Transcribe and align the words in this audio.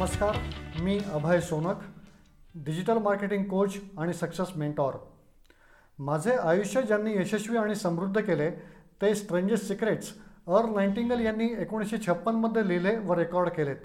नमस्कार 0.00 0.36
मी 0.82 0.96
Abhay 1.12 1.40
Sonak 1.40 1.80
digital 2.54 2.98
marketing 2.98 3.42
coach 3.44 3.74
आणि 3.98 4.12
success 4.12 4.48
mentor 4.56 4.92
माझे 5.98 6.34
आयुष्य 6.34 6.82
ज्यांनी 6.82 7.12
यशस्वी 7.16 7.56
आणि 7.56 7.74
समृद्ध 7.74 8.20
केले 8.20 8.48
ते 9.02 9.14
स्ट्रेंजेस 9.14 9.66
सिक्रेट्स 9.68 10.12
अर 10.48 10.68
नाईन्टिंगल 10.68 11.20
यांनी 11.20 11.48
एकोणीसशे 11.58 11.96
छप्पनमध्ये 12.06 12.66
लिहिले 12.68 12.96
व 12.98 13.14
रेकॉर्ड 13.14 13.48
केलेत. 13.48 13.76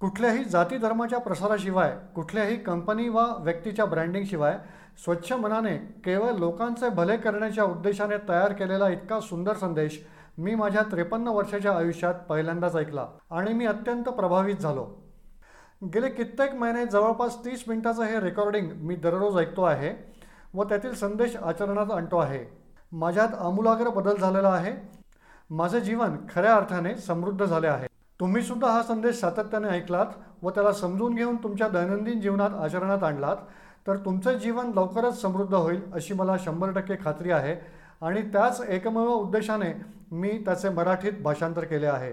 कुठल्याही 0.00 0.44
जाती 0.44 0.76
धर्माच्या 0.76 1.18
प्रसाराशिवाय 1.18 1.92
कुठल्याही 2.14 2.56
कंपनी 2.56 3.08
वा 3.08 3.26
व्यक्तीच्या 3.38 3.84
ब्रँडिंगशिवाय 3.84 4.56
स्वच्छ 5.04 5.32
मनाने 5.32 5.76
केवळ 6.04 6.38
लोकांचे 6.38 6.88
भले 6.88 7.16
करण्याच्या 7.16 7.64
उद्देशाने 7.64 8.16
तयार 8.28 8.52
केलेला 8.52 8.88
इतका 8.88 9.20
सुंदर 9.20 9.56
संदेश 9.56 10.00
मी 10.38 10.54
माझ्या 10.54 10.82
त्रेपन्न 10.82 11.28
वर्षाच्या 11.28 11.76
आयुष्यात 11.76 12.14
पहिल्यांदाच 12.28 12.76
ऐकला 12.76 13.06
आणि 13.30 13.52
मी 13.52 13.66
अत्यंत 13.66 14.04
प्रभावित 14.04 14.56
झालो. 14.56 14.86
गेले 15.82 16.08
कित्येक 16.08 16.54
महिने 16.54 16.84
जवळपास 16.86 17.36
तीस 17.44 17.62
मिनिटाचं 17.68 18.04
हे 18.04 18.20
रेकॉर्डिंग 18.20 18.70
मी 18.86 18.94
दररोज 18.96 19.36
ऐकतो 19.38 19.62
आहे 19.62 19.92
व 20.54 20.64
त्यातील 20.64 20.94
संदेश 20.94 21.36
आचरणात 21.36 21.90
आणतो 21.92 22.18
आहे. 22.18 22.44
माझ्यात 22.92 23.34
आमूलाग्र 23.38 23.88
बदल 23.88 24.16
झालेला 24.16 24.48
आहे. 24.48 24.72
माझे 25.50 25.80
जीवन 25.80 26.16
खऱ्या 26.30 26.54
अर्थाने 26.54 26.94
समृद्ध 26.96 27.44
झाले 27.44 27.66
आहे. 27.66 27.86
तुम्ही 28.20 28.42
सुद्धा 28.42 28.70
हा 28.70 28.82
संदेश 28.82 29.20
सातत्याने 29.20 29.68
ऐकलात 29.68 30.06
व 30.42 30.50
त्याला 30.50 30.72
समजून 30.72 31.14
घेऊन 31.14 31.36
तुमच्या 31.36 31.68
दैनंदिन 31.68 32.20
जीवनात 32.20 32.54
आचरणात 32.62 33.02
आणलात 33.04 33.36
तर 33.86 33.96
तुमचे 33.96 34.38
जीवन 34.38 34.70
लवकरच 34.76 35.20
समृद्ध 35.20 35.54
होईल 35.54 35.80
अशी 35.94 36.14
मला 36.14 36.36
शंभर 36.44 36.70
टक्के 36.70 36.96
खात्री 37.04 37.30
आहे 37.30 37.54
आणि 38.00 38.22
त्याच 38.22 38.60
एकमेव 38.68 39.10
उद्देशाने 39.10 39.72
मी 40.12 40.30
त्याचे 40.44 40.68
मराठीत 40.68 41.22
भाषांतर 41.22 41.64
केले 41.64 41.86
आहे. 41.86 42.12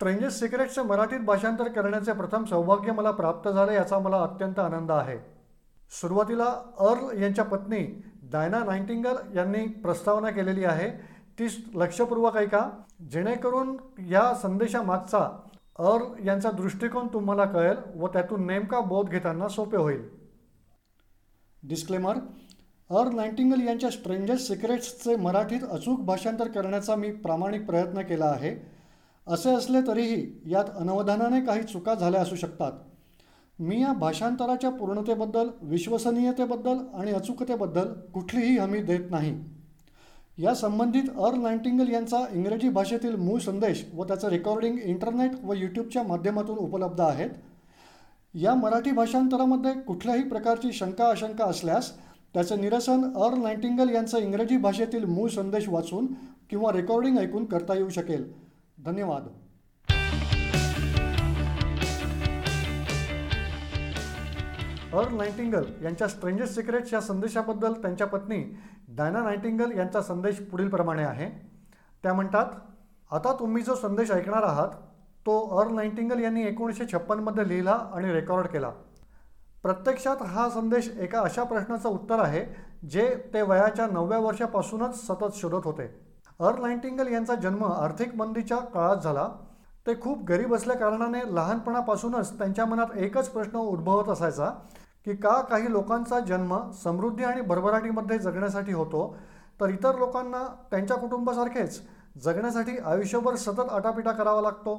स्ट्रेंजेस 0.00 0.38
सिक्रेटचे 0.40 0.82
मराठीत 0.82 1.20
भाषांतर 1.20 1.68
करण्याचे 1.68 2.12
प्रथम 2.12 2.44
सौभाग्य 2.44 2.92
मला 2.92 3.10
प्राप्त 3.10 3.48
झाले 3.48 3.74
याचा 3.74 3.98
मला 3.98 4.20
अत्यंत 4.22 4.58
आनंद 4.58 4.90
आहे. 4.90 5.16
सुरुवातीला 5.90 6.44
अर्ल 6.78 7.20
यांच्या 7.22 7.44
पत्नी 7.44 7.80
डायना 8.32 8.58
नाईन्टिंगल 8.58 9.16
यांनी 9.36 9.66
प्रस्तावना 9.82 10.30
केलेली 10.30 10.64
आहे 10.64 10.88
ती 11.38 11.48
लक्षपूर्वक 11.74 12.36
ऐका. 12.36 12.60
जेणेकरून 13.10 13.76
या 14.08 14.22
संदेशामागचा 14.34 15.18
अर्ल 15.78 16.26
यांचा 16.26 16.50
दृष्टिकोन 16.50 17.06
तुम्हाला 17.06 17.44
कळेल 17.44 17.76
व 17.96 18.06
त्यातून 18.06 18.46
नेमका 18.46 18.80
बोध 18.80 19.08
घेताना 19.08 19.48
सोपे 19.48 19.76
होईल. 19.76 20.02
डिस्क्लेमर 21.62 22.14
अर्ल 22.90 23.14
नाईन्टिंगल 23.16 23.68
यांच्या 23.68 23.90
स्ट्रेंजेस 23.90 24.48
सिक्रेट्सचे 24.48 25.16
मराठीत 25.16 25.70
अचूक 25.70 26.00
भाषांतर 26.00 26.48
करण्याचा 26.48 26.96
मी 26.96 27.12
प्रामाणिक 27.12 27.66
प्रयत्न 27.66 28.00
केला 28.00 28.26
आहे. 28.26 28.79
असे 29.30 29.50
असले 29.50 29.80
तरीही 29.86 30.26
यात 30.46 30.64
अनवधानाने 30.76 31.40
काही 31.40 31.62
चुका 31.62 31.94
झाल्या 31.94 32.20
असू 32.20 32.36
शकतात. 32.36 32.72
मी 33.58 33.80
या 33.82 33.92
भाषांतराच्या 33.92 34.70
पूर्णतेबद्दल 34.70 35.48
विश्वसनीयतेबद्दल 35.62 36.78
आणि 36.94 37.12
अचूकतेबद्दल 37.12 37.92
कुठलीही 38.14 38.56
हमी 38.58 38.82
देत 38.82 39.10
नाही. 39.10 39.34
या 40.38 40.54
संबंधित 40.54 41.10
अर 41.18 41.34
नाईन्टिंगल 41.34 41.90
यांचा 41.90 42.24
इंग्रजी 42.32 42.68
भाषेतील 42.68 43.16
मूळ 43.16 43.38
संदेश 43.38 43.84
व 43.94 44.04
त्याचं 44.04 44.28
रेकॉर्डिंग 44.28 44.78
इंटरनेट 44.78 45.32
व 45.44 45.52
यूट्यूबच्या 45.52 46.02
माध्यमातून 46.02 46.58
उपलब्ध 46.58 47.00
आहेत. 47.00 47.30
या 48.34 48.54
मराठी 48.54 48.90
भाषांतरामध्ये 48.90 49.72
कुठल्याही 49.80 50.22
प्रकारची 50.22 50.72
शंका 50.72 51.08
आशंका 51.08 51.44
असल्यास 51.44 51.92
त्याचे 52.34 52.56
निरसन 52.56 53.04
अर 53.16 53.34
नाईन्टिंगल 53.34 53.94
यांचा 53.94 54.18
इंग्रजी 54.18 54.56
भाषेतील 54.56 55.04
मूळ 55.04 55.28
संदेश 55.28 55.68
वाचून 55.68 56.06
किंवा 56.50 56.72
रेकॉर्डिंग 56.72 57.18
ऐकून 57.18 57.44
करता 57.44 57.74
येऊ 57.74 57.88
शकेल. 57.88 58.49
धन्यवाद. 58.84 59.22
अर्ल 64.94 65.16
नाईन्टिंगल 65.16 65.64
यांच्या 65.82 66.08
स्ट्रेंजेस 66.08 66.54
सिक्रेट्स 66.54 66.92
या 66.92 67.00
संदेशाबद्दल 67.00 67.72
त्यांच्या 67.72 68.06
पत्नी 68.06 68.38
डायना 68.88 69.22
नाईन्टिंगल 69.22 69.78
यांचा 69.78 70.02
संदेश 70.02 70.38
पुढीलप्रमाणे 70.50 71.02
आहे. 71.04 71.28
त्या 72.02 72.14
म्हणतात 72.14 72.46
आता 73.10 73.32
तुम्ही 73.40 73.62
जो 73.62 73.74
संदेश 73.74 74.10
ऐकणार 74.10 74.42
आहात 74.42 74.68
तो 75.26 75.38
अर्ल 75.58 75.74
नाईन्टिंगल 75.74 76.22
यांनी 76.22 76.42
एकोणीसशे 76.42 76.84
छप्पनमध्ये 76.92 77.48
लिहिला 77.48 77.78
आणि 77.94 78.12
रेकॉर्ड 78.12 78.46
केला. 78.46 78.70
प्रत्यक्षात 79.62 80.22
हा 80.22 80.48
संदेश 80.50 80.90
एका 80.98 81.20
अशा 81.20 81.42
प्रश्नाचं 81.44 81.88
उत्तर 81.88 82.18
आहे 82.18 82.44
जे 82.88 83.30
ते 83.34 83.42
वयाच्या 83.42 83.86
नवव्या 83.86 84.18
वर्षापासूनच 84.18 85.06
सतत 85.06 85.34
शोधत 85.34 85.66
होते. 85.66 86.09
अर्ल 86.40 87.08
यांचा 87.12 87.34
जन्म 87.34 87.64
आर्थिक 87.64 88.14
मंदीच्या 88.16 88.58
काळात 88.74 88.96
झाला. 88.96 89.28
ते 89.86 89.94
खूप 90.00 90.22
गरीब 90.28 90.54
असल्या 90.54 90.76
कारणाने 90.76 91.20
लहानपणापासूनच 91.34 92.38
त्यांच्या 92.38 92.64
मनात 92.66 92.96
एकच 92.96 93.28
प्रश्न 93.28 93.58
उद्भवत 93.58 94.08
असायचा 94.08 94.48
की 95.06 95.14
का 95.16 95.40
काही 95.40 95.70
लोकांचा 95.72 96.18
जन्म 96.20 96.54
समृद्धी 96.82 97.24
आणि 97.24 97.40
भरभराटीमध्ये 97.40 98.18
जगण्यासाठी 98.18 98.72
होतो 98.72 99.14
तर 99.60 99.68
इतर 99.68 99.98
लोकांना 99.98 100.42
त्यांच्या 100.70 100.96
कुटुंबासारखेच 100.96 101.80
जगण्यासाठी 102.24 102.76
आयुष्यभर 102.78 103.34
सतत 103.34 103.70
आटापिटा 103.70 104.12
करावा 104.12 104.40
लागतो. 104.42 104.76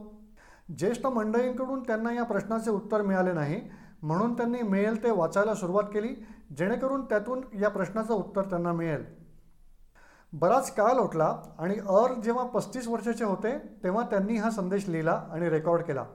ज्येष्ठ 0.78 1.06
मंडळींकडून 1.08 1.82
त्यांना 1.84 2.14
या 2.14 2.24
प्रश्नाचे 2.24 2.72
उत्तर 2.72 3.02
मिळाले 3.02 3.34
नाही 3.34 3.62
म्हणून 4.02 4.34
त्यांनी 4.34 4.62
मिळेल 4.62 5.04
ते 5.04 5.12
वाचायला 5.12 5.56
सुरुवात 5.56 5.84
केली 5.84 6.14
जेणेकरून 6.58 7.06
त्यातून 7.06 7.42
या 7.62 7.70
प्रश्नाचं 7.70 8.14
उत्तर 8.14 8.42
त्यांना 8.42 8.72
मिळेल. 8.74 9.04
बराच 10.34 10.74
काळ 10.76 10.94
लोटला 10.94 11.36
आणि 11.60 11.76
अर 11.80 12.14
जेव्हा 12.14 12.44
पस्तीस 12.44 12.88
वर्षाचे 12.88 13.24
होते 13.24 13.58
तेव्हा 13.84 14.04
त्यांनी 14.06 14.38
हा 14.38 14.50
संदेश 14.50 14.88
लिहिला 14.90 15.12
आणि 15.32 15.50
रेकॉर्ड 15.50 15.82
केला. 15.82 16.06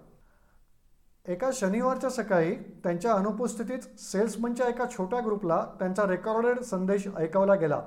एका 1.27 1.50
शनिवारच्या 1.53 2.10
सकाळी 2.10 2.54
त्यांच्या 2.84 3.12
अनुपस्थितीत 3.12 4.00
सेल्समनच्या 4.00 4.69
एका 4.69 4.84
छोट्या 4.91 5.21
ग्रुपला 5.21 5.65
त्यांचा 5.78 6.06
रेकॉर्डेड 6.06 6.60
संदेश 6.60 7.06
ऐकवला 7.16 7.54
गेला. 7.54 7.81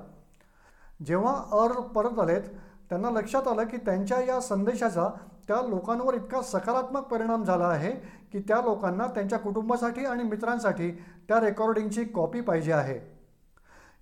जेव्हा 1.06 1.34
अर 1.52 1.80
परत 1.80 2.18
आलेत 2.18 2.42
त्यांना 2.88 3.10
लक्षात 3.10 3.48
आलं 3.48 3.64
की 3.64 3.76
त्यांच्या 3.76 4.20
या 4.20 4.40
संदेशाचा 4.40 5.08
त्या 5.48 5.60
लोकांवर 5.68 6.14
इतका 6.14 6.42
सकारात्मक 6.42 7.02
परिणाम 7.02 7.44
झाला 7.44 7.64
आहे 7.64 7.90
की 8.32 8.38
त्या 8.38 8.56
लोकांना 8.56 9.06
त्यांच्या 9.06 9.38
कुटुंबासाठी 9.38 10.04
आणि 10.04 10.22
मित्रांसाठी 10.22 10.90
त्या 11.28 11.40
रेकॉर्डिंगची 11.40 12.04
कॉपी 12.04 12.40
पाहिजे 12.40 12.72
आहे. 12.72 12.98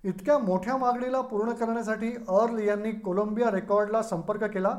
इतक्या 0.03 0.37
मोठ्या 0.37 0.75
मागणीला 0.77 1.21
पूर्ण 1.21 1.51
करण्यासाठी 1.51 2.11
अर्ल 2.29 2.59
यांनी 2.59 2.91
कोलंबिया 2.91 3.49
रेकॉर्डला 3.51 4.01
संपर्क 4.01 4.43
केला 4.43 4.77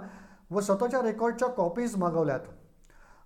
व 0.50 0.60
स्वतःच्या 0.60 1.03
रेकॉर्डच्या 1.03 1.48
कॉपीज 1.48 1.97
मागवल्यात. 1.97 2.41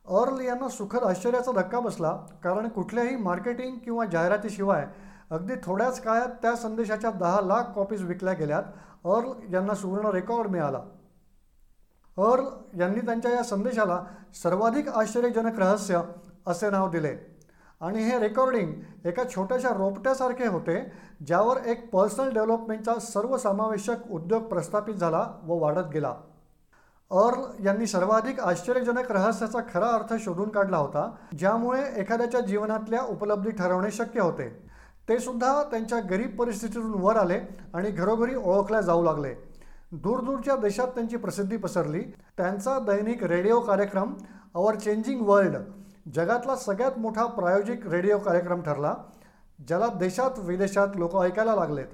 अर्ल 0.06 0.40
यांना 0.40 0.68
सुखद 0.68 1.04
आश्चर्याचा 1.04 1.52
धक्का 1.52 1.80
बसला 1.80 2.12
कारण 2.44 2.68
कुठल्याही 2.68 3.16
मार्केटिंग 3.16 3.76
किंवा 3.78 4.04
जाहिरातीशिवाय 4.04 4.86
अगदी 5.30 5.54
थोड्याच 5.64 6.00
काळात 6.00 6.28
त्या 6.42 6.54
संदेशाच्या 6.56 7.10
दहा 7.10 7.40
लाख 7.40 7.70
कॉपीज 7.74 8.02
विकल्या 8.02 8.32
गेल्यात 8.32 8.62
अर्ल 9.04 9.54
यांना 9.54 9.74
सुवर्ण 9.74 10.06
रेकॉर्ड 10.06 10.50
मिळाला. 10.50 10.78
अर्ल 12.16 12.80
यांनी 12.80 13.00
त्यांच्या 13.00 13.30
या 13.30 13.42
संदेशाला 13.42 14.02
सर्वाधिक 14.42 14.88
आश्चर्यजनक 14.88 15.58
रहस्य 15.58 16.00
असे 16.46 16.70
नाव 16.70 16.88
दिले. 16.90 17.33
आणि 17.80 18.02
हे 18.04 18.18
रेकॉर्डिंग 18.18 18.72
एका 19.06 19.22
छोट्याशा 19.34 19.68
रोपट्यासारखे 19.68 20.46
होते 20.46 20.76
ज्यावर 21.26 21.56
एक 21.66 21.90
पर्सनल 21.90 22.32
डेव्हलपमेंटचा 22.34 22.94
सर्वसमावेशक 23.00 24.10
उद्योग 24.10 24.42
प्रस्थापित 24.42 24.94
झाला 24.94 25.26
व 25.44 25.58
वाढत 25.58 25.90
गेला. 25.94 26.14
अर्ल 27.10 27.64
यांनी 27.64 27.86
सर्वाधिक 27.86 28.40
आश्चर्यजनक 28.40 29.12
रहस्याचा 29.12 29.60
खरा 29.74 29.88
अर्थ 29.88 30.14
शोधून 30.20 30.48
काढला 30.48 30.76
होता 30.76 31.10
ज्यामुळे 31.38 31.82
एखाद्याच्या 31.96 32.40
जीवनातल्या 32.40 33.02
उपलब्धी 33.02 33.50
ठरवणे 33.50 33.90
शक्य 33.90 34.20
होते. 34.20 34.48
ते 35.08 35.18
सुद्धा 35.18 35.62
त्यांच्या 35.62 36.00
गरीब 36.00 36.36
परिस्थितीतून 36.38 36.94
वर 36.94 37.16
आले 37.16 37.40
आणि 37.74 37.90
घरोघरी 37.90 38.34
ओळखल्या 38.34 38.80
जाऊ 38.80 39.02
लागले. 39.02 39.34
दूरदूरच्या 39.92 40.56
देशात 40.56 40.88
त्यांची 40.88 41.16
प्रसिद्धी 41.16 41.56
पसरली. 41.56 42.02
त्यांचा 42.36 42.78
दैनिक 42.78 43.24
रेडिओ 43.24 43.60
कार्यक्रम 43.60 44.14
अवर 44.54 44.74
चेंजिंग 44.74 45.26
वर्ल्ड 45.26 45.56
जगातला 46.06 46.56
सगळ्यात 46.56 46.98
मोठा 46.98 47.24
प्रायोजिक 47.26 47.86
रेडिओ 47.86 48.18
कार्यक्रम 48.18 48.62
ठरला 48.62 48.94
ज्याला 49.58 49.86
देशात 49.98 50.38
विदेशात 50.38 50.96
लोक 50.96 51.16
ऐकायला 51.16 51.54
लागलेत. 51.54 51.86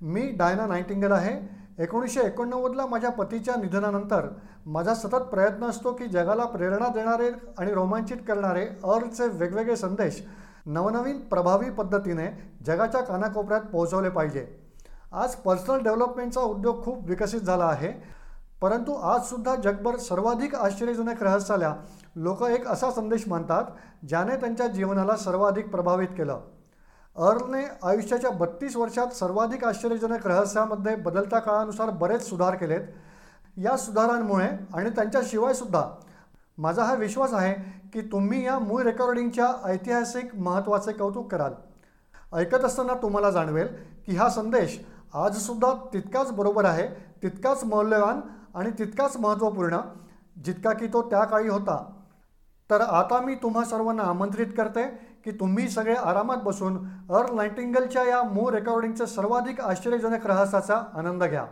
मी 0.00 0.30
डायना 0.30 0.66
नाईटिंगल 0.66 1.12
आहे. 1.12 1.34
एकोणीसशे 1.78 2.20
एकोणनव्वदला 2.20 2.86
माझ्या 2.86 3.10
पतीच्या 3.10 3.54
निधनानंतर 3.56 4.26
माझा 4.66 4.94
सतत 4.94 5.24
प्रयत्न 5.30 5.64
असतो 5.64 5.92
की 5.92 6.06
जगाला 6.06 6.44
प्रेरणा 6.44 6.88
देणारे 6.94 7.30
आणि 7.58 7.72
रोमांचित 7.74 8.16
करणारे 8.28 8.64
अर्थचे 8.64 9.26
वेगवेगळे 9.28 9.76
संदेश 9.76 10.22
नवनवीन 10.66 11.18
प्रभावी 11.28 11.70
पद्धतीने 11.70 12.26
जगाच्या 12.66 13.00
कानाकोपऱ्यात 13.00 13.62
पोहोचवले 13.62 14.08
पाहिजे. 14.08 14.46
आज 15.12 15.34
पर्सनल 15.36 15.82
डेव्हलपमेंटचा 15.82 16.40
उद्योग 16.40 16.82
खूप 16.84 17.08
विकसित 17.08 17.40
झाला 17.40 17.64
आहे 17.64 17.92
परंतु 18.62 18.92
आजसुद्धा 18.92 19.54
जगभर 19.54 19.96
सर्वाधिक 19.98 20.54
आश्चर्यजनक 20.54 21.22
रहस्याला 21.22 21.74
लोक 22.16 22.42
एक 22.42 22.66
असा 22.66 22.90
संदेश 22.90 23.24
मानतात 23.28 23.64
ज्याने 24.08 24.36
त्यांच्या 24.36 24.66
जीवनाला 24.66 25.16
सर्वाधिक 25.16 25.70
प्रभावित 25.70 26.08
केलं. 26.08 26.40
अर्लने 27.16 27.64
आयुष्याच्या 27.82 28.30
बत्तीस 28.30 28.76
वर्षात 28.76 29.14
सर्वाधिक 29.14 29.64
आश्चर्यजनक 29.64 30.26
रहस्यामध्ये 30.26 30.94
बदलत्या 30.96 31.38
काळानुसार 31.38 31.90
बरेच 31.90 32.28
सुधार 32.28 32.54
केलेत. 32.54 32.80
या 33.56 33.76
सुधारांमुळे 33.76 34.48
आणि 34.74 34.90
त्यांच्याशिवायसुद्धा 34.90 35.82
माझा 36.58 36.84
हा 36.84 36.94
विश्वास 36.94 37.32
आहे 37.32 37.54
की 37.92 38.00
तुम्ही 38.00 38.44
या 38.46 38.58
मूळ 38.58 38.82
रेकॉर्डिंगच्या 38.82 39.52
ऐतिहासिक 39.64 40.34
महत्त्वाचे 40.36 40.92
कौतुक 40.92 41.30
कराल. 41.32 41.52
ऐकत 42.32 42.64
असताना 42.64 42.94
तुम्हाला 42.94 43.30
जाणवेल 43.30 43.68
की 44.06 44.16
हा 44.16 44.28
संदेश 44.28 44.78
आजसुद्धा 45.14 45.72
तितकाच 45.92 46.32
बरोबर 46.32 46.64
आहे 46.64 46.88
तितकाच 47.22 47.64
मौल्यवान 47.64 48.20
आणि 48.54 48.70
तितकाच 48.70 49.16
महत्त्वपूर्ण 49.16 49.78
जितका 50.44 50.72
की 50.72 50.86
तो 50.86 51.02
त्या 51.02 51.24
काळी 51.24 51.48
होता. 51.48 52.03
तर 52.70 52.80
आता 52.80 53.20
मी 53.20 53.34
तुम्हा 53.34 53.64
सर्वांना 53.64 54.02
आमंत्रित 54.02 54.52
करते 54.56 54.84
की 55.24 55.30
तुम्ही 55.30 55.68
सगळे 55.68 55.94
आरामात 55.94 56.36
बसून 56.44 56.76
अर 57.10 57.32
लाइटिंगलच्या 57.34 58.02
या 58.04 58.22
मूळ 58.22 58.54
रेकॉर्डिंगच्या 58.54 59.06
सर्वाधिक 59.06 59.60
आश्चर्यजनक 59.60 60.26
रहस्याचा 60.26 60.82
आनंद 60.94 61.24
घ्या. 61.24 61.44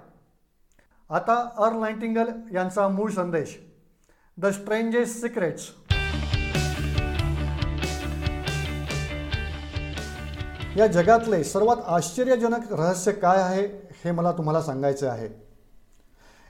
आता 1.11 1.35
अर 1.59 1.73
लाइटिंगल 1.73 2.31
यांचा 2.55 2.89
मूळ 2.89 3.11
संदेश. 3.11 3.57
द 4.39 4.47
स्ट्रेंजेस 4.47 5.21
सिक्रेट्स 5.21 5.71
या 10.77 10.87
जगातले 10.87 11.43
सर्वात 11.45 11.77
आश्चर्यजनक 11.87 12.73
रहस्य 12.73 13.13
काय 13.13 13.41
आहे 13.43 13.67
हे 14.05 14.11
मला 14.11 14.33
तुम्हाला 14.33 14.63
सांगायचे 14.63 15.07
आहे. 15.07 15.29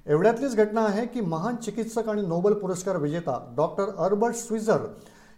एवढ्यातलीच 0.07 0.57
घटना 0.57 0.85
आहे 0.85 1.07
की 1.07 1.21
महान 1.21 1.57
चिकित्सक 1.57 2.09
आणि 2.09 2.23
नोबेल 2.23 2.55
पुरस्कार 2.55 2.97
विजेता 2.97 3.53
डॉक्टर 3.57 3.85
अर्बर्ट 3.99 4.35
स्विझर 4.35 4.87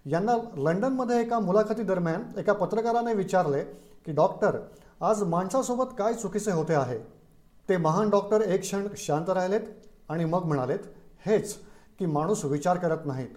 यांना 0.07 0.37
लंडनमध्ये 0.57 1.21
एका 1.21 1.39
मुलाखतीदरम्यान 1.39 2.23
एका 2.39 2.53
पत्रकाराने 2.53 3.15
विचारले 3.15 3.63
की 4.07 4.13
डॉक्टर 4.13 4.59
आज 5.01 5.23
माणसासोबत 5.23 5.95
काय 5.99 6.15
चुकीचे 6.15 6.53
होते 6.53 6.75
आहे? 6.75 6.99
ते 7.69 7.77
महान 7.77 8.11
डॉक्टर 8.11 8.41
एक 8.41 8.61
क्षण 8.61 8.87
शांत 8.97 9.31
राहिलेत 9.31 9.61
आणि 10.09 10.25
मग 10.25 10.45
म्हणालेत 10.45 10.79
हेच 11.27 11.55
की 11.99 12.07
माणूस 12.07 12.45
विचार 12.45 12.77
करत 12.77 13.07
नाहीत. 13.07 13.29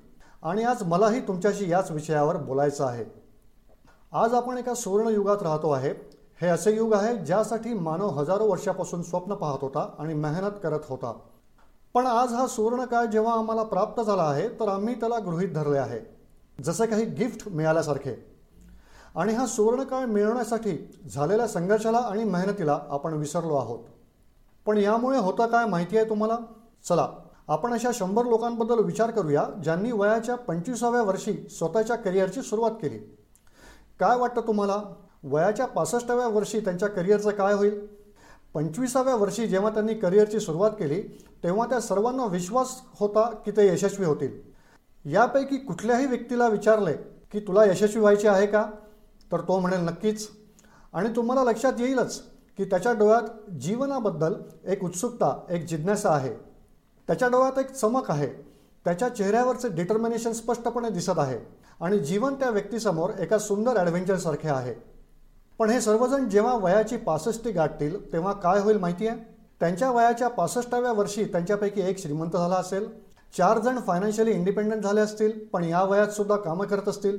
आणि 0.43 0.63
आज 0.63 0.83
मलाही 0.83 1.19
तुमच्याशी 1.19 1.71
याच 1.71 1.91
विषयावर 1.91 2.37
बोलायचं 2.37 2.85
आहे. 2.85 3.05
आज 4.11 4.33
आपण 4.33 4.57
एका 4.57 4.73
सुवर्णयुगात 4.73 5.43
राहतो 5.43 5.71
आहे. 5.71 6.16
हे 6.41 6.47
असे 6.47 6.75
युग 6.75 6.93
आहे 6.93 7.15
ज्यासाठी 7.17 7.73
मानव 7.73 8.09
हजारो 8.09 8.45
वर्षापासून 8.45 9.01
स्वप्न 9.01 9.33
पाहत 9.33 9.57
होता 9.61 9.95
आणि 9.99 10.13
मेहनत 10.13 10.51
करत 10.63 10.79
होता. 10.89 11.13
पण 11.93 12.05
आज 12.07 12.33
हा 12.33 12.47
सुवर्णकाळ 12.47 13.05
जेव्हा 13.05 13.33
आम्हाला 13.33 13.63
प्राप्त 13.63 14.01
झाला 14.03 14.23
आहे 14.23 14.49
तर 14.49 14.67
आम्ही 14.67 14.99
त्याला 14.99 15.19
गृहीत 15.19 15.53
धरले 15.53 15.77
आहे. 15.77 15.99
जसे 16.63 16.85
काही 16.85 17.05
गिफ्ट 17.05 17.47
मिळाल्यासारखे. 17.47 18.37
आणि 19.15 19.33
हा 19.33 19.45
सुवर्णकाळ 19.45 20.05
मिळवण्यासाठी 20.05 20.99
झालेल्या 21.13 21.47
संघर्षाला 21.47 21.97
आणि 21.97 22.23
मेहनतीला 22.23 22.79
आपण 22.89 23.13
विसरलो 23.13 23.55
आहोत. 23.55 23.79
पण 24.65 24.77
यामुळे 24.77 25.17
होता 25.17 25.47
काय 25.47 25.65
माहिती 25.65 25.97
आहे 25.97 26.09
तुम्हाला? 26.09 26.37
चला 26.89 27.07
आपण 27.47 27.73
अशा 27.73 27.89
शंभर 27.93 28.25
लोकांबद्दल 28.25 28.79
विचार 28.79 29.11
करूया 29.11 29.43
ज्यांनी 29.63 29.91
वयाच्या 29.91 30.35
पंचवीसाव्या 30.35 31.01
वर्षी 31.01 31.33
स्वतःच्या 31.33 31.95
करिअरची 31.95 32.41
सुरुवात 32.41 32.71
केली. 32.71 32.97
काय 33.99 34.17
वाटतं 34.17 34.41
तुम्हाला? 34.41 34.81
वयाच्या 35.23 35.65
पासष्टाव्या 35.65 36.27
वर्षी 36.27 36.59
त्यांच्या 36.59 36.89
करिअरचं 36.89 37.29
काय 37.29 37.53
होईल? 37.53 37.87
पंचवीसाव्या 38.53 39.15
वर्षी 39.15 39.47
जेव्हा 39.47 39.69
त्यांनी 39.69 39.93
करिअरची 39.93 40.39
सुरुवात 40.39 40.71
केली 40.71 41.01
तेव्हा 41.43 41.65
त्या 41.65 41.79
सर्वांना 41.79 42.25
विश्वास 42.25 42.81
होता 42.99 43.29
की 43.29 43.51
ते 43.51 43.67
यशस्वी 43.67 44.05
होतील. 44.05 44.41
यापैकी 45.05 45.57
कुठल्याही 45.57 46.05
व्यक्तीला 46.05 46.47
विचारले 46.47 46.93
की 47.31 47.39
तुला 47.39 47.65
यशस्वी 47.65 47.99
व्हायचे 47.99 48.27
आहे 48.27 48.47
का? 48.47 48.71
तर 49.31 49.41
तो 49.41 49.59
म्हणेल 49.59 49.79
नक्कीच. 49.79 50.27
आणि 50.93 51.09
तुम्हाला 51.15 51.43
लक्षात 51.43 51.73
येईलच 51.79 52.21
की 52.57 52.65
त्याच्या 52.65 52.93
डोळ्यात 52.93 53.51
जीवनाबद्दल 53.51 54.33
एक 54.65 54.83
उत्सुकता 54.83 55.45
एक 55.49 55.65
जिज्ञासा 55.65 56.09
आहे. 56.09 56.33
त्याच्या 57.07 57.27
डोळ्यात 57.27 57.59
एक 57.59 57.71
चमक 57.71 58.11
आहे. 58.11 58.27
त्याच्या 58.85 59.09
चेहऱ्यावरचे 59.09 59.69
डिटर्मिनेशन 59.69 60.31
स्पष्टपणे 60.31 60.89
दिसत 60.89 61.13
आहे. 61.17 61.39
आणि 61.81 61.99
जीवन 61.99 62.33
त्या 62.33 62.49
व्यक्तीसमोर 62.49 63.09
एका 63.19 63.37
सुंदर 63.37 63.77
ॲडव्हेंचरसारखे 63.77 64.49
आहे. 64.49 64.96
पण 65.59 65.69
हे 65.69 65.81
सर्वजण 65.81 66.29
जेव्हा 66.29 66.53
वयाची 66.53 66.97
पासष्टी 66.97 67.51
गाठतील 67.51 68.13
तेव्हा 68.13 68.33
काय 68.33 68.59
होईल 68.59 68.77
माहिती 68.77 69.07
आहे 69.07 69.19
त्यांच्या 69.59 69.91
वयाच्या 69.91 70.27
पासष्टाव्या 70.27 70.91
वर्षी 70.91 71.23
त्यांच्यापैकी 71.25 71.81
एक 71.81 71.99
श्रीमंत 71.99 72.31
झाला 72.31 72.55
असेल. 72.55 72.87
चार 73.37 73.59
जण 73.59 73.79
फायनान्शियली 73.79 74.31
इंडिपेंडंट 74.31 74.83
झाले 74.83 75.01
असतील 75.01 75.31
पण 75.45 75.63
या 75.63 75.83
वयात 75.83 76.07
सुद्धा 76.07 76.35
कामं 76.35 76.65
करत 76.65 76.87
असतील. 76.87 77.17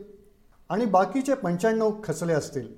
आणि 0.70 0.84
बाकीचे 0.84 1.34
पंच्याण्णव 1.34 1.90
खचले 2.04 2.32
असतील. 2.32 2.68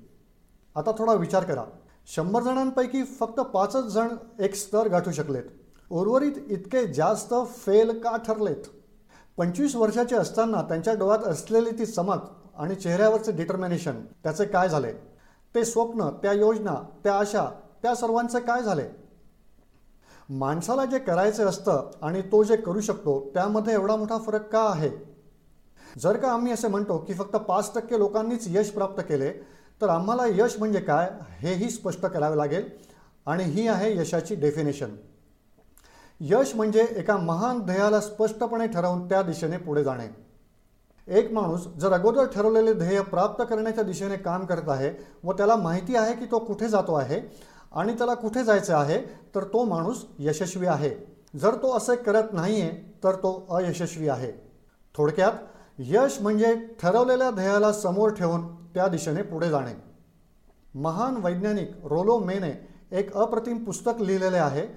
आता 0.75 0.91
थोडा 0.91 1.13
विचार 1.13 1.43
करा. 1.43 1.63
शंभर 2.07 2.43
जणांपैकी 2.43 3.03
फक्त 3.03 3.39
पाचच 3.39 3.85
जण 3.85 4.07
एक 4.39 4.55
स्तर 4.55 4.87
गाठू 4.87 5.11
शकलेत. 5.11 5.43
उर्वरित 5.91 6.31
इतके 6.49 6.85
जास्त 6.93 7.33
फेल 7.57 7.99
का 7.99 8.17
ठरलेत? 8.17 8.67
पंचवीस 9.37 9.75
वर्षाचे 9.75 10.15
असताना 10.15 10.61
त्यांच्या 10.61 10.93
डोळ्यात 10.93 11.27
असलेली 11.27 11.71
ती 11.79 11.85
चमक 11.85 12.29
आणि 12.57 12.75
चेहऱ्यावरचे 12.75 13.31
डिटर्मिनेशन 13.31 14.01
त्याचे 14.23 14.45
काय 14.45 14.69
झाले? 14.69 15.10
ते 15.55 15.63
स्वप्न 15.65 16.09
त्या 16.21 16.33
योजना 16.33 16.73
त्या 17.03 17.13
आशा 17.13 17.45
त्या 17.83 17.93
सर्वांचं 17.95 18.39
काय 18.39 18.61
झाले 18.63 18.83
माणसाला 20.29 20.85
जे 20.85 20.99
करायचे 20.99 21.43
असतं 21.43 21.91
आणि 22.01 22.21
तो 22.21 22.43
जे 22.43 22.55
करू 22.55 22.81
शकतो 22.81 23.19
त्यामध्ये 23.33 23.73
एवढा 23.73 23.95
मोठा 23.95 24.17
फरक 24.17 24.47
का 24.51 24.61
आहे? 24.69 24.89
जर 25.99 26.17
का 26.17 26.31
आम्ही 26.31 26.51
असे 26.53 26.67
म्हणतो 26.67 26.97
की 26.97 27.13
फक्त 27.13 27.35
पाच 27.37 27.73
टक्के 27.75 27.99
लोकांनीच 27.99 28.45
यश 28.47 28.69
प्राप्त 28.69 29.01
केले 29.09 29.31
तर 29.81 29.89
आम्हाला 29.89 30.25
यश 30.25 30.57
म्हणजे 30.59 30.79
काय 30.79 31.09
हेही 31.39 31.69
स्पष्ट 31.69 32.05
करावे 32.05 32.37
लागेल 32.37 32.69
आणि 33.25 33.43
ही 33.43 33.67
आहे 33.67 33.95
यशाची 33.97 34.35
डेफिनेशन 34.35 34.95
यश 36.19 36.55
म्हणजे 36.55 36.87
एका 36.95 37.17
महान 37.17 37.59
ध्येयाला 37.59 37.99
स्पष्टपणे 37.99 38.67
ठरवून 38.67 39.07
त्या 39.09 39.21
दिशेने 39.21 39.57
पुढे 39.57 39.83
जाणे. 39.83 40.07
एक 41.11 41.31
माणूस 41.33 41.67
जर 41.79 41.93
अगोदर 41.93 42.25
ठरवलेले 42.25 42.73
ध्येय 42.73 43.01
प्राप्त 43.01 43.43
करण्याच्या 43.49 43.83
दिशेने 43.83 44.17
काम 44.17 44.45
करत 44.45 44.69
आहे 44.69 44.91
व 45.23 45.31
त्याला 45.31 45.55
माहिती 45.55 45.95
आहे 45.95 46.13
की 46.15 46.25
तो 46.25 46.39
कुठे 46.39 46.67
जातो 46.67 46.93
आहे 46.93 47.19
आणि 47.71 47.93
त्याला 47.93 48.13
कुठे 48.13 48.43
जायचं 48.43 48.75
आहे 48.75 48.99
तर 49.35 49.43
तो 49.43 49.63
माणूस 49.63 50.05
यशस्वी 50.19 50.67
आहे. 50.67 50.89
जर 51.39 51.55
तो 51.55 51.71
असे 51.77 51.95
करत 51.95 52.33
नाही 52.33 52.61
आहे 52.61 52.71
तर 53.03 53.15
तो 53.15 53.31
अयशस्वी 53.49 54.07
आहे. 54.07 54.31
थोडक्यात 54.95 55.31
यश 55.79 56.17
म्हणजे 56.21 56.55
ठरवलेल्या 56.81 57.29
ध्येयाला 57.31 57.71
समोर 57.73 58.09
ठेवून 58.09 58.45
त्या 58.73 58.87
दिशेने 58.87 59.21
पुढे 59.21 59.49
जाणे. 59.49 59.73
महान 60.75 61.17
वैज्ञानिक 61.23 61.71
रोलो 61.83 62.17
मेने 62.19 62.51
एक 62.91 63.15
अप्रतिम 63.15 63.63
पुस्तक 63.63 64.01
लिहिलेले 64.01 64.37
आहे 64.37 64.67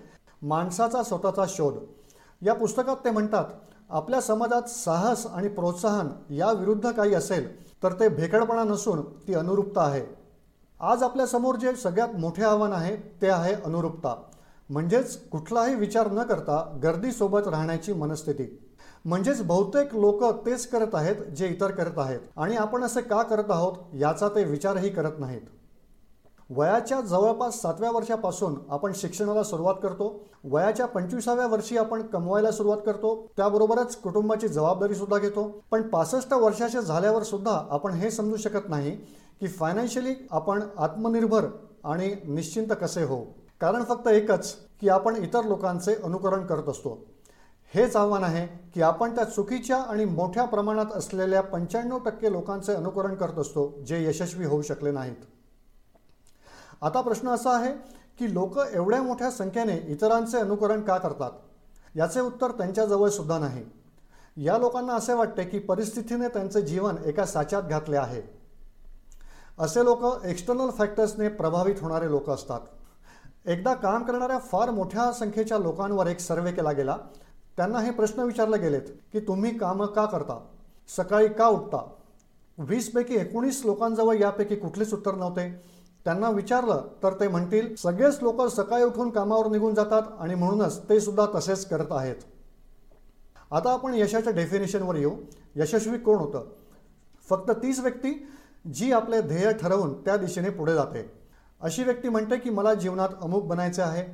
माणसाचा 0.43 1.03
स्वतःचा 1.03 1.45
शोध. 1.49 1.75
या 2.43 2.55
पुस्तकात 2.55 2.97
ते 3.05 3.11
म्हणतात 3.11 3.45
आपल्या 3.91 4.21
समाजात 4.21 4.63
साहस 4.63 5.27
आणि 5.27 5.49
प्रोत्साहन 5.49 6.09
याविरुद्ध 6.31 6.91
काही 6.91 7.15
असेल 7.15 7.65
तर 7.83 7.93
ते 7.93 8.09
भेकडपणा 8.09 8.65
नसून 8.65 9.03
ती 9.29 9.35
अनुरूपता 9.35 9.83
आहे. 9.83 10.03
आज 10.81 11.03
आपल्यासमोर 11.03 11.57
जे 11.57 11.75
सगळ्यात 11.77 12.09
मोठे 12.19 12.43
आव्हान 12.43 12.73
आहे 12.73 12.97
ते 13.23 13.29
आहे 13.29 13.55
अनुरूपता. 13.55 14.15
म्हणजेच 14.71 15.29
कुठलाही 15.29 15.75
विचार 15.75 16.11
न 16.11 16.23
करता 16.23 16.79
गर्दीसोबत 16.83 17.49
राहण्याची 17.49 17.93
मनस्थिती. 17.93 18.61
म्हणजेच 19.05 19.43
बहुतेक 19.43 19.95
लोक 19.95 20.25
तेच 20.47 20.67
करत 20.67 20.95
आहेत 20.95 21.17
जे 21.17 21.49
इतर 21.49 21.71
करत 21.71 21.99
आहेत. 21.99 22.21
आणि 22.37 22.57
आपण 22.57 22.85
असे 22.85 23.01
का 23.01 23.23
करत 23.23 23.51
आहोत 23.51 23.73
याचा 23.95 24.29
ते 24.29 24.45
विचारही 24.45 24.89
करत 24.89 25.19
नाहीत. 25.19 25.41
वयाच्या 26.51 27.01
जवळपास 27.01 27.61
सातव्या 27.63 27.91
वर्षापासून 27.91 28.55
आपण 28.71 28.93
शिक्षणाला 28.97 29.43
सुरुवात 29.43 29.75
करतो. 29.83 30.25
वयाच्या 30.45 30.87
पंचवीसाव्या 30.87 31.47
वर्षी 31.47 31.77
आपण 31.77 32.03
कमवायला 32.03 32.51
सुरुवात 32.51 32.79
करतो. 32.87 33.15
त्याबरोबरच 33.37 33.97
कुटुंबाची 33.97 34.49
जबाबदारी 34.49 34.95
सुद्धा 34.95 35.19
घेतो. 35.19 35.65
पण 35.71 35.83
पासष्ट 35.83 36.33
वर्षाचे 36.33 36.83
झाल्यावर 36.83 37.23
सुद्धा 37.23 37.61
आपण 37.71 37.93
हे 37.93 38.11
समजू 38.11 38.37
शकत 38.37 38.69
नाही 38.69 38.91
की 39.41 39.47
फायनान्शियली 39.47 40.15
आपण 40.31 40.63
आत्मनिर्भर 40.79 41.47
आणि 41.85 42.15
निश्चिंत 42.25 42.73
कसे 42.81 43.05
हो. 43.05 43.21
कारण 43.61 43.85
फक्त 43.85 44.09
एकच 44.09 44.55
की 44.81 44.89
आपण 44.89 45.17
इतर 45.17 45.45
लोकांचे 45.45 45.95
अनुकरण 45.95 46.47
करत 46.47 46.69
असतो. 46.69 46.99
हेच 47.75 47.97
आव्हान 47.97 48.25
आहे 48.25 48.47
की 48.75 48.83
आपण 48.83 49.15
त्या 49.15 49.25
चुकीच्या 49.25 49.77
आणि 49.77 50.05
मोठ्या 50.05 50.45
प्रमाणात 50.45 50.93
असलेल्या 50.95 51.41
पंच्याण्णव 51.43 51.99
टक्के 51.99 52.33
लोकांचे 52.33 52.73
अनुकरण 52.73 53.15
करत 53.15 53.39
असतो 53.39 53.73
जे 53.87 54.05
यशस्वी 54.05 54.47
होऊ 54.47 54.63
शकले 54.63 54.91
नाहीत. 54.91 55.25
आता 56.85 57.01
प्रश्न 57.01 57.29
असा 57.29 57.51
आहे 57.51 57.73
की 58.19 58.35
लोक 58.35 58.59
एवढ्या 58.73 59.03
मोठ्या 59.03 59.31
संख्येने 59.31 59.77
इतरांचे 59.89 60.39
अनुकरण 60.39 60.81
का 60.83 60.99
करतात? 60.99 61.31
याचे 61.97 62.21
उत्तर 62.21 62.51
त्यांच्याजवळ 62.51 63.09
सुद्धा 63.09 63.39
नाही. 63.39 63.65
या 64.37 64.59
लोकांना 64.59 64.95
असे 64.95 65.13
वाटते 65.13 65.45
की 65.45 65.59
परिस्थितीने 65.59 66.29
त्यांचे 66.29 66.63
जीवन 66.63 66.95
एका 67.05 67.27
साच्यात 67.27 67.63
घातले 67.63 67.97
आहे. 67.97 68.23
असे 69.59 69.85
लोक 69.85 70.25
एक्सटर्नल 70.25 70.71
फॅक्टर्सने 70.71 71.29
प्रभावित 71.29 71.75
होणारे 71.81 72.11
लोक 72.11 72.31
असतात. 72.31 72.61
एकदा 73.47 73.75
काम 73.75 74.03
करणाऱ्या 74.03 74.39
फार 74.39 74.71
मोठ्या 74.71 75.13
संख्येच्या 75.13 75.59
लोकांवर 75.59 76.07
एक 76.07 76.21
सर्वे 76.21 76.53
केला 76.53 76.73
गेला. 76.73 76.97
त्यांना 77.57 77.79
हे 77.81 77.91
प्रश्न 77.91 78.21
विचारले 78.21 78.59
गेलेत 78.59 78.89
की 79.13 79.21
तुम्ही 79.21 79.59
कामं 79.59 79.87
का 79.87 80.07
करता? 80.07 80.47
सकाळी 80.97 81.29
का 81.29 81.47
उठता? 81.47 81.91
वीसपैकी 82.59 83.15
एकोणीस 83.15 83.63
लोकांजवळ 83.65 84.17
यापैकी 84.17 84.57
कुठलेच 84.57 84.95
उत्तर 84.95 85.15
नव्हते. 85.15 85.74
त्यांना 86.05 86.31
विचारलं 86.31 86.89
तर 87.03 87.13
ते 87.13 87.29
म्हणतील 87.29 87.75
सगळेच 87.77 88.19
लोक 88.23 88.43
सकाळी 88.43 88.85
उठून 88.85 89.11
कामावर 89.11 89.47
निघून 89.47 89.75
जातात 89.75 90.03
आणि 90.19 90.35
म्हणूनच 90.35 90.89
ते 90.89 91.01
सुद्धा 91.01 91.27
तसेच 91.35 91.67
करत 91.67 91.87
आहेत. 91.91 92.17
आता 93.51 93.73
आपण 93.73 93.95
यशाच्या 93.95 94.33
डेफिनेशनवर 94.33 94.97
येऊ. 94.97 95.17
यशस्वी 95.57 95.99
कोण 95.99 96.19
होतं? 96.19 96.45
फक्त 97.29 97.51
तीच 97.51 97.81
व्यक्ती 97.81 98.27
जी 98.75 98.93
आपले 98.93 99.21
ध्येय 99.21 99.53
ठरवून 99.53 100.05
त्या 100.05 100.17
दिशेने 100.17 100.51
पुढे 100.51 100.75
जाते. 100.75 101.11
अशी 101.61 101.83
व्यक्ती 101.83 102.09
म्हणते 102.09 102.37
की 102.37 102.51
मला 102.51 102.75
जीवनात 102.75 103.09
अमुक 103.23 103.45
बनायचे 103.45 103.83
आहे 103.83 104.05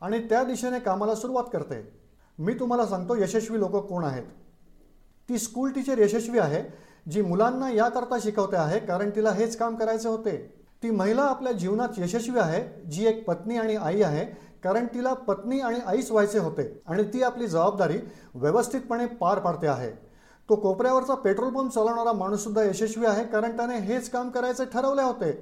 आणि 0.00 0.18
त्या 0.18 0.44
दिशेने 0.44 0.78
कामाला 0.78 1.14
सुरुवात 1.14 1.44
करते. 1.52 1.92
मी 2.38 2.54
तुम्हाला 2.54 2.86
सांगतो 2.86 3.16
यशस्वी 3.16 3.58
लोक 3.58 3.76
कोण 3.76 4.04
आहेत? 4.04 4.24
ती 5.28 5.38
स्कूल 5.38 5.70
टीचर 5.70 5.98
यशस्वी 5.98 6.38
आहे 6.38 6.62
जी 7.10 7.22
मुलांना 7.22 7.70
याकरता 7.70 8.18
शिकवते 8.22 8.56
आहे 8.56 8.78
कारण 8.78 9.10
तिला 9.10 9.30
हेच 9.30 9.56
काम 9.56 9.76
करायचे 9.76 10.08
होते. 10.08 10.65
ती 10.86 10.90
महिला 10.90 11.22
आपल्या 11.22 11.52
जीवनात 11.52 11.98
यशस्वी 11.98 12.38
आहे 12.38 12.60
जी 12.90 13.06
एक 13.06 13.24
पत्नी 13.26 13.56
आणि 13.56 13.76
आई 13.76 14.02
आहे 14.02 14.24
कारण 14.64 14.86
तिला 14.86 15.12
पत्नी 15.28 15.58
आणि 15.60 15.78
आईच 15.86 16.10
व्हायचे 16.10 16.38
होते 16.38 16.62
आणि 16.86 17.02
ती 17.14 17.22
आपली 17.22 17.46
जबाबदारी 17.46 17.98
व्यवस्थितपणे 18.34 19.06
पार 19.20 19.38
पाडते 19.38 19.66
आहे. 19.66 19.90
तो 20.48 20.56
कोपऱ्यावरचा 20.56 21.14
पेट्रोल 21.14 21.52
पंप 21.54 21.72
चालवणारा 21.74 22.12
माणूससुद्धा 22.12 22.62
यशस्वी 22.64 23.06
आहे 23.06 23.24
कारण 23.24 23.56
त्याने 23.56 23.78
हेच 23.78 24.10
काम 24.10 24.30
करायचे 24.30 24.64
ठरवले 24.64 25.02
होते. 25.02 25.32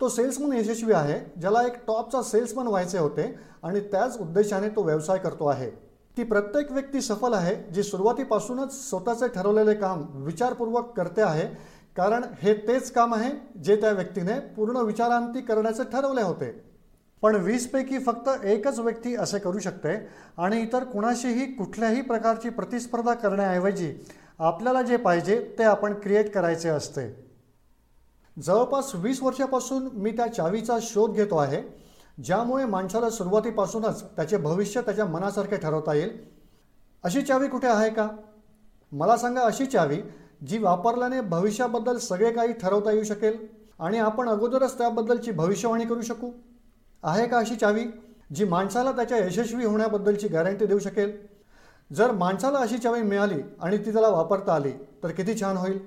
तो 0.00 0.08
सेल्समन 0.08 0.52
यशस्वी 0.52 0.92
आहे 0.92 1.20
ज्याला 1.40 1.66
एक 1.66 1.76
टॉपचा 1.86 2.22
सेल्समन 2.22 2.66
व्हायचे 2.66 2.98
होते 2.98 3.34
आणि 3.62 3.80
त्याच 3.92 4.18
उद्देशाने 4.20 4.68
तो 4.68 4.82
व्यवसाय 4.82 5.18
करतो 5.18 5.46
आहे. 5.46 5.70
ती 6.16 6.22
प्रत्येक 6.24 6.72
व्यक्ती 6.72 7.00
सफल 7.00 7.34
आहे 7.34 7.54
जी 7.72 7.82
सुरुवातीपासूनच 7.82 8.72
स्वतःचे 8.88 9.28
ठरवलेले 9.28 9.74
काम 9.74 10.04
विचारपूर्वक 10.24 10.96
करते 10.96 11.22
आहे 11.22 11.48
कारण 11.96 12.24
हे 12.42 12.54
तेच 12.54 12.90
काम 12.92 13.14
आहे 13.14 13.30
जे 13.60 13.76
त्या 13.76 13.90
व्यक्तीने 13.90 14.38
पूर्ण 14.56 14.76
विचारांती 14.76 15.40
करण्याचे 15.40 15.82
ठरवले 15.82 16.22
होते. 16.22 16.50
पण 17.22 17.34
वीसपैकी 17.34 17.98
फक्त 17.98 18.28
एकच 18.44 18.78
व्यक्ती 18.78 19.14
असे 19.16 19.38
करू 19.38 19.58
शकते 19.58 19.94
आणि 20.38 20.60
इतर 20.60 20.84
कुणाशीही 20.84 21.46
कुठल्याही 21.52 22.00
प्रकारची 22.00 22.48
प्रतिस्पर्धा 22.48 23.14
करण्याऐवजी 23.14 23.92
आपल्याला 24.38 24.82
जे 24.82 24.96
पाहिजे 24.96 25.54
ते 25.58 25.64
आपण 25.64 25.94
क्रिएट 25.94 26.32
करायचे 26.34 26.68
असते. 26.68 27.08
जवळपास 28.36 28.94
वीस 28.94 29.22
वर्षापासून 29.22 29.88
मी 29.92 30.10
त्या 30.10 30.26
चावीचा 30.26 30.78
शोध 30.82 31.14
घेतो 31.14 31.36
आहे 31.36 31.62
ज्यामुळे 32.24 32.64
माणसाला 32.64 33.10
सुरुवातीपासूनच 33.10 34.02
त्याचे 34.16 34.36
भविष्य 34.36 34.80
त्याच्या 34.80 35.04
मनासारखे 35.04 35.56
ठरवता 35.56 35.94
येईल. 35.94 36.16
अशी 37.04 37.22
चावी 37.22 37.48
कुठे 37.48 37.68
आहे 37.68 37.90
का? 37.90 38.08
मला 38.92 39.16
सांगा 39.16 39.40
अशी 39.40 39.66
चावी 39.66 39.98
जी 40.40 40.58
वापरल्याने 40.58 41.20
भविष्याबद्दल 41.20 41.98
सगळे 41.98 42.32
काही 42.32 42.52
ठरवता 42.52 42.90
येऊ 42.90 43.02
शकेल 43.02 43.36
आणि 43.78 43.98
आपण 43.98 44.28
अगोदरच 44.28 44.78
त्याबद्दलची 44.78 45.30
भविष्यवाणी 45.30 45.84
करू 45.84 46.02
शकू. 46.02 46.30
आहे 47.02 47.26
का 47.28 47.38
अशी 47.38 47.56
चावी 47.56 47.84
जी 48.34 48.44
माणसाला 48.44 48.92
त्याच्या 48.92 49.18
यशस्वी 49.18 49.64
होण्याबद्दलची 49.64 50.28
गॅरंटी 50.28 50.66
देऊ 50.66 50.78
शकेल? 50.78 51.16
जर 51.92 52.12
माणसाला 52.12 52.58
अशी 52.58 52.78
चावी 52.78 53.02
मिळाली 53.02 53.40
आणि 53.60 53.78
ती 53.78 53.92
त्याला 53.92 54.08
वापरता 54.08 54.54
आली 54.54 54.72
तर 55.02 55.10
किती 55.10 55.40
छान 55.40 55.56
होईल? 55.56 55.78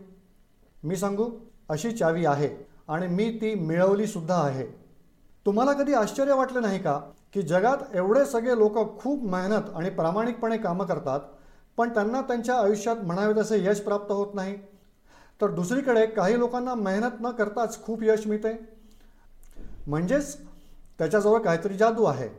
मी 0.83 0.95
सांगू 0.95 1.29
अशी 1.69 1.91
चावी 1.91 2.25
आहे 2.25 2.49
आणि 2.87 3.07
मी 3.07 3.29
ती 3.41 3.53
मिळवली 3.55 4.07
सुद्धा 4.07 4.35
आहे. 4.35 4.65
तुम्हाला 5.45 5.73
कधी 5.73 5.93
आश्चर्य 5.93 6.33
वाटलं 6.33 6.61
नाही 6.61 6.79
का 6.79 6.99
की 7.33 7.41
जगात 7.41 7.77
एवढे 7.93 8.25
सगळे 8.25 8.57
लोक 8.57 8.99
खूप 8.99 9.23
मेहनत 9.23 9.69
आणि 9.75 9.89
प्रामाणिकपणे 9.89 10.57
कामं 10.57 10.85
करतात 10.85 11.19
पण 11.79 11.93
त्यांना 11.93 12.21
त्यांच्या 12.21 12.55
आयुष्यात 12.55 12.95
म्हणावे 12.95 13.41
तसे 13.41 13.65
यश 13.65 13.79
प्राप्त 13.79 14.11
होत 14.11 14.33
नाही. 14.33 14.55
तर 15.41 15.51
दुसरीकडे 15.51 16.05
काही 16.05 16.39
लोकांना 16.39 16.75
मेहनत 16.75 17.11
न 17.21 17.29
करताच 17.29 17.83
खूप 17.83 18.03
यश 18.03 18.27
मिळते. 18.27 18.59
म्हणजेच 19.87 20.37
त्याच्याजवळ 20.97 21.39
काहीतरी 21.39 21.73
जादू 21.73 22.03
आहे. 22.03 22.29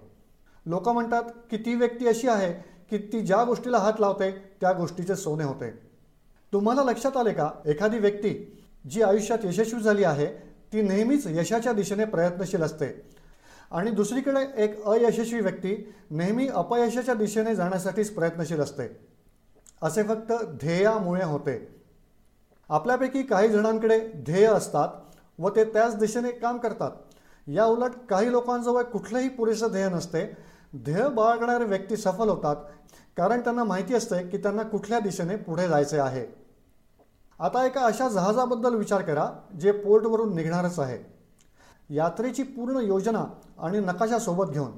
लोक 0.67 0.89
म्हणतात 0.89 1.23
की 1.51 1.57
ती 1.57 1.75
व्यक्ती 1.75 2.07
अशी 2.07 2.29
आहे 2.29 2.53
की 2.91 2.99
ती 3.13 3.21
ज्या 3.21 3.45
गोष्टीला 3.45 3.79
हात 3.79 3.93
लावते 4.01 4.31
त्या 4.61 4.73
गोष्टीचे 4.73 5.17
सोने 5.17 5.45
होते. 5.45 5.71
तुम्हाला 6.53 6.85
लक्षात 6.85 7.17
आले 7.17 7.33
का? 7.33 7.51
एखादी 7.67 7.99
व्यक्ती 7.99 8.63
जी 8.91 9.03
आयुष्यात 9.03 9.39
यशस्वी 9.45 9.81
झाली 9.81 10.05
आहे 10.05 10.27
ती 10.73 10.83
नेहमीच 10.83 11.27
यशाच्या 11.27 11.73
दिशेने 11.73 12.05
प्रयत्नशील 12.05 12.63
असते. 12.63 13.03
आणि 13.71 13.91
दुसरीकडे 13.91 14.65
एक 14.65 14.85
अयशस्वी 14.85 15.41
व्यक्ती 15.41 15.93
नेहमी 16.11 16.49
अपयशाच्या 16.49 17.15
दिशेने 17.15 17.55
जाण्यासाठीच 17.55 18.15
प्रयत्नशील 18.15 18.61
असते. 18.61 19.11
असे 19.83 20.03
फक्त 20.03 20.33
ध्येयामुळे 20.45 21.25
होते. 21.25 21.83
आपल्यापैकी 22.69 23.23
काही 23.23 23.49
जणांकडे 23.49 23.99
ध्येय 24.17 24.47
असतात 24.47 24.89
व 25.39 25.49
ते 25.49 25.65
त्याच 25.65 25.97
दिशेने 25.97 26.31
काम 26.31 26.59
करतात. 26.59 26.91
या 27.47 27.65
उलट 27.65 27.91
काही 28.11 28.31
लोकांजवळ 28.31 28.83
कुठलंही 28.83 29.29
पुरेसं 29.29 29.71
ध्येय 29.71 29.89
नसते. 29.89 30.25
ध्येय 30.77 31.09
बाळगणारे 31.09 31.65
व्यक्ती 31.65 31.97
सफल 31.97 32.29
होतात 32.29 32.57
कारण 33.17 33.41
त्यांना 33.41 33.65
माहिती 33.65 33.95
असते 33.95 34.27
की 34.29 34.39
त्यांना 34.39 34.63
कुठल्या 34.63 35.01
दिशेने 35.01 35.37
पुढे 35.37 35.69
जायचे 35.69 35.99
आहे. 35.99 36.27
आता 37.39 37.65
एका 37.67 37.81
अशा 37.81 38.09
जहाजाबद्दल 38.09 38.75
विचार 38.75 39.03
करा 39.03 39.31
जे 39.61 39.73
पोर्टवरून 39.73 40.35
निघणारच 40.35 40.79
आहे. 40.79 40.99
यात्रेची 41.95 42.43
पूर्ण 42.43 42.77
योजना 42.77 43.25
आणि 43.59 43.79
नकाशासोबत 43.79 44.51
घेऊन. 44.51 44.73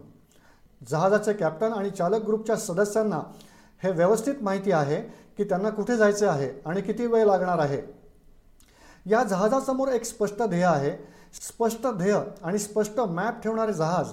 जहाजाचे 0.88 1.32
कॅप्टन 1.32 1.72
आणि 1.72 1.90
चालक 1.90 2.24
ग्रुपच्या 2.24 2.56
सदस्यांना 2.56 3.20
हे 3.82 3.90
व्यवस्थित 3.90 4.34
माहिती 4.42 4.72
आहे 4.72 5.00
की 5.36 5.44
त्यांना 5.44 5.70
कुठे 5.70 5.96
जायचे 5.96 6.26
आहे 6.26 6.50
आणि 6.66 6.80
किती 6.80 7.06
वेळ 7.06 7.24
लागणार 7.24 7.58
आहे. 7.58 7.80
या 9.06 9.22
जहाजासमोर 9.22 9.88
एक 9.88 10.04
स्पष्ट 10.04 10.42
ध्येय 10.42 10.64
आहे. 10.64 10.90
स्पष्ट 11.32 11.86
ध्येय 11.86 12.18
आणि 12.42 12.58
स्पष्ट 12.58 13.00
मॅप 13.00 13.42
ठेवणारे 13.42 13.72
जहाज 13.72 14.08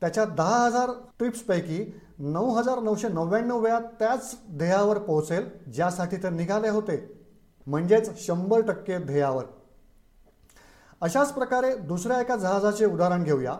त्याच्या 0.00 0.24
दहा 0.24 0.64
हजार 0.64 0.90
ट्रिप्सपैकी 1.18 2.00
नऊ 2.18 2.54
हजार 2.54 2.78
नऊशे 2.78 3.08
नव्याण्णव 3.08 3.58
वेळा 3.58 3.78
त्याच 3.80 4.36
ध्येयावर 4.50 4.98
पोहोचेल 4.98 5.48
ज्यासाठी 5.72 6.16
ते 6.16 6.30
निघाले 6.30 6.68
होते. 6.68 7.26
म्हणजेच 7.66 8.26
शंभर 8.26 8.60
टक्के 8.60 8.98
ध्येयावर. 8.98 9.44
अशाच 11.00 11.32
प्रकारे 11.32 11.74
दुसऱ्या 11.76 12.20
एका 12.20 12.36
जहाजाचे 12.36 12.86
उदाहरण 12.86 13.22
घेऊया. 13.24 13.56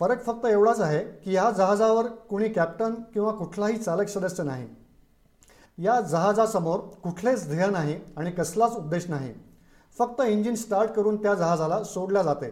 फरक 0.00 0.24
फक्त 0.24 0.46
एवढाच 0.46 0.80
आहे 0.80 1.04
की 1.04 1.34
या 1.34 1.50
जहाजावर 1.50 2.06
कुणी 2.06 2.48
कॅप्टन 2.48 2.94
किंवा 2.94 3.32
कुठलाही 3.32 3.76
चालक 3.76 4.08
सदस्य 4.08 4.42
नाही. 4.42 4.68
या 5.78 6.00
जहाजासमोर 6.00 6.78
कुठलेच 7.02 7.46
ध्येय 7.48 7.66
नाही 7.66 7.98
आणि 8.16 8.30
कसलाच 8.30 8.76
उद्देश 8.76 9.08
नाही. 9.10 9.32
फक्त 9.98 10.20
इंजिन 10.20 10.54
स्टार्ट 10.54 10.90
करून 10.90 11.22
त्या 11.22 11.34
जहाजाला 11.34 11.82
सोडल्या 11.84 12.22
जाते. 12.22 12.50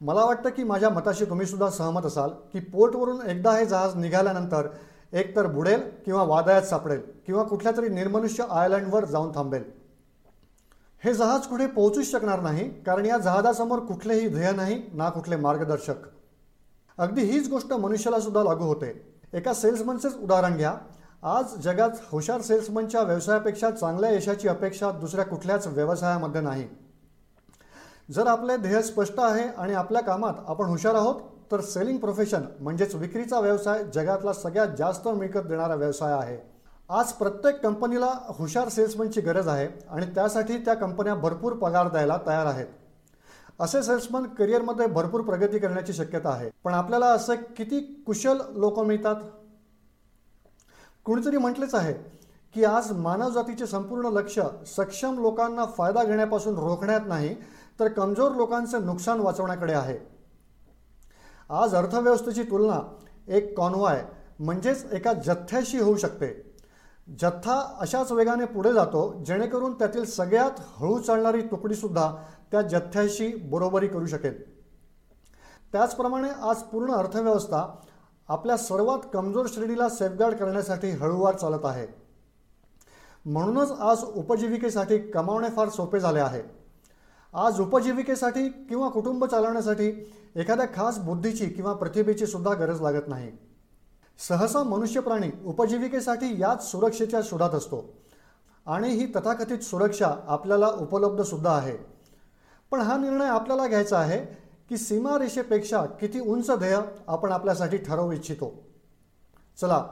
मला 0.00 0.24
वाटतं 0.24 0.50
की 0.50 0.64
माझ्या 0.64 0.90
मताशी 0.90 1.24
तुम्हीसुद्धा 1.24 1.70
सहमत 1.70 2.06
असाल 2.06 2.30
की 2.52 2.60
पोर्टवरून 2.60 3.20
एकदा 3.28 3.52
हे 3.52 3.66
जहाज 3.66 3.96
निघाल्यानंतर 3.96 4.68
एकतर 5.12 5.46
बुडेल 5.46 5.80
किंवा 6.04 6.22
वादळात 6.22 6.62
सापडेल 6.62 7.00
किंवा 7.26 7.42
कुठल्या 7.42 7.72
तरी 7.76 7.88
निर्मनुष्य 7.88 8.44
आयलंडवर 8.50 9.04
जाऊन 9.04 9.34
थांबेल. 9.34 9.62
हे 11.04 11.12
जहाज 11.14 11.46
कुठे 11.46 11.66
पोहोचूच 11.66 12.10
शकणार 12.10 12.40
नाही 12.40 12.68
कारण 12.82 13.06
या 13.06 13.18
जहाजासमोर 13.18 13.78
कुठलेही 13.78 14.28
ध्येय 14.28 14.52
नाही 14.52 14.82
ना 14.92 15.08
कुठले 15.10 15.36
मार्गदर्शक. 15.36 15.94
अगदी 16.98 17.22
हीच 17.22 17.48
गोष्ट 17.48 17.72
मनुष्याला 17.72 18.20
सुद्धा 18.20 18.42
लागू 18.42 18.64
होते. 18.64 19.18
एका 19.32 19.54
सेल्समनचेच 19.54 20.16
उदाहरण 20.16 20.56
घ्या. 20.56 20.74
आज 21.22 21.54
जगात 21.62 21.90
हुशार 22.12 22.40
सेल्समनच्या 22.40 23.00
व्यवसायापेक्षा 23.02 23.70
चांगल्या 23.70 24.10
यशाची 24.10 24.48
अपेक्षा 24.48 24.90
दुसऱ्या 24.90 25.24
कुठल्याच 25.24 25.66
व्यवसायामध्ये 25.66 26.40
नाही. 26.40 26.66
जर 28.10 28.26
आपले 28.26 28.56
ध्येय 28.56 28.82
स्पष्ट 28.82 29.14
आहे 29.18 29.42
आणि 29.48 29.74
आपल्या 29.74 30.02
कामात 30.02 30.34
आपण 30.46 30.64
हुशार 30.64 30.94
आहोत 30.94 31.20
तर 31.52 31.60
सेलिंग 31.60 31.98
प्रोफेशन 31.98 32.42
म्हणजेच 32.60 32.94
विक्रीचा 32.94 33.40
व्यवसाय 33.40 33.82
जगातला 33.94 34.32
सगळ्यात 34.32 34.68
जास्त 34.78 35.08
मिळकत 35.08 35.40
देणारा 35.40 35.74
व्यवसाय 35.74 36.12
आहे. 36.12 36.38
आज 36.90 37.12
प्रत्येक 37.12 37.60
कंपनीला 37.62 38.12
हुशार 38.28 38.68
सेल्समनची 38.68 39.20
गरज 39.20 39.48
आहे 39.48 39.68
आणि 39.90 40.06
त्यासाठी 40.06 40.56
त्या 40.58 40.74
कंपन्या 40.74 41.14
भरपूर 41.14 41.52
पगार 41.52 41.88
द्यायला 41.88 42.18
तयार 42.26 42.46
आहेत. 42.46 42.66
असे 43.60 43.82
सेल्समन 43.82 44.22
करिअरमध्ये 44.22 44.86
भरपूर 44.86 45.20
प्रगती 45.20 45.58
करण्याची 45.58 45.92
शक्यता 45.92 46.30
आहे. 46.30 46.50
पण 46.64 46.74
आपल्याला 46.74 47.06
असे 47.06 47.36
किती 47.36 47.80
कुशल 48.06 48.38
लोक 48.50 48.80
मिळतात? 48.80 49.16
कुणीतरी 51.04 51.36
म्हटलेच 51.36 51.74
आहे 51.74 51.92
की 52.54 52.64
आज 52.64 52.92
मानवजातीचे 52.92 53.66
संपूर्ण 53.66 54.06
लक्ष 54.06 54.38
सक्षम 54.66 55.18
लोकांना 55.18 55.64
फायदा 55.64 56.04
घेण्यापासून 56.04 56.58
रोखण्यात 56.58 57.00
नाही 57.06 57.34
तर 57.80 57.88
कमजोर 57.88 58.32
लोकांचे 58.32 58.78
नुकसान 58.78 59.20
वाचवण्याकडे 59.20 59.72
आहे. 59.72 59.98
आज 61.50 61.74
अर्थव्यवस्थेची 61.74 62.42
तुलना 62.42 62.80
एक 63.28 63.56
कॉन्वॉय 63.56 64.02
म्हणजेच 64.38 64.92
एका 64.92 65.12
जथ्याशी 65.12 65.78
होऊ 65.78 65.96
शकते. 65.96 66.28
जथ्था 67.18 67.76
अशाच 67.80 68.12
वेगाने 68.12 68.44
पुढे 68.44 68.72
जातो 68.72 69.22
जेणेकरून 69.26 69.78
त्यातील 69.78 70.04
सगळ्यात 70.04 70.60
हळू 70.76 70.98
चालणारी 70.98 71.42
तुकडीसुद्धा 71.42 72.12
त्या 72.50 72.62
जथ्याशी 72.62 73.34
बरोबरी 73.50 73.88
करू 73.88 74.06
शकेल. 74.06 74.42
त्याचप्रमाणे 75.72 76.28
आज 76.42 76.62
पूर्ण 76.62 76.92
अर्थव्यवस्था 76.92 77.66
आपल्या 78.30 78.56
सर्वात 78.56 78.98
कमजोर 79.12 79.46
श्रेणीला 79.48 79.88
सेफगार्ड 79.88 80.34
करण्यासाठी 80.34 80.90
हळूवार 80.90 81.36
चालत 81.36 81.64
आहे. 81.64 81.86
म्हणूनच 83.30 83.70
आज 83.70 84.04
उपजीविकेसाठी 84.04 84.98
कमावणे 84.98 85.48
फार 85.50 85.68
सोपे 85.68 86.00
झाले 86.00 86.20
आहे. 86.20 86.42
आज 87.34 87.60
उपजीविकेसाठी 87.60 88.48
किंवा 88.48 88.88
कुटुंब 88.88 89.24
चालवण्यासाठी 89.24 90.12
एखाद्या 90.36 90.66
खास 90.66 90.98
बुद्धीची 90.98 91.46
किंवा 91.46 91.72
प्रतिभेची 91.72 92.26
सुद्धा 92.26 92.54
गरज 92.54 92.80
लागत 92.80 93.08
नाही. 93.08 93.32
सहसा 94.28 94.62
मनुष्य 94.62 95.00
प्राणी 95.00 95.30
उपजीविकेसाठी 95.44 96.40
याच 96.40 96.70
सुरक्षेच्या 96.70 97.20
शोधात 97.24 97.50
असतो. 97.50 97.92
आणि 98.66 98.88
ही 98.88 99.06
तथाकथित 99.06 99.58
सुरक्षा 99.58 100.14
आपल्याला 100.26 100.68
उपलब्धसुद्धा 100.68 101.52
आहे. 101.52 101.76
पण 102.70 102.80
हा 102.80 102.96
निर्णय 102.96 103.26
आपल्याला 103.26 103.66
घ्यायचा 103.66 103.98
आहे 103.98 104.49
की 104.70 104.76
सीमारेषेपेक्षा 104.76 105.84
किती 106.00 106.20
उंच 106.20 106.50
ध्येय 106.50 106.76
आपण 107.06 107.32
आपल्यासाठी 107.32 107.76
ठरवू 107.76 108.12
इच्छितो? 108.12 108.52
चला 109.60 109.84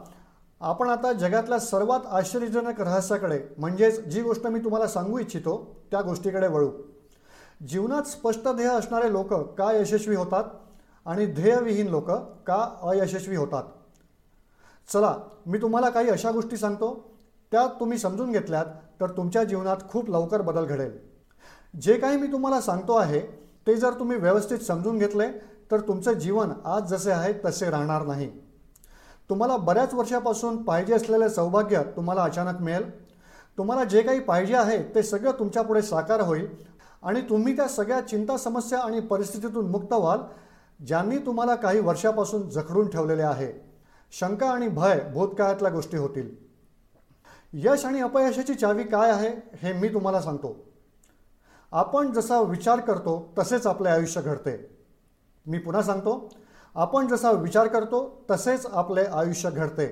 आपण 0.61 0.89
आता 0.89 1.13
जगातल्या 1.13 1.59
सर्वात 1.59 2.07
आश्चर्यजनक 2.07 2.81
रहस्याकडे 2.81 3.41
म्हणजेच 3.59 3.99
जी 4.01 4.23
गोष्ट 4.23 4.47
मी 4.47 4.61
तुम्हाला 4.61 4.87
सांगू 4.89 5.19
इच्छितो 5.19 5.57
त्या 5.91 6.01
गोष्टीकडे 6.03 6.49
वळू. 6.49 6.71
जीवनात 7.69 8.03
स्पष्ट 8.03 8.49
ध्येय 8.49 8.69
असणारे 8.69 9.13
लोक 9.13 9.33
का 9.59 9.73
यशस्वी 9.73 10.17
होतात 10.17 10.45
आणि 11.07 11.27
ध्येयविहीन 11.27 11.89
लोक 11.89 12.11
का 12.47 12.63
अयशस्वी 12.83 13.37
होतात? 13.37 13.63
चला 14.89 15.15
मी 15.47 15.59
तुम्हाला 15.59 15.91
काही 15.91 16.09
अशा 16.09 16.31
गोष्टी 16.31 16.57
सांगतो. 16.57 16.95
त्या 17.53 17.67
तुम्ही 17.81 17.99
समजून 17.99 18.33
घेतल्यात 18.33 18.67
तर 19.01 19.11
तुमच्या 19.11 19.45
जीवनात 19.45 19.77
खूप 19.91 20.11
लवकर 20.11 20.43
बदल 20.43 20.65
घडेल. 20.65 20.99
जे 21.81 21.99
काही 21.99 22.17
मी 22.17 22.33
तुम्हाला 22.33 22.61
सांगतो 22.61 22.97
आहे 22.97 23.21
ते 23.69 23.77
जर 23.77 23.93
तुम्ही 23.99 24.17
व्यवस्थित 24.17 24.59
समजून 24.59 24.99
घेतले 24.99 25.29
तर 25.71 25.81
तुमचं 25.81 26.13
जीवन 26.13 26.51
आज 26.65 26.83
जसे 26.83 27.11
आहे 27.11 27.33
तसे 27.45 27.71
राहणार 27.71 28.03
नाही. 28.03 28.31
तुम्हाला 29.31 29.57
बऱ्याच 29.57 29.95
वर्षापासून 29.95 30.63
पाहिजे 30.63 30.95
असलेले 30.95 31.29
सौभाग्य 31.29 31.83
तुम्हाला 31.97 32.23
अचानक 32.23 32.61
मिळेल. 32.61 32.91
तुम्हाला 33.59 33.85
जे 33.85 34.03
काही 34.03 34.21
पाहिजे 34.21 34.55
आहे 34.55 34.95
ते 34.95 35.03
सगळं 35.03 35.31
तुमच्यापुढे 35.39 35.83
साकार 35.83 36.21
होईल. 36.21 36.47
आणि 37.03 37.21
तुम्ही 37.21 37.57
त्या 37.57 37.69
सगळ्या 37.69 38.01
चिंता 38.01 38.37
समस्या 38.37 38.79
आणि 38.79 39.01
परिस्थितीतून 39.01 39.71
मुक्त 39.71 39.93
व्हाल 39.93 40.19
ज्यांनी 40.87 41.19
तुम्हाला 41.19 41.55
काही 41.55 41.81
वर्षापासून 41.81 42.49
जखडून 42.51 42.89
ठेवलेले 42.89 43.23
आहे. 43.23 43.53
शंका 44.13 44.51
आणि 44.51 44.69
भय 44.69 45.01
भूतकाळातल्या 45.15 45.71
गोष्टी 45.71 45.97
होतील. 45.97 46.35
यश 47.53 47.85
आणि 47.85 48.01
अपयशाची 48.01 48.55
चावी 48.55 48.85
काय 48.85 49.11
आहे 49.11 49.49
हे 49.63 49.73
मी 49.73 49.89
तुम्हाला 49.89 50.21
सांगतो. 50.21 50.68
आपण 51.73 52.13
जसा 52.13 52.41
विचार 52.41 52.81
करतो 52.81 53.33
तसेच 53.39 53.67
आपले 53.67 53.89
आयुष्य 53.89 54.21
घडते. 54.23 54.57
मी 55.47 55.59
पुन्हा 55.59 55.83
सांगतो 55.83 56.29
आपण 56.75 57.07
जसा 57.09 57.31
विचार 57.31 57.67
करतो 57.67 58.01
तसेच 58.31 58.67
आपले 58.67 59.05
आयुष्य 59.05 59.51
घडते. 59.51 59.87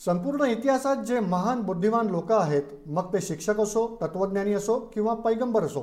संपूर्ण 0.00 0.44
इतिहासात 0.44 0.96
जे 0.96 1.20
महान 1.20 1.60
बुद्धिमान 1.62 2.08
लोक 2.10 2.32
आहेत 2.32 2.62
मग 2.86 3.12
ते 3.12 3.20
शिक्षक 3.20 3.60
असो 3.60 3.86
तत्त्वज्ञानी 4.02 4.54
असो 4.54 4.78
किंवा 4.94 5.14
पैगंबर 5.14 5.64
असो 5.64 5.82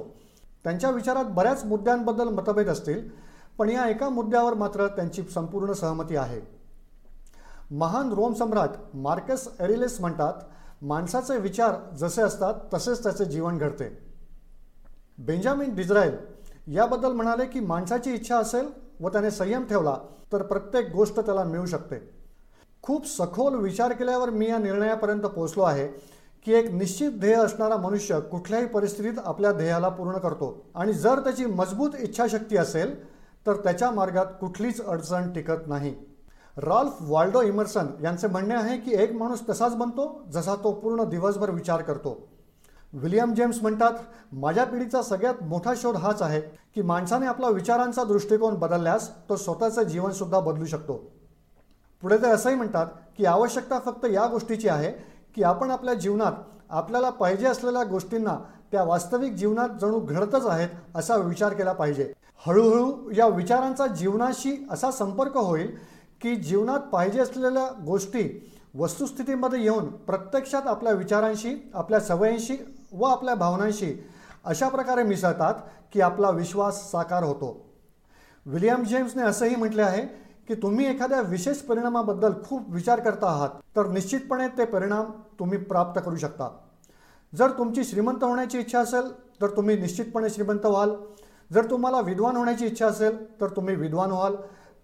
त्यांच्या 0.64 0.90
विचारात 0.90 1.26
बऱ्याच 1.26 1.64
मुद्द्यांबद्दल 1.66 2.30
मतभेद 2.30 2.70
असतील 2.70 3.08
पण 3.58 3.70
या 3.70 3.88
एका 3.90 4.10
मुद्द्यावर 4.10 4.54
मात्र 4.54 4.88
त्यांची 4.88 5.24
संपूर्ण 5.34 5.74
सहमती 5.74 6.16
आहे. 6.16 6.42
महान 7.72 8.12
रोम 8.14 8.34
सम्राट 8.34 8.96
मार्कस 8.96 9.48
एरिलेस 9.60 10.00
म्हणतात 10.02 10.34
माणसाचे 10.82 11.38
विचार 11.38 11.76
जसे 11.96 12.22
असतात 12.22 12.54
तसेच 12.74 13.04
त्याचे 13.04 13.26
जीवन 13.26 13.58
घडते. 13.58 14.07
बेंजामिन 15.18 15.74
डिझरायल 15.76 16.16
याबद्दल 16.68 17.12
म्हणाले 17.12 17.46
की 17.46 17.60
माणसाची 17.60 18.14
इच्छा 18.14 18.38
असेल 18.38 18.68
व 19.00 19.10
त्याने 19.10 19.32
संयम 19.32 19.64
ठेवला 19.64 19.98
तर 20.34 20.42
प्रत्येक 20.42 20.92
गोष्ट 20.92 21.20
त्याला 21.20 21.44
मिळू 21.44 21.66
शकते. 21.66 22.00
खूप 22.84 23.08
सखोल 23.08 23.56
विचार 23.56 23.94
केल्यावर 23.94 24.30
मी 24.30 24.50
या 24.50 24.58
निर्णयापर्यंत 24.58 25.22
पोहोचलो 25.22 25.64
आहे 25.64 25.88
की 26.46 26.54
एक 26.54 26.70
निश्चित 26.72 27.12
ध्येय 27.12 27.36
असणारा 27.36 27.78
मनुष्य 27.78 28.20
कुठल्याही 28.32 28.66
परिस्थितीत 28.66 29.20
आपल्या 29.26 29.52
ध्येयाला 29.52 29.90
पूर्ण 29.90 30.18
करतो 30.18 30.54
आणि 30.76 30.94
जर 30.94 31.20
त्याची 31.20 31.46
मजबूत 31.46 31.96
इच्छाशक्ती 32.00 32.58
असेल 32.58 32.96
तर 33.46 33.56
त्याच्या 33.56 33.92
मार्गात 33.92 34.26
कुठलीच 34.42 34.82
अडचण 34.82 35.32
टिकत 35.34 35.68
नाही. 35.68 35.94
रॉल्फ 36.58 36.98
वाल्डो 37.02 37.42
इमर्सन 37.42 37.88
यांचे 38.04 38.28
म्हणणे 38.28 38.56
आहे 38.56 38.78
की 38.78 38.94
एक 38.94 39.14
माणूस 39.14 39.42
तसाच 39.50 39.76
बनतो 39.76 40.10
जसा 40.32 40.56
तो 40.56 40.72
पूर्ण 40.74 41.04
दिवसभर 41.10 41.50
विचार 41.50 41.82
करतो. 41.82 42.18
विलियम 42.98 43.34
जेम्स 43.34 43.62
म्हणतात 43.62 43.92
माझ्या 44.32 44.64
पिढीचा 44.66 45.02
सगळ्यात 45.02 45.44
मोठा 45.44 45.74
शोध 45.78 45.96
हाच 45.96 46.22
आहे 46.22 46.40
की 46.76 46.82
माणसाने 46.82 47.26
आपला 47.28 47.50
विचारांचा 47.50 48.04
दृष्टिकोन 48.04 48.56
बदलल्यास 48.56 49.10
तो 49.30 49.36
स्वतःचं 49.36 49.84
जीवनसुद्धा 49.84 50.40
बदलू 50.40 50.66
शकतो. 50.66 50.94
पुढे 52.04 52.18
ते 52.18 52.28
असंही 52.28 52.56
म्हणतात 52.56 52.88
की 53.18 53.26
आवश्यकता 53.26 53.80
फक्त 53.80 54.06
या 54.06 54.26
गोष्टीची 54.28 54.68
आहे 54.70 54.92
की 55.36 55.44
आपण 55.44 55.72
आपल्या 55.72 55.94
जीवनात 55.94 56.32
आपल्याला 56.70 57.10
पाहिजे 57.10 57.48
असलेल्या 57.48 57.84
गोष्टींना 57.84 58.38
त्या 58.72 58.84
वास्तविक 58.84 59.34
जीवनात 59.34 59.78
जणू 59.82 60.00
घडतच 60.00 60.46
आहेत 60.46 60.70
असा 60.96 61.16
विचार 61.16 61.54
केला 61.54 61.74
पाहिजे. 61.74 62.12
हळूहळू 62.46 63.12
या 63.16 63.28
विचारांचा 63.28 63.88
जीवनाशी 63.88 64.56
असा 64.72 64.92
संपर्क 64.92 65.38
होईल 65.38 65.76
की 66.22 66.36
जीवनात 66.36 66.80
पाहिजे 66.92 67.20
असलेल्या 67.20 67.68
गोष्टी 67.86 68.28
वस्तुस्थितीमध्ये 68.76 69.62
येऊन 69.62 69.86
प्रत्यक्षात 70.08 70.68
आपल्या 70.68 70.94
विचारांशी 70.94 71.56
आपल्या 71.74 72.00
सवयींशी 72.00 72.58
व 72.94 73.06
आपल्या 73.06 73.36
भावनांशी 73.36 73.94
अशा 74.46 74.68
प्रकारे 74.70 75.04
मिसळतात 75.04 75.54
की 75.94 76.02
आपला 76.02 76.30
विश्वास 76.30 76.92
साकार 76.92 77.24
होतो. 77.24 77.66
विलियम 78.46 78.84
जेम्सने 78.84 79.24
असंही 79.24 79.56
म्हटले 79.56 79.82
आहे 79.82 80.02
की 80.48 80.56
तुम्ही 80.56 80.86
एखाद्या 80.86 81.22
विशेष 81.22 81.58
परिणामाबद्दल 81.58 82.34
खूप 82.46 82.70
विचार 82.70 83.00
करता 83.00 83.28
आहात 83.28 83.50
तर 83.76 83.88
निश्चितपणे 83.88 84.48
ते 84.48 84.66
परिणाम 84.66 85.12
तुम्ही 85.40 85.58
प्राप्त 85.58 86.02
करू 86.06 86.16
शकता. 86.16 86.50
जर 87.34 87.52
तुमची 87.52 87.84
श्रीमंत 87.84 88.24
होण्याची 88.24 88.60
इच्छा 88.60 88.80
असेल 88.80 89.12
तर 89.42 89.48
तुम्ही 89.48 89.78
निश्चितपणे 89.80 90.30
श्रीमंत 90.30 90.66
व्हाल. 90.66 90.96
जर 91.54 91.70
तुम्हाला 91.70 92.00
विद्वान 92.00 92.36
होण्याची 92.36 92.66
इच्छा 92.66 92.88
असेल 92.88 93.42
तर 93.42 93.48
तुम्ही 93.48 93.76
विद्वान 93.76 94.12
व्हाल. 94.12 94.36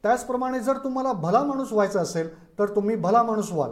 त्याचप्रमाणे 0.03 0.59
जर 0.59 0.77
तुम्हाला 0.77 1.11
भला 1.13 1.43
माणूस 1.43 1.71
व्हायचा 1.71 2.01
असेल 2.01 2.29
तर 2.59 2.75
तुम्ही 2.75 2.95
भला 2.95 3.23
माणूस 3.23 3.51
व्हाल. 3.51 3.71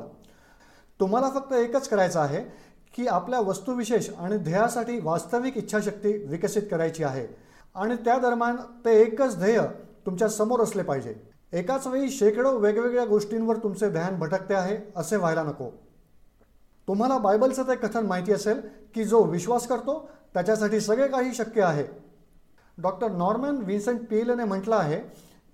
तुम्हाला 1.00 1.30
फक्त 1.30 1.54
एकच 1.54 1.88
करायचं 1.90 2.20
आहे 2.20 2.44
की 2.94 3.08
आपल्या 3.08 3.40
वस्तुविशेष 3.40 4.10
आणि 4.20 4.38
ध्येयासाठी 4.38 5.00
वास्तविक 5.04 5.58
इच्छाशक्ती 5.58 6.12
विकसित 6.28 6.62
करायची 6.72 7.04
आहे. 7.04 7.28
आणि 7.76 7.96
त्या 7.96 8.18
दरम्यान 8.18 8.56
ते 8.86 9.02
एकच 9.02 9.38
ध्येय 9.38 9.60
तुमच्यासमोर 10.06 10.62
असले 10.62 10.84
पाहिजे. 10.84 11.14
एकाच 11.54 11.88
वेळी 11.88 12.10
शेकडो 12.10 12.58
वेगवेगळ्या 12.58 13.06
गोष्टींवर 13.06 13.56
तुमचे 13.56 13.90
ध्यान 13.90 14.20
भटकते 14.20 14.54
आहे 14.54 14.78
असे 14.96 15.16
व्हायला 15.16 15.44
नको. 15.44 15.70
तुम्हाला 16.88 17.18
बायबलचं 17.18 17.64
ते 17.64 17.76
कथन 17.76 18.06
माहिती 18.06 18.34
असेल 18.34 18.62
की 18.96 19.04
जो 19.04 19.24
विश्वास 19.24 19.68
करतो 19.68 19.98
त्याच्यासाठी 20.34 20.80
सगळे 20.80 21.08
काही 21.08 21.34
शक्य 21.34 21.62
आहे. 21.62 21.84
डॉक्टर 22.78 23.12
नॉर्मन 23.12 23.58
विन्सेंट 23.58 24.00
पीलने 24.08 24.44
म्हटलं 24.44 24.76
आहे 24.76 25.00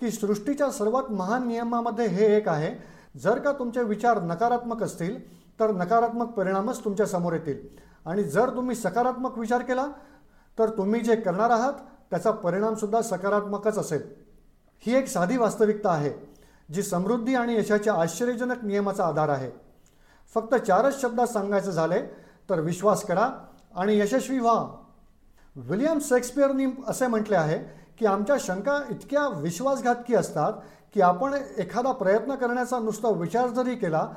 की 0.02 0.12
सृष्टीच्या 0.12 0.70
सर्वात 0.72 1.12
महान 1.12 1.48
नियमामध्ये 1.48 2.06
हे 2.08 2.26
एक 2.38 2.48
आहे 2.50 2.72
जर 3.20 3.40
का 3.40 3.52
तुमचे 3.52 3.84
विचार 3.84 4.22
नकारात्मक 4.22 4.84
असतील 4.84 5.18
तर 5.60 5.72
नकारात्मक 5.72 6.28
परिणामच 6.28 6.84
तुमच्यासमोर 6.84 7.34
येतील. 7.34 7.68
आणि 8.06 8.24
जर 8.24 8.50
तुम्ही 8.50 8.76
सकारात्मक 8.76 9.38
विचार 9.38 9.62
केला 9.62 9.86
तर 10.58 10.70
तुम्ही 10.70 11.00
जे 11.02 11.16
करणार 11.16 11.50
आहात 11.50 11.74
त्याचा 12.10 12.32
परिणामसुद्धा 12.32 13.02
सकारात्मकच 13.02 13.78
असेल. 13.78 14.02
ही 14.84 14.96
एक 14.96 15.08
साधी 15.08 15.38
वास्तविकता 15.38 15.92
आहे 15.92 16.12
जी 16.74 16.84
समृद्धी 16.84 17.36
आणि 17.36 17.56
यशाच्या 17.56 17.94
आश्चर्यजनक 17.94 18.64
नियमाचा 18.64 19.06
आधार 19.06 19.30
आहे. 19.30 19.50
फक्त 20.36 20.56
चारच 20.56 21.02
शब्दात 21.02 21.28
सांगायचं 21.28 21.72
झाले 21.72 22.02
तर 22.50 22.60
विश्वास 22.60 23.04
करा 23.06 23.30
आणि 23.76 23.98
यशस्वी 24.00 24.40
व्हा. 24.40 24.66
विलियम 25.56 26.00
शेक्सपियरनी 26.02 26.66
असे 26.88 27.08
म्हटले 27.08 27.36
आहे 27.36 27.58
की 28.00 28.06
आमच्या 28.06 28.36
शंका 28.40 28.80
इतक्या 28.90 29.28
विश्वासघातकी 29.28 30.16
असतात 30.16 30.54
की 30.94 31.02
आपण 31.02 31.34
एखादा 31.58 31.92
प्रयत्न 31.92 32.36
करण्याचा 32.36 32.80
नुसता 32.80 33.10
विचार 33.10 33.48
जरी 33.48 33.76
केला 33.76 34.08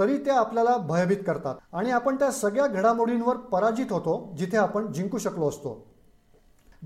तरी 0.00 0.16
त्या 0.16 0.38
आपल्याला 0.38 0.76
भयभीत 0.76 1.16
करतात. 1.26 1.54
आणि 1.72 1.90
आपण 1.90 2.16
त्या 2.16 2.30
सगळ्या 2.30 2.66
घडामोडींवर 2.66 3.36
पराजित 3.36 3.86
होतो 3.90 4.34
जिथे 4.38 4.56
आपण 4.56 4.92
जिंकू 4.92 5.18
शकलो 5.18 5.48
असतो. 5.48 5.86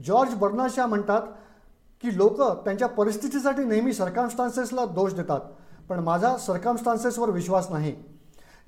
जॉर्ज 0.05 0.35
बर्नाशा 0.35 0.87
म्हणतात 0.87 1.23
की 2.03 2.17
लोक 2.17 2.41
त्यांच्या 2.65 2.89
परिस्थितीसाठी 2.89 3.65
नेहमी 3.65 3.93
सरकामस्टान्सेसला 3.93 4.85
दोष 4.85 5.13
देतात 5.13 5.41
पण 5.89 5.99
माझा 5.99 6.37
सरकामस्टान्सेसवर 6.37 7.31
विश्वास 7.31 7.71
नाही. 7.71 7.95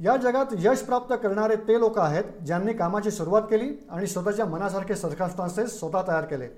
या 0.01 0.17
जगात 0.17 0.47
यश 0.59 0.79
प्राप्त 0.79 1.15
करणारे 1.15 1.57
ते 1.57 1.79
लोक 1.79 1.99
आहेत 1.99 2.25
ज्यांनी 2.47 2.73
कामाची 2.73 3.11
सुरुवात 3.11 3.43
केली 3.43 3.87
आणि 3.91 4.07
स्वतःच्या 4.07 4.47
मनासारखे 4.47 4.97
सरकामस्टान्सेस 4.97 5.79
स्वतः 5.79 6.03
तयार 6.09 6.25
केले. 6.25 6.49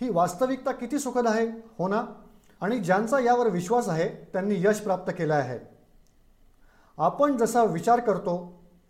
ही 0.00 0.10
वास्तविकता 0.10 0.72
किती 0.72 0.98
सुखद 0.98 1.26
आहे? 1.26 1.46
हो 1.78 1.88
ना? 1.88 2.04
आणि 2.60 2.78
ज्यांचा 2.78 3.18
यावर 3.18 3.48
विश्वास 3.48 3.88
आहे 3.88 4.08
त्यांनी 4.32 4.54
यश 4.58 4.80
प्राप्त 4.80 5.12
केलं 5.12 5.34
आहे. 5.34 5.73
आपण 6.98 7.36
जसा 7.36 7.62
विचार 7.64 8.00
करतो 8.00 8.34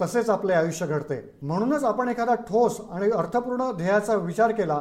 तसेच 0.00 0.30
आपले 0.30 0.52
आयुष्य 0.52 0.86
घडते. 0.86 1.20
म्हणूनच 1.42 1.84
आपण 1.84 2.08
एखादा 2.08 2.34
ठोस 2.48 2.80
आणि 2.90 3.10
अर्थपूर्ण 3.10 3.70
ध्येयाचा 3.76 4.14
विचार 4.14 4.52
केला 4.52 4.80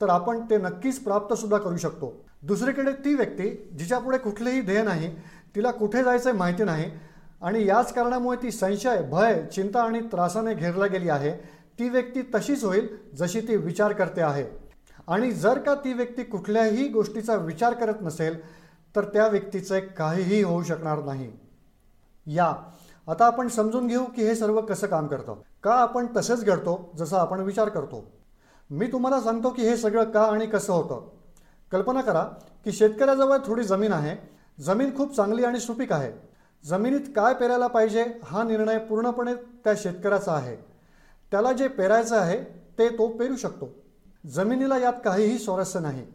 तर 0.00 0.08
आपण 0.08 0.40
ते 0.50 0.56
नक्कीच 0.58 1.02
प्राप्तसुद्धा 1.04 1.58
करू 1.58 1.76
शकतो. 1.76 2.12
दुसरीकडे 2.42 2.92
ती 3.04 3.14
व्यक्ती 3.14 3.50
जिच्यापुढे 3.78 4.18
कुठलेही 4.18 4.60
ध्येय 4.60 4.82
नाही 4.82 5.14
तिला 5.56 5.70
कुठे 5.70 6.02
जायचं 6.04 6.34
माहिती 6.34 6.64
नाही 6.64 6.90
आणि 7.42 7.66
याच 7.66 7.92
कारणामुळे 7.92 8.42
ती 8.42 8.50
संशय 8.50 9.02
भय 9.02 9.42
चिंता 9.54 9.82
आणि 9.82 10.00
त्रासाने 10.12 10.54
घेरला 10.54 10.86
गेली 10.86 11.08
आहे 11.08 11.32
ती 11.78 11.88
व्यक्ती 11.88 12.22
तशीच 12.34 12.64
होईल 12.64 12.88
जशी 13.14 13.40
ती 13.40 13.56
विचार 13.56 13.92
करते 13.92 14.20
आहे. 14.20 14.44
आणि 15.08 15.30
जर 15.32 15.58
का 15.58 15.74
ती 15.74 15.92
व्यक्ती 15.92 16.22
कुठल्याही 16.22 16.88
गोष्टीचा 16.88 17.34
विचार 17.36 17.74
करत 17.74 18.02
नसेल 18.02 18.40
तर 18.96 19.04
त्या 19.04 19.26
व्यक्तीचे 19.26 19.80
काहीही 19.80 20.42
होऊ 20.42 20.62
शकणार 20.62 21.02
नाही. 21.04 21.30
या. 22.26 22.56
आता 23.08 23.26
आपण 23.26 23.48
समजून 23.48 23.86
घेऊ 23.86 24.04
की 24.04 24.22
हे 24.22 24.34
सर्व 24.34 24.60
कसं 24.60 24.86
काम 24.86 25.06
करतं. 25.06 25.36
का 25.62 25.74
आपण 25.74 26.06
तसेच 26.16 26.44
घडतो 26.44 26.92
जसं 26.96 27.16
आपण 27.16 27.40
विचार 27.40 27.68
करतो? 27.68 28.10
मी 28.70 28.86
तुम्हाला 28.86 29.20
सांगतो 29.20 29.50
की 29.50 29.62
हे 29.62 29.76
सगळं 29.76 30.04
का 30.04 30.22
आणि 30.22 30.46
कसं 30.46 30.72
होतं. 30.72 31.08
कल्पना 31.72 32.00
करा 32.00 32.24
की 32.64 32.72
शेतकऱ्याजवळ 32.72 33.36
थोडी 33.46 33.62
जमीन 33.64 33.92
आहे. 33.92 34.16
जमीन 34.62 34.96
खूप 34.96 35.16
चांगली 35.16 35.44
आणि 35.44 35.60
सुपीक 35.60 35.92
आहे. 35.92 36.12
जमिनीत 36.68 37.00
काय 37.00 37.34
पेरायला 37.34 37.66
पाहिजे 37.66 38.06
हा 38.24 38.42
निर्णय 38.42 38.78
पूर्णपणे 38.78 39.34
त्या 39.34 39.72
शेतकऱ्याचा 39.76 40.32
आहे. 40.32 40.56
त्याला 41.30 41.52
जे 41.52 41.68
पेरायचं 41.68 42.16
आहे 42.16 42.40
ते 42.78 42.88
तो 42.88 43.08
पेरू 43.08 43.36
शकतो. 43.36 43.68
जमिनीला 44.26 44.78
यात 44.78 44.92
काहीही 45.04 45.38
स्वारस्य 45.38 45.80
नाही. 45.80 46.06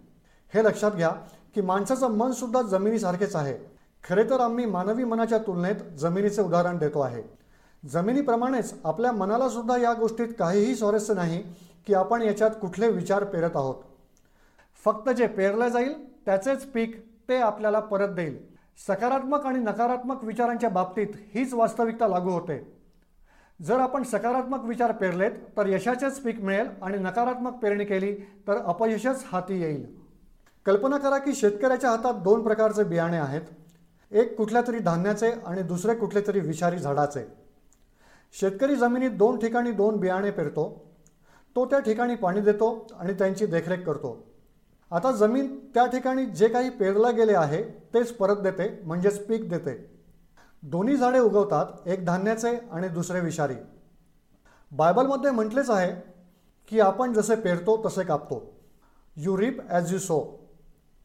हे 0.54 0.64
लक्षात 0.64 0.92
घ्या 0.92 1.10
की 1.56 1.62
माणसाचं 1.62 2.08
मनसुद्धा 2.08 2.62
जमिनीसारखेच 2.62 3.36
आहे. 3.36 3.77
खरे 4.04 4.24
तर 4.24 4.40
आम्ही 4.40 4.66
मानवी 4.66 5.04
मनाच्या 5.04 5.38
तुलनेत 5.38 5.76
जमिनीचे 5.98 6.42
उदाहरण 6.42 6.78
देतो 6.78 7.00
आहे. 7.00 7.24
जमिनीप्रमाणेच 7.90 8.74
आपल्या 8.84 9.12
मनाला 9.12 9.50
सुद्धा 9.50 9.78
या 9.78 9.94
गोष्टीत 9.94 10.28
काहीही 10.40 10.76
स्वारस्य 10.76 11.14
नाही 11.14 11.42
की 11.88 11.94
आपण 11.94 12.22
याच्यात 12.22 12.52
कुठले 12.62 12.90
विचार 12.92 13.24
पेरत 13.24 13.56
आहोत. 13.56 13.76
फक्त 14.86 15.10
जे 15.10 15.28
पेरलं 15.28 15.68
जाईल 15.68 15.94
त्याचेच 16.26 16.66
पीक 16.66 16.96
ते 17.30 17.38
आपल्याला 17.38 17.80
परत 17.80 18.10
देईल. 18.10 18.38
सकारात्मक 18.88 19.46
आणि 19.46 19.60
नकारात्मक 19.60 20.24
विचारांच्या 20.24 20.70
बाबतीत 20.70 21.08
हीच 21.36 21.54
वास्तविकता 21.54 22.08
लागू 22.08 22.30
होते. 22.30 22.74
जर 23.62 23.80
आपण 23.80 24.04
सकारात्मक 24.04 24.66
विचार 24.66 24.92
पेरलेत 24.92 25.32
तर 25.58 25.68
यशाचेच 25.68 26.20
पीक 26.20 26.42
मिळेल 26.42 26.68
आणि 26.82 26.98
नकारात्मक 26.98 27.54
पेरणी 27.54 27.86
केली 27.86 28.16
तर 28.48 28.58
अपयशच 28.58 29.24
हाती 29.32 29.62
येईल. 29.62 29.86
कल्पना 30.66 30.98
करा 30.98 31.18
की 31.18 31.34
शेतकऱ्याच्या 31.34 31.90
हातात 31.90 32.14
दोन 32.14 32.44
प्रकारचे 32.44 32.84
बियाणे 32.84 33.18
आहेत. 33.18 33.42
एक 34.12 34.36
कुठल्या 34.38 34.62
तरी 34.68 34.80
धान्याचे 34.80 35.32
आणि 35.32 35.62
दुसरे 35.62 35.96
कुठले 35.96 36.22
तरी 36.28 36.40
विषारी 36.40 36.78
झाडाचे. 36.78 37.26
शेतकरी 38.36 38.76
जमिनीत 38.76 39.12
दोन 39.18 39.38
ठिकाणी 39.40 39.72
दोन 39.72 39.98
बियाणे 40.00 40.32
पेरतो 40.32 40.66
तो 41.56 41.66
त्या 41.66 41.80
ठिकाणी 41.80 42.16
पाणी 42.16 42.42
देतो 42.42 42.88
आणि 43.00 43.14
त्यांची 43.14 43.46
देखरेख 43.46 43.86
करतो. 43.86 44.18
आता 44.92 45.12
जमीन 45.12 45.56
त्या 45.74 45.86
ठिकाणी 45.86 46.26
जे 46.26 46.48
काही 46.48 46.70
पेरलं 46.70 47.16
गेले 47.16 47.34
आहे 47.36 47.62
तेच 47.94 48.12
परत 48.18 48.42
देते 48.42 48.70
म्हणजेच 48.84 49.26
पीक 49.28 49.50
देते. 49.50 49.76
दोन्ही 50.64 50.96
झाडे 50.98 51.20
उगवतात 51.20 51.88
एक 51.88 52.06
धान्याचे 52.06 52.56
आणि 52.72 52.88
दुसरे 52.90 53.20
विषारी. 53.22 53.56
बायबलमध्ये 54.72 55.32
म्हटलेच 55.32 55.70
आहे 55.70 55.92
की 56.72 56.80
आपण 56.80 57.14
जसे 57.14 57.36
पेरतो 57.36 57.82
तसे 57.86 58.04
कापतो. 58.04 58.44
You 59.18 59.38
reap 59.38 59.62
as 59.70 59.94
you 59.94 60.00
sow 60.00 60.20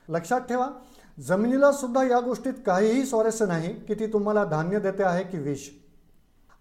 लक्षात 0.09 0.41
ठेवा 0.41 0.69
जमिनीला 1.19 1.71
सुद्धा 1.73 2.03
या 2.03 2.21
गोष्टीत 2.21 2.53
काहीही 2.67 3.05
स्वारस्य 3.07 3.47
नाही 3.47 3.73
की 3.79 3.95
ती 3.95 4.07
तुम्हाला 4.07 4.45
धान्य 4.45 4.79
देते 4.81 5.03
आहे 5.03 5.25
की 5.25 5.39
विष. 5.39 5.69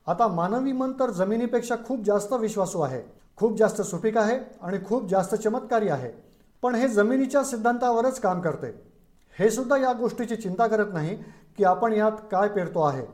आता 0.07 0.27
मानवी 0.27 0.71
मन 0.71 0.91
तर 0.91 1.11
जमिनीपेक्षा 1.11 1.75
खूप 1.87 2.03
जास्त 2.05 2.33
विश्वासू 2.33 2.81
आहे 2.81 3.01
खूप 3.37 3.57
जास्त 3.57 3.81
सुपीक 3.81 4.17
आहे 4.17 4.37
आणि 4.61 4.77
खूप 4.85 5.07
जास्त 5.09 5.35
चमत्कारी 5.35 5.89
आहे. 5.89 6.09
पण 6.63 6.75
हे 6.75 6.87
जमिनीच्या 6.87 7.43
सिद्धांतावरच 7.43 8.19
काम 8.19 8.41
करते. 8.41 8.67
हे 9.37 9.49
सुद्धा 9.51 9.77
या 9.77 9.93
गोष्टीची 9.93 10.35
चिंता 10.35 10.67
करत 10.67 10.93
नाही 10.93 11.15
की 11.57 11.63
आपण 11.63 11.93
यात 11.93 12.11
काय 12.31 12.47
पेरतो 12.47 12.81
आहे. 12.81 13.05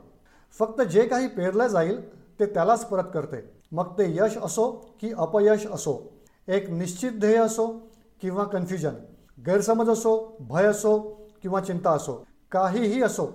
फक्त 0.59 0.81
जे 0.81 1.05
काही 1.07 1.27
पेरलं 1.27 1.67
जाईल 1.67 2.01
ते 2.39 2.45
त्यालाच 2.45 2.85
परत 2.85 3.11
करते. 3.13 3.37
मग 3.71 3.91
ते 3.97 4.05
यश 4.15 4.37
असो 4.37 4.69
की 5.01 5.11
अपयश 5.13 5.67
असो 5.67 6.01
एक 6.47 6.69
निश्चित 6.69 7.11
ध्येय 7.11 7.37
असो 7.37 7.67
किंवा 8.21 8.43
कन्फ्युजन 8.43 8.93
गैरसमज 9.45 9.89
असो 9.89 10.15
भय 10.39 10.65
असो 10.65 10.97
किंवा 11.43 11.61
चिंता 11.61 11.91
असो 11.91 12.23
काहीही 12.51 13.01
असो 13.03 13.27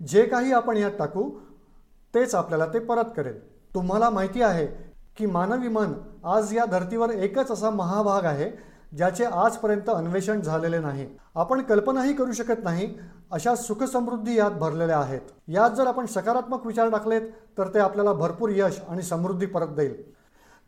जे 0.00 0.24
काही 0.26 0.52
आपण 0.52 0.76
यात 0.76 0.90
टाकू 0.98 1.28
तेच 2.14 2.34
आपल्याला 2.34 2.66
ते 2.66 2.78
परत 2.78 3.10
करेल. 3.16 3.38
तुम्हाला 3.74 4.10
माहिती 4.10 4.42
आहे 4.42 4.66
की 5.16 5.26
मानवी 5.26 5.68
मन 5.68 5.92
आज 6.24 6.52
या 6.52 6.64
धर्तीवर 6.64 7.10
एकच 7.10 7.50
असा 7.50 7.70
महाभाग 7.70 8.24
आहे 8.24 8.50
ज्याचे 8.96 9.24
आजपर्यंत 9.24 9.90
अन्वेषण 9.90 10.40
झालेले 10.40 10.78
नाही. 10.78 11.06
आपण 11.34 11.60
कल्पनाही 11.62 12.12
करू 12.12 12.32
शकत 12.32 12.64
नाही 12.64 12.94
अशा 13.30 13.54
सुखसमृद्धी 13.56 14.36
यात 14.38 14.50
भरलेल्या 14.50 14.98
आहेत. 14.98 15.20
यात 15.48 15.70
जर 15.70 15.86
आपण 15.86 16.06
सकारात्मक 16.06 16.66
विचार 16.66 16.88
टाकलेत 16.90 17.28
तर 17.58 17.68
ते 17.74 17.78
आपल्याला 17.78 18.12
भरपूर 18.12 18.50
यश 18.54 18.80
आणि 18.88 19.02
समृद्धी 19.02 19.46
परत 19.46 19.68
देईल. 19.68 20.02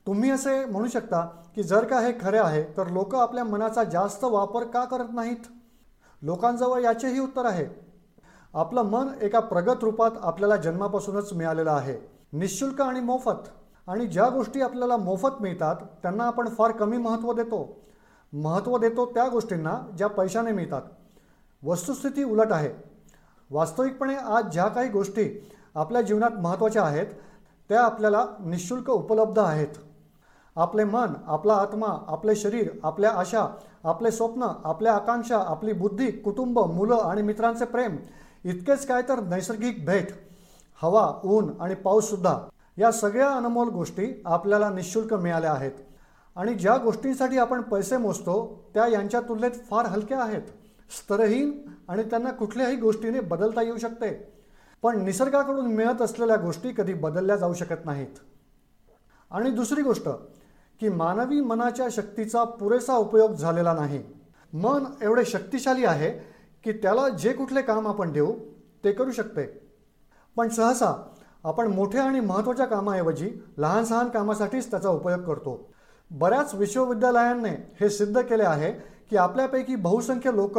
तुम्ही 0.07 0.31
असे 0.31 0.65
म्हणू 0.65 0.89
शकता 0.89 1.21
की 1.55 1.63
जर 1.63 1.85
का 1.85 2.01
हे 2.01 2.13
खरे 2.21 2.39
आहे 2.39 2.63
तर 2.77 2.89
लोक 2.89 3.15
आपल्या 3.15 3.45
मनाचा 3.45 3.85
जास्त 3.85 4.25
वापर 4.25 4.65
का 4.65 4.85
करत 4.85 5.13
नाहीत? 5.13 5.51
लोकांजवळ 6.23 6.81
याचेही 6.81 7.21
उत्तर 7.21 7.45
आहे. 7.45 7.67
आपलं 8.55 8.83
मन 8.83 9.09
एका 9.23 9.41
प्रगत 9.41 9.85
रूपात 9.85 10.11
आपल्याला 10.23 10.57
जन्मापासूनच 10.57 11.33
मिळालेलं 11.33 11.71
आहे. 11.71 12.11
निशुल्क 12.33 12.81
आणि 12.81 13.01
मोफत. 13.01 13.49
आणि 13.89 14.07
ज्या 14.07 14.29
गोष्टी 14.29 14.61
आपल्याला 14.61 14.97
मोफत 14.97 15.43
मिळतात 15.43 15.77
त्यांना 15.77 16.25
आपण 16.25 16.49
फार 16.49 16.71
कमी 16.71 16.97
महत्त्व 16.97 17.33
देतो. 17.33 17.81
महत्त्व 18.33 18.79
देतो 18.79 19.07
त्या 19.07 19.29
गोष्टींना 19.29 19.81
ज्या 19.97 20.07
पैशाने 20.07 20.53
मिळतात. 20.53 20.83
वस्तुस्थिती 21.65 22.25
उलट 22.25 22.53
आहे. 22.53 22.71
वास्तविकपणे 23.51 24.15
आज 24.15 24.45
ज्या 24.45 24.69
काही 24.69 24.89
गोष्टी 24.89 25.51
आपल्या 25.75 26.03
जीवनात 26.03 26.31
महत्त्वाच्या 26.31 26.83
आहेत 26.83 27.07
त्या 27.69 27.83
आपल्याला 27.83 28.25
निशुल्क 28.41 28.91
उपलब्ध 28.91 29.39
आहेत. 29.39 29.77
आपले 30.57 30.85
मन 30.85 31.09
आपला 31.27 31.55
आत्मा 31.55 32.05
आपले 32.07 32.37
शरीर 32.37 32.71
आपल्या 32.83 33.11
आशा 33.11 33.47
आपले 33.85 34.11
स्वप्न 34.11 34.43
आपल्या 34.65 34.95
आकांक्षा 34.95 35.39
आपली 35.39 35.73
बुद्धी 35.73 36.11
कुटुंब 36.11 36.59
मुलं 36.59 36.95
आणि 36.95 37.23
मित्रांचे 37.23 37.65
प्रेम 37.65 37.97
इतकेच 38.45 38.87
काय 38.87 39.03
तर 39.03 39.21
नैसर्गिक 39.21 39.87
भेट 39.87 40.09
हवा 40.83 41.21
ऊन 41.25 41.51
आणि 41.61 41.75
पाऊससुद्धा 41.75 42.39
या 42.79 42.93
सगळ्या 42.93 43.29
अनमोल 43.29 43.69
गोष्टी 43.69 44.23
आपल्याला 44.25 44.71
निशुल्क 44.71 45.15
मिळाल्या 45.15 45.53
आहेत. 45.53 45.71
आणि 46.37 46.55
ज्या 46.55 46.77
गोष्टींसाठी 46.77 47.39
आपण 47.39 47.63
पैसे 47.63 47.97
मोजतो 47.97 48.65
त्या 48.75 48.87
यांच्या 48.87 49.21
तुलनेत 49.21 49.51
फार 49.71 49.87
हलक्या 49.87 50.23
आहेत. 50.23 50.43
स्तरहीन 50.91 51.63
आणि 51.89 52.03
त्यांना 52.03 52.31
कुठल्याही 52.31 52.77
गोष्टीने 52.77 53.21
बदलता 53.21 53.63
येऊ 53.63 53.79
शकते. 53.79 54.33
पण 54.83 55.05
निसर्गाकडून 55.05 55.67
मिळत 55.67 56.03
असलेल्या 56.03 56.37
गोष्टी 56.37 56.73
कधी 56.73 56.95
बदलल्या 56.95 57.37
जाऊ 57.37 57.55
शकत 57.55 57.87
नाहीत. 57.87 58.19
आणि 59.31 59.51
दुसरी 59.51 59.83
गोष्ट 59.83 60.09
की 60.81 60.89
मानवी 60.89 61.41
मनाच्या 61.41 61.87
शक्तीचा 61.91 62.45
पुरेसा 62.45 62.97
उपयोग 62.97 63.33
झालेला 63.33 63.73
नाही. 63.73 64.03
मन 64.53 64.85
एवढे 65.03 65.25
शक्तिशाली 65.25 65.85
आहे 65.85 66.11
की 66.65 66.73
त्याला 66.73 67.09
जे 67.09 67.33
कुठले 67.33 67.63
काम 67.63 67.89
आपण 67.89 68.13
देऊ 68.13 68.33
ते 68.85 68.93
करू 68.93 69.11
शकते. 69.11 69.71
पण 70.37 70.49
सहसा 70.49 70.93
आपण 71.45 71.67
मोठ्या 71.67 72.05
आणि 72.05 72.21
महत्त्वाच्या 72.21 72.67
कामाऐवजी 72.67 73.31
लहान 73.59 73.85
सहान 73.85 74.09
कामासाठीच 74.09 74.71
त्याचा 74.71 74.89
उपयोग 74.89 75.21
करतो. 75.21 75.73
बऱ्याच 76.11 76.55
विश्वविद्यालयांनी 76.55 77.51
हे 77.81 77.91
सिद्ध 77.91 78.21
केले 78.21 78.43
आहे 78.43 78.73
की 79.11 79.17
आपल्यापैकी 79.17 79.77
बहुसंख्य 79.77 80.31
लोक 80.35 80.59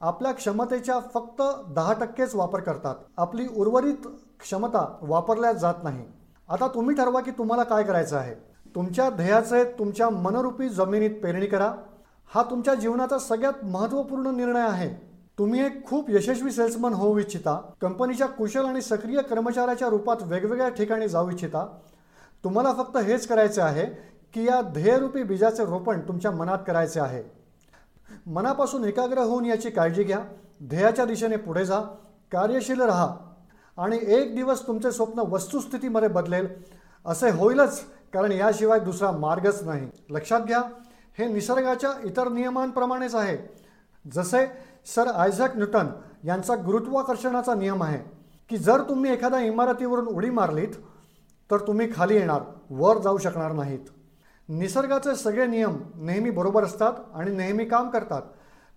आपल्या 0.00 0.32
क्षमतेच्या 0.32 0.98
फक्त 1.14 1.42
दहा 1.68 1.92
टक्केच 1.92 2.34
वापर 2.34 2.60
करतात. 2.60 2.94
आपली 3.16 3.46
उर्वरित 3.56 4.06
क्षमता 4.40 4.98
वापरल्या 5.02 5.52
जात 5.52 5.74
नाही. 5.84 6.04
आता 6.48 6.68
तुम्ही 6.68 6.96
ठरवा 6.96 7.20
की 7.20 7.30
तुम्हाला 7.30 7.62
काय 7.62 7.82
करायचं 7.82 8.16
आहे. 8.16 8.34
तुमच्या 8.76 9.10
ध्येयाचे 9.10 9.64
तुमच्या 9.64 10.10
मनरूपी 10.10 10.68
जमिनीत 10.68 11.10
पेरणी 11.10 11.46
करा. 11.46 11.74
हा 12.34 12.42
तुमच्या 12.42 12.74
जीवनाचा 12.74 13.18
सगळ्यात 13.18 13.64
महत्त्वपूर्ण 13.64 14.36
निर्णय 14.36 14.60
आहे. 14.60 14.88
तुम्ही 15.38 15.66
एक 15.66 15.86
खूप 15.86 16.10
यशस्वी 16.10 16.50
सेल्समन 16.50 16.92
होऊ 16.92 17.18
इच्छिता. 17.18 17.70
कंपनीच्या 17.80 18.26
कुशल 18.26 18.64
आणि 18.64 18.82
सक्रिय 18.82 19.22
कर्मचाऱ्याच्या 19.22 19.88
रूपात 19.88 20.16
वेगवेगळ्या 20.22 20.68
ठिकाणी 20.68 21.08
जाऊ 21.08 21.30
इच्छिता. 21.30 21.66
तुम्हाला 22.44 22.72
फक्त 22.72 22.96
हेच 22.96 23.26
करायचे 23.26 23.60
आहे 23.60 23.86
की 24.34 24.44
या 24.44 24.60
ध्येयरूपी 24.62 25.22
बीजाचे 25.22 25.64
रोपण 25.64 26.00
तुमच्या 26.00 26.30
मनात 26.30 26.58
करायचे 26.66 27.00
आहे. 27.00 27.22
मनापासून 28.26 28.84
एकाग्र 28.84 29.18
होऊन 29.18 29.44
याची 29.44 29.70
काळजी 29.70 30.02
घ्या. 30.02 30.20
ध्येयाच्या 30.62 31.04
दिशेने 31.04 31.36
पुढे 31.36 31.64
जा. 31.64 31.80
कार्यशील 32.32 32.80
राहा. 32.80 33.16
आणि 33.78 33.98
एक 34.02 34.34
दिवस 34.34 34.66
तुमचे 34.66 34.92
स्वप्न 34.92 35.18
वस्तुस्थितीमध्ये 35.18 36.08
बदलेल. 36.08 36.48
असे 37.06 37.30
होईलच. 37.30 37.80
कारण 38.12 38.32
याशिवाय 38.32 38.78
दुसरा 38.80 39.10
मार्गच 39.10 39.62
नाही. 39.62 39.88
लक्षात 40.10 40.40
घ्या 40.40 40.60
हे 41.18 41.26
निसर्गाच्या 41.28 41.90
इतर 42.04 42.28
नियमांप्रमाणेच 42.28 43.14
आहे. 43.14 43.36
जसे 44.04 44.46
सर 44.86 45.06
आयझॅक 45.06 45.56
न्यूटन 45.56 45.86
यांचा 46.24 46.54
गुरुत्वाकर्षणाचा 46.56 47.54
नियम 47.54 47.82
आहे 47.82 47.98
की 48.50 48.56
जर 48.56 48.82
तुम्ही 48.88 49.12
एखाद्या 49.12 49.40
इमारतीवरून 49.40 50.06
उडी 50.06 50.30
मारलीत 50.30 50.74
तर 51.50 51.58
तुम्ही 51.58 51.88
खाली 51.94 52.14
येणार 52.14 52.42
वर 52.70 52.98
जाऊ 52.98 53.18
शकणार 53.18 53.52
नाहीत. 53.52 53.88
निसर्गाचे 54.48 55.14
सगळे 55.14 55.46
नियम 55.46 55.76
नेहमी 55.96 56.30
बरोबर 56.30 56.64
असतात 56.64 56.92
आणि 57.14 57.30
नेहमी 57.30 57.64
काम 57.64 57.88
करतात. 57.90 58.22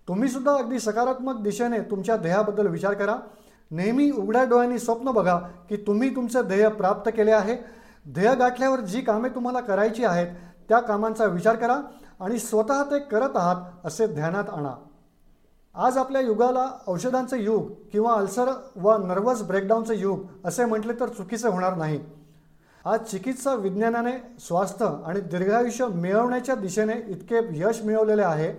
तुम्हीसुद्धा 0.08 0.52
अगदी 0.52 0.78
सकारात्मक 0.78 1.40
दिशेने 1.40 1.80
तुमच्या 1.80 2.16
ध्येयाबद्दल 2.16 2.66
विचार 2.66 2.94
करा. 2.94 3.16
नेहमी 3.70 4.10
उघड्या 4.10 4.44
डोळ्यांनी 4.44 4.78
स्वप्न 4.78 5.10
बघा 5.10 5.38
की 5.68 5.76
तुम्ही 5.76 6.14
तुमचे 6.16 6.42
ध्येय 6.42 6.68
प्राप्त 6.68 7.10
केले 7.16 7.32
आहे 7.32 7.56
ध्येय 8.06 8.34
गाठल्यावर 8.34 8.80
जी 8.80 9.00
कामे 9.00 9.28
तुम्हाला 9.28 9.60
करायची 9.60 10.04
आहेत 10.04 10.26
त्या 10.68 10.78
कामांचा 10.80 11.24
विचार 11.24 11.56
करा 11.56 11.80
आणि 12.20 12.38
स्वतः 12.38 12.82
ते 12.82 12.98
करत 13.00 13.36
आहात 13.36 13.86
असे 13.86 14.06
ध्यानात 14.06 14.50
आणा. 14.50 14.72
आज 15.74 15.98
आपल्या 15.98 16.20
युगाला 16.20 16.66
औषधांचं 16.86 17.36
युग 17.36 17.70
किंवा 17.92 18.12
अल्सर 18.12 18.50
व 18.76 18.96
नर्वस 18.96 19.42
ब्रेकडाऊनचं 19.42 19.94
युग 19.94 20.24
असे 20.44 20.64
म्हटले 20.64 20.92
तर 21.00 21.08
चुकीचे 21.08 21.48
होणार 21.48 21.76
नाही. 21.76 22.00
आज 22.84 23.00
चिकित्सा 23.00 23.54
विज्ञानाने 23.54 24.12
स्वास्थ्य 24.40 24.86
आणि 25.06 25.20
दीर्घायुष्य 25.20 25.86
मिळवण्याच्या 25.86 26.54
दिशेने 26.54 26.94
इतके 27.08 27.40
यश 27.58 27.82
मिळवलेले 27.84 28.22
आहे 28.22 28.52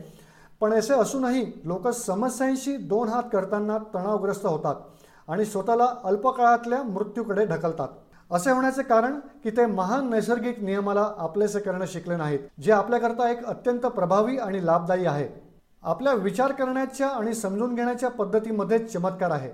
पण 0.61 0.73
असे 0.73 0.93
असूनही 0.93 1.45
लोक 1.63 1.87
समस्यांशी 1.87 2.75
दोन 2.77 3.09
हात 3.09 3.23
करताना 3.33 3.77
तणावग्रस्त 3.93 4.45
होतात 4.45 4.75
आणि 5.27 5.45
स्वतःला 5.45 5.87
अल्पकाळातल्या 6.03 6.81
मृत्यूकडे 6.83 7.45
ढकलतात. 7.45 7.87
असे 8.31 8.51
होण्याचे 8.51 8.83
कारण 8.83 9.19
की 9.43 9.49
ते 9.49 9.65
महान 9.65 10.09
नैसर्गिक 10.09 10.59
नियमाला 10.63 11.09
आपलेसे 11.17 11.59
करणं 11.59 11.85
शिकले 11.85 12.15
नाहीत 12.15 12.39
जे 12.59 12.71
आपल्याकरता 12.71 13.29
एक 13.29 13.45
अत्यंत 13.45 13.85
प्रभावी 13.85 14.37
आणि 14.37 14.65
लाभदायी 14.65 15.05
आहे. 15.05 15.27
आपल्या 15.83 16.13
विचार 16.13 16.51
करण्याच्या 16.51 17.07
आणि 17.07 17.33
समजून 17.33 17.75
घेण्याच्या 17.75 18.09
पद्धतीमध्ये 18.09 18.79
चमत्कार 18.79 19.31
आहे. 19.31 19.49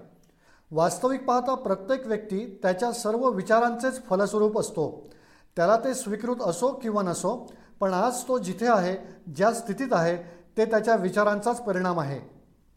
वास्तविक 0.71 1.25
पाहता 1.25 1.55
प्रत्येक 1.55 2.07
व्यक्ती 2.07 2.45
त्याच्या 2.63 2.91
सर्व 2.91 3.27
विचारांचेच 3.29 4.01
फलस्वरूप 4.05 4.59
असतो. 4.59 5.07
त्याला 5.57 5.77
ते 5.77 5.93
स्वीकृत 5.93 6.41
असो 6.41 6.71
किंवा 6.73 7.01
नसो 7.01 7.35
पण 7.79 7.93
आज 7.93 8.23
तो 8.27 8.37
जिथे 8.37 8.67
आहे 8.67 8.95
ज्या 9.35 9.51
स्थितीत 9.53 9.87
आहे 9.91 10.17
ते 10.57 10.65
त्याच्या 10.65 10.95
विचारांचाच 10.95 11.61
परिणाम 11.61 11.99
आहे. 11.99 12.19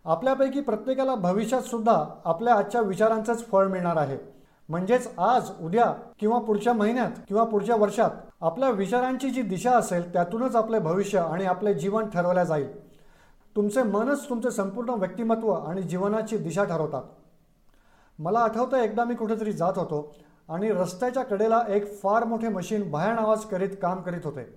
आपल्यापैकी 0.04 0.60
प्रत्येकाला 0.60 1.14
भविष्यात 1.14 1.62
सुद्धा 1.62 2.04
आपल्या 2.24 2.54
आजच्या 2.54 2.80
विचारांचंच 2.80 3.46
फळ 3.46 3.66
मिळणार 3.66 3.96
आहे. 3.96 4.39
म्हणजेच 4.70 5.08
आज 5.18 5.50
उद्या 5.60 5.84
किंवा 6.20 6.38
पुढच्या 6.38 6.72
महिन्यात 6.72 7.10
किंवा 7.28 7.44
पुढच्या 7.44 7.76
वर्षात 7.76 8.10
आपल्या 8.40 8.68
विचारांची 8.70 9.30
जी 9.30 9.42
दिशा 9.42 9.70
असेल 9.70 10.12
त्यातूनच 10.12 10.56
आपले 10.56 10.78
भविष्य 10.78 11.18
आणि 11.18 11.44
आपले 11.44 11.74
जीवन 11.74 12.08
ठरवल्या 12.08 12.44
जाईल. 12.44 12.68
तुमचे 13.56 13.82
मनच 13.82 14.28
तुमचे 14.28 14.50
संपूर्ण 14.50 14.90
व्यक्तिमत्व 14.90 15.50
आणि 15.50 15.82
जीवनाची 15.82 16.36
दिशा 16.36 16.64
ठरवतात. 16.64 17.02
मला 18.18 18.38
आठवतं 18.38 18.76
एकदा 18.76 19.04
मी 19.04 19.14
कुठेतरी 19.14 19.52
जात 19.52 19.78
होतो 19.78 20.14
आणि 20.48 20.70
रस्त्याच्या 20.70 21.22
कडेला 21.22 21.62
एक 21.68 21.92
फार 22.02 22.24
मोठे 22.24 22.48
मशीन 22.48 22.90
भयान 22.90 23.18
आवाज 23.18 23.44
करीत 23.44 23.76
काम 23.82 24.02
करीत 24.02 24.24
होते. 24.24 24.48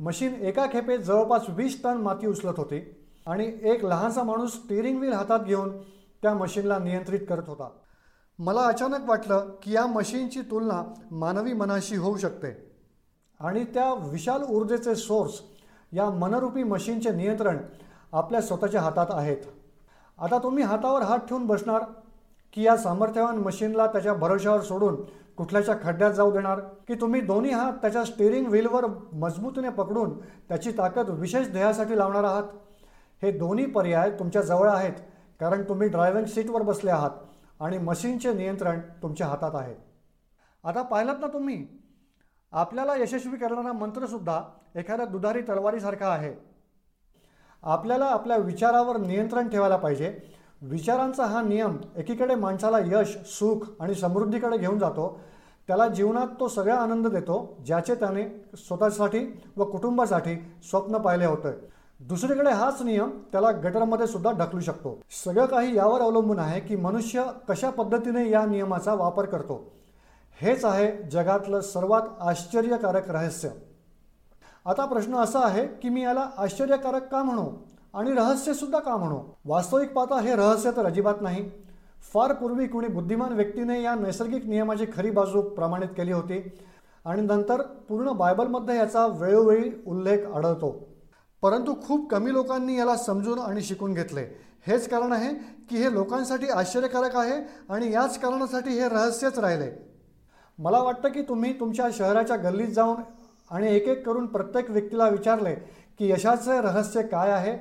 मशीन 0.00 0.34
एका 0.34 0.66
खेपेत 0.72 0.98
जवळपास 0.98 1.48
वीस 1.48 1.82
टन 1.82 1.96
माती 1.96 2.26
उचलत 2.26 2.58
होती 2.58 2.86
आणि 3.26 3.52
एक 3.62 3.84
लहानसा 3.84 4.22
माणूस 4.22 4.54
स्टिअरिंग 4.54 4.98
व्हील 4.98 5.12
हातात 5.12 5.40
घेऊन 5.40 5.76
त्या 6.22 6.34
मशीनला 6.34 6.78
नियंत्रित 6.78 7.20
करत 7.28 7.48
होता. 7.48 7.68
मला 8.38 8.60
अचानक 8.60 9.08
वाटलं 9.08 9.48
की 9.62 9.72
या 9.72 9.86
मशीनची 9.86 10.40
तुलना 10.40 10.82
मानवी 11.10 11.52
मनाशी 11.52 11.96
होऊ 11.96 12.16
शकते. 12.16 12.50
आणि 13.40 13.64
त्या 13.64 13.92
विशाल 14.10 14.42
ऊर्जेचे 14.42 14.94
सोर्स 14.94 15.40
या 15.92 16.08
मनरूपी 16.10 16.62
मशीनचे 16.62 17.10
नियंत्रण 17.10 17.58
आपल्या 18.12 18.40
स्वतःच्या 18.40 18.80
हातात 18.80 19.06
आहेत. 19.10 19.36
आता 20.18 20.38
तुम्ही 20.38 20.64
हातावर 20.64 21.02
हात 21.02 21.18
ठेवून 21.18 21.46
बसणार 21.46 21.84
की 22.52 22.62
या 22.62 22.76
सामर्थ्यवान 22.76 23.36
मशीनला 23.36 23.86
त्याच्या 23.86 24.14
भरोशावर 24.14 24.60
सोडून 24.60 24.96
कुठल्याच्या 25.36 25.74
खड्ड्यात 25.82 26.12
जाऊ 26.12 26.32
देणार? 26.32 26.60
की 26.60 26.94
तुम्ही 26.94 27.20
दोन्ही 27.20 27.50
हात 27.50 27.72
त्याच्या 27.72 28.04
स्टेअरिंग 28.04 28.46
व्हीलवर 28.46 28.86
मजबूतीने 29.12 29.68
पकडून 29.68 30.18
त्याची 30.48 30.72
ताकद 30.72 31.10
विशेष 31.10 31.48
ध्येयासाठी 31.48 31.98
लावणार 31.98 32.24
आहात? 32.24 32.42
हे 33.22 33.30
दोन्ही 33.32 33.66
पर्याय 33.66 34.10
तुमच्या 34.10 34.42
जवळ 34.42 34.68
आहेत 34.68 34.92
कारण 35.40 35.62
तुम्ही 35.62 35.88
ड्रायव्हिंग 35.88 36.26
सीटवर 36.26 36.62
बसले 36.62 36.90
आहात. 36.90 37.10
आणि 37.60 37.78
मशीनचे 37.78 38.32
नियंत्रण 38.32 38.80
तुमच्या 38.80 39.26
हातात 39.26 39.50
आहे. 39.54 39.74
आता 40.64 40.82
पाहिलात 40.82 41.16
ना 41.20 41.26
तुम्ही? 41.26 41.66
आपल्याला 42.52 42.96
यशस्वी 42.96 43.36
करणारा 43.36 43.72
मंत्रसुद्धा 43.72 44.42
एखाद्या 44.76 45.06
दुधारी 45.06 45.40
तलवारीसारखा 45.42 46.08
आहे. 46.08 46.34
आपल्याला 47.62 48.04
आपल्या 48.04 48.36
विचारावर 48.36 48.96
नियंत्रण 48.96 49.48
ठेवायला 49.48 49.76
पाहिजे. 49.76 50.20
विचारांचा 50.62 51.24
हा 51.24 51.42
नियम 51.42 51.76
एकीकडे 51.96 52.34
माणसाला 52.34 52.78
यश 52.78 53.18
सुख 53.26 53.82
आणि 53.82 53.94
समृद्धीकडे 53.94 54.58
घेऊन 54.58 54.78
जातो. 54.78 55.20
त्याला 55.66 55.88
जीवनात 55.88 56.26
तो 56.40 56.48
सगळा 56.48 56.76
आनंद 56.76 57.06
देतो 57.06 57.62
ज्याचे 57.66 57.94
त्याने 57.94 58.50
स्वतःसाठी 58.56 59.42
व 59.56 59.64
कुटुंबासाठी 59.64 60.36
स्वप्न 60.70 60.98
पाहिले 60.98 61.26
होतं. 61.26 61.50
दुसरीकडे 62.00 62.50
हाच 62.50 62.82
नियम 62.82 63.10
त्याला 63.32 63.50
गटरमध्ये 63.50 64.06
सुद्धा 64.06 64.30
ढकलू 64.32 64.60
शकतो. 64.60 65.02
सगळं 65.24 65.46
काही 65.46 65.76
यावर 65.76 66.00
अवलंबून 66.00 66.38
आहे 66.38 66.60
की 66.60 66.76
मनुष्य 66.76 67.24
कशा 67.48 67.70
पद्धतीने 67.70 68.30
या 68.30 68.46
नियमाचा 68.46 68.94
वापर 68.94 69.24
करतो? 69.24 69.72
हेच 70.40 70.64
आहे 70.64 71.02
जगातलं 71.02 71.60
सर्वात 71.60 72.02
आश्चर्यकारक 72.20 73.10
रहस्य. 73.10 73.48
आता 74.66 74.84
प्रश्न 74.84 75.14
असा 75.14 75.40
आहे 75.40 75.66
की 75.66 75.88
मी 75.88 76.02
याला 76.02 76.30
आश्चर्यकारक 76.36 77.12
का 77.12 77.22
म्हणू? 77.22 77.46
आणि 77.94 78.12
रहस्यसुद्धा 78.12 78.78
का 78.78 78.96
म्हणू? 78.96 79.18
वास्तविक 79.44 79.92
पाहता 79.92 80.20
हे 80.20 80.36
रहस्य 80.36 80.70
तर 80.70 80.86
अजिबात 80.86 81.14
नाही. 81.20 81.50
फार 82.14 82.32
पूर्वी 82.32 82.66
कुणी 82.66 82.88
बुद्धिमान 82.88 83.32
व्यक्तीने 83.32 83.82
या 83.82 83.94
नैसर्गिक 83.94 84.46
नियमाची 84.46 84.86
खरी 84.96 85.10
बाजू 85.10 85.42
प्रमाणित 85.42 85.88
केली 85.88 86.12
होती. 86.12 86.58
आणि 87.04 87.22
नंतर 87.22 87.62
पूर्ण 87.62 88.12
बायबलमध्ये 88.12 88.76
याचा 88.76 89.06
वेळोवेळी 89.06 89.70
उल्लेख 89.86 90.26
आढळतो. 90.34 90.87
परंतु 91.42 91.74
खूप 91.86 92.10
कमी 92.10 92.32
लोकांनी 92.32 92.76
याला 92.78 92.96
समजून 92.96 93.38
आणि 93.38 93.62
शिकून 93.62 93.94
घेतले. 93.94 94.22
हेच 94.66 94.88
कारण 94.88 95.12
आहे 95.12 95.32
की 95.70 95.76
हे 95.76 95.92
लोकांसाठी 95.92 96.48
आश्चर्यकारक 96.48 97.16
आहे 97.16 97.40
आणि 97.68 97.92
याच 97.92 98.18
कारणासाठी 98.18 98.70
हे 98.70 98.88
रहस्यच 98.88 99.38
राहिले. 99.38 99.70
मला 100.58 100.78
वाटतं 100.82 101.08
की 101.08 101.22
तुम्ही 101.22 101.52
तुमच्या 101.60 101.88
शहराच्या 101.92 102.36
गल्लीत 102.36 102.68
जाऊन 102.68 103.02
आणि 103.50 103.74
एक 103.76 103.88
एक 103.88 104.04
करून 104.06 104.26
प्रत्येक 104.26 104.70
व्यक्तीला 104.70 105.08
विचारले 105.08 105.54
की 105.98 106.10
यशाचे 106.10 106.60
रहस्य 106.60 107.02
काय 107.02 107.30
आहे? 107.30 107.56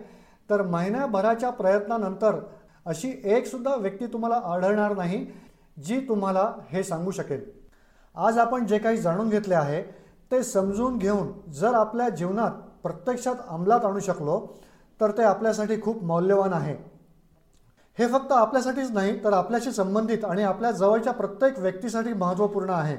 तर 0.50 0.62
महिन्याभराच्या 0.62 1.50
प्रयत्नानंतर 1.50 2.40
अशी 2.86 3.12
एकसुद्धा 3.24 3.76
व्यक्ती 3.76 4.06
तुम्हाला 4.06 4.42
आढळणार 4.46 4.96
नाही 4.96 5.26
जी 5.86 6.00
तुम्हाला 6.00 6.52
हे 6.70 6.84
सांगू 6.84 7.12
शकेल. 7.12 7.42
आज 8.16 8.38
आपण 8.38 8.66
जे 8.68 8.78
काही 8.78 8.98
जाणून 8.98 9.30
घेतले 9.30 9.56
आहे 9.56 9.82
ते 10.32 10.44
समजून 10.44 10.98
घेऊन 10.98 11.52
जर 11.52 11.74
आपल्या 11.74 12.10
जीवनात 12.10 12.52
प्रत्यक्षात 12.88 13.36
अंमलात 13.50 13.86
आणू 13.86 14.00
शकलो 14.00 14.40
तर 15.00 15.12
ते 15.12 15.24
आपल्यासाठी 15.24 15.82
खूप 15.82 16.04
मौल्यवान 16.04 16.54
आहे. 16.54 16.76
हे 17.98 18.08
फक्त 18.08 18.32
आपल्यासाठीच 18.32 18.92
नाही 18.92 19.24
तर 19.24 19.34
आपल्याशी 19.34 19.72
संबंधित 19.72 20.26
आणि 20.26 20.44
आपल्या 20.44 20.72
जवळच्या 20.72 21.14
प्रत्येक 21.14 21.60
व्यक्तीसाठी 21.60 22.14
महत्त्वपूर्ण 22.14 22.70
आहे. 22.70 22.98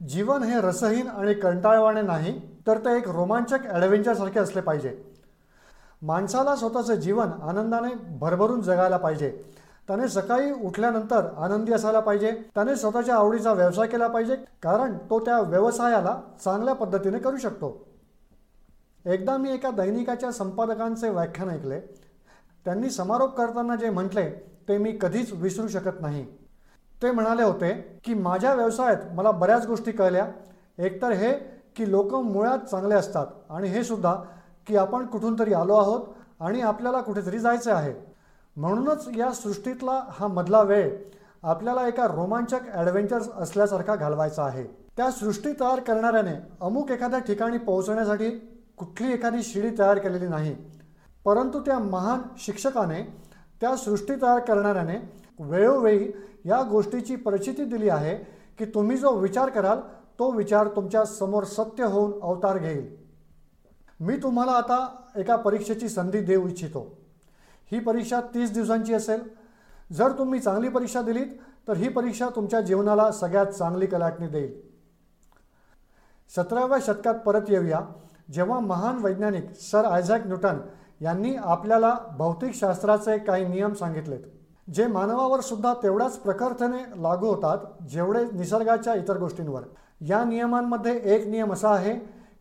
जीवन 0.00 0.42
हे 0.42 0.60
रसहीन 0.60 1.08
आणि 1.08 1.34
कंटाळवाणे 1.34 2.02
नाही 2.02 2.38
तर 2.66 2.78
ते 2.78 2.96
एक 2.96 3.08
रोमांचक 3.08 3.66
ॲडव्हेंचरसारखे 3.66 4.40
असले 4.40 4.60
पाहिजे. 4.60 4.96
माणसाला 6.02 6.56
स्वतःचं 6.56 6.94
जीवन 6.94 7.30
आनंदाने 7.42 7.94
भरभरून 8.18 8.60
जगायला 8.62 8.96
पाहिजे. 8.96 9.30
त्याने 9.88 10.08
सकाळी 10.08 10.52
उठल्यानंतर 10.52 11.26
आनंदी 11.36 11.72
असायला 11.72 12.00
पाहिजे. 12.00 12.30
त्याने 12.54 12.76
स्वतःच्या 12.76 13.14
आवडीचा 13.14 13.52
व्यवसाय 13.52 13.86
केला 13.86 14.06
पाहिजे 14.06 14.36
कारण 14.62 14.96
तो 15.10 15.20
त्या 15.20 15.40
व्यवसायाला 15.40 16.20
चांगल्या 16.44 16.74
पद्धतीने 16.74 17.18
करू 17.18 17.36
शकतो. 17.36 17.87
एकदा 19.06 19.36
मी 19.36 19.50
एका 19.50 19.70
दैनिकाच्या 19.70 20.30
संपादकांचे 20.32 21.08
व्याख्यान 21.08 21.50
ऐकले. 21.50 21.80
त्यांनी 22.66 22.90
समारोप 22.90 23.36
करताना 23.36 23.76
जे 23.76 23.90
म्हटले 23.90 24.28
ते 24.68 24.78
मी 24.78 24.92
कधीच 25.00 25.32
विसरू 25.32 25.68
शकत 25.68 26.00
नाही. 26.00 26.24
ते 27.02 27.10
म्हणाले 27.10 27.42
होते 27.42 27.72
की 28.04 28.14
माझ्या 28.14 28.54
व्यवसायात 28.54 29.12
मला 29.14 29.30
बऱ्याच 29.30 29.66
गोष्टी 29.66 29.92
कळल्या. 29.92 30.26
एकतर 30.78 31.12
हे 31.12 31.32
की 31.76 31.90
लोक 31.90 32.14
मुळात 32.14 32.66
चांगले 32.70 32.94
असतात 32.94 33.26
आणि 33.50 33.68
हे 33.68 33.84
सुद्धा 33.84 34.14
की 34.66 34.76
आपण 34.76 35.06
कुठून 35.06 35.38
तरी 35.38 35.52
आलो 35.52 35.74
आहोत 35.74 36.06
आणि 36.40 36.60
आपल्याला 36.60 37.00
कुठेतरी 37.00 37.38
जायचं 37.38 37.74
आहे. 37.74 37.92
म्हणूनच 38.56 39.08
या 39.16 39.32
सृष्टीतला 39.32 40.00
हा 40.10 40.26
मधला 40.26 40.62
वेळ 40.62 40.90
आपल्याला 41.42 41.86
एका 41.88 42.06
रोमांचक 42.06 42.68
ॲडव्हेंचर्स 42.74 43.28
असल्यासारखा 43.30 43.94
घालवायचा 43.96 44.44
आहे. 44.44 44.64
त्या 44.96 45.10
सृष्टी 45.10 45.52
तयार 45.60 45.80
करणाऱ्याने 45.80 46.34
अमुक 46.60 46.90
एखाद्या 46.90 47.18
ठिकाणी 47.18 47.58
पोहोचण्यासाठी 47.58 48.30
कुठली 48.78 49.12
एखादी 49.12 49.42
शिडी 49.42 49.70
तयार 49.78 49.98
केलेली 49.98 50.26
नाही. 50.28 50.56
परंतु 51.24 51.60
त्या 51.60 51.78
महान 51.78 52.20
शिक्षकाने 52.38 53.02
त्या 53.60 53.76
सृष्टी 53.76 54.14
तयार 54.14 54.38
करणाऱ्याने 54.38 54.96
वेळोवेळी 55.40 56.12
या 56.44 56.62
गोष्टीची 56.62 57.16
परिचिती 57.16 57.64
दिली 57.64 57.88
आहे 57.88 58.14
की 58.58 58.64
तुम्ही 58.64 58.96
जो 58.96 59.10
विचार 59.16 59.48
कराल 59.48 59.78
तो 60.18 60.30
विचार 60.30 60.68
तुमच्यासमोर 60.68 61.44
सत्य 61.44 61.84
होऊन 61.84 62.20
अवतार 62.22 62.58
घेईल. 62.58 62.96
मी 64.00 64.16
तुम्हाला 64.16 64.52
आता 64.52 64.86
एका 65.16 65.36
परीक्षेची 65.36 65.88
संधी 65.88 66.20
देऊ 66.20 66.48
इच्छितो. 66.48 66.98
ही 67.72 67.78
परीक्षा 67.80 68.20
तीस 68.34 68.52
दिवसांची 68.52 68.94
असेल. 68.94 69.20
जर 69.92 70.12
तुम्ही 70.18 70.40
चांगली 70.40 70.68
परीक्षा 70.68 71.02
दिलीत 71.02 71.26
तर 71.68 71.76
ही 71.76 71.88
परीक्षा 71.88 72.28
तुमच्या 72.36 72.60
जीवनाला 72.60 73.10
सगळ्यात 73.12 73.46
चांगली 73.46 73.86
कलाटणी 73.86 74.26
देईल. 74.26 74.60
सतराव्या 76.36 76.78
शतकात 76.82 77.14
परत 77.14 77.42
येऊया. 77.48 77.80
जेव्हा 78.32 78.58
महान 78.60 78.98
वैज्ञानिक 78.98 79.54
सर 79.60 79.84
आयझॅक 79.84 80.26
न्यूटन 80.26 80.58
यांनी 81.00 81.34
आपल्याला 81.36 81.94
भौतिकशास्त्राचे 82.18 83.18
काही 83.18 83.44
नियम 83.44 83.72
सांगितलेत 83.72 84.72
जे 84.74 84.86
मानवावर 84.86 85.40
सुद्धा 85.40 85.72
तेवढ्याच 85.74 86.18
प्रकर्थने 86.18 86.82
लागू 87.02 87.26
होतात 87.26 87.58
जेवढे 87.90 88.24
निसर्गाच्या 88.32 88.94
इतर 88.94 89.18
गोष्टींवर. 89.18 89.62
या 90.00 90.22
नियमांमध्ये 90.24 90.94
एक 91.14 91.26
नियम 91.28 91.52
असा 91.52 91.70
आहे 91.70 91.94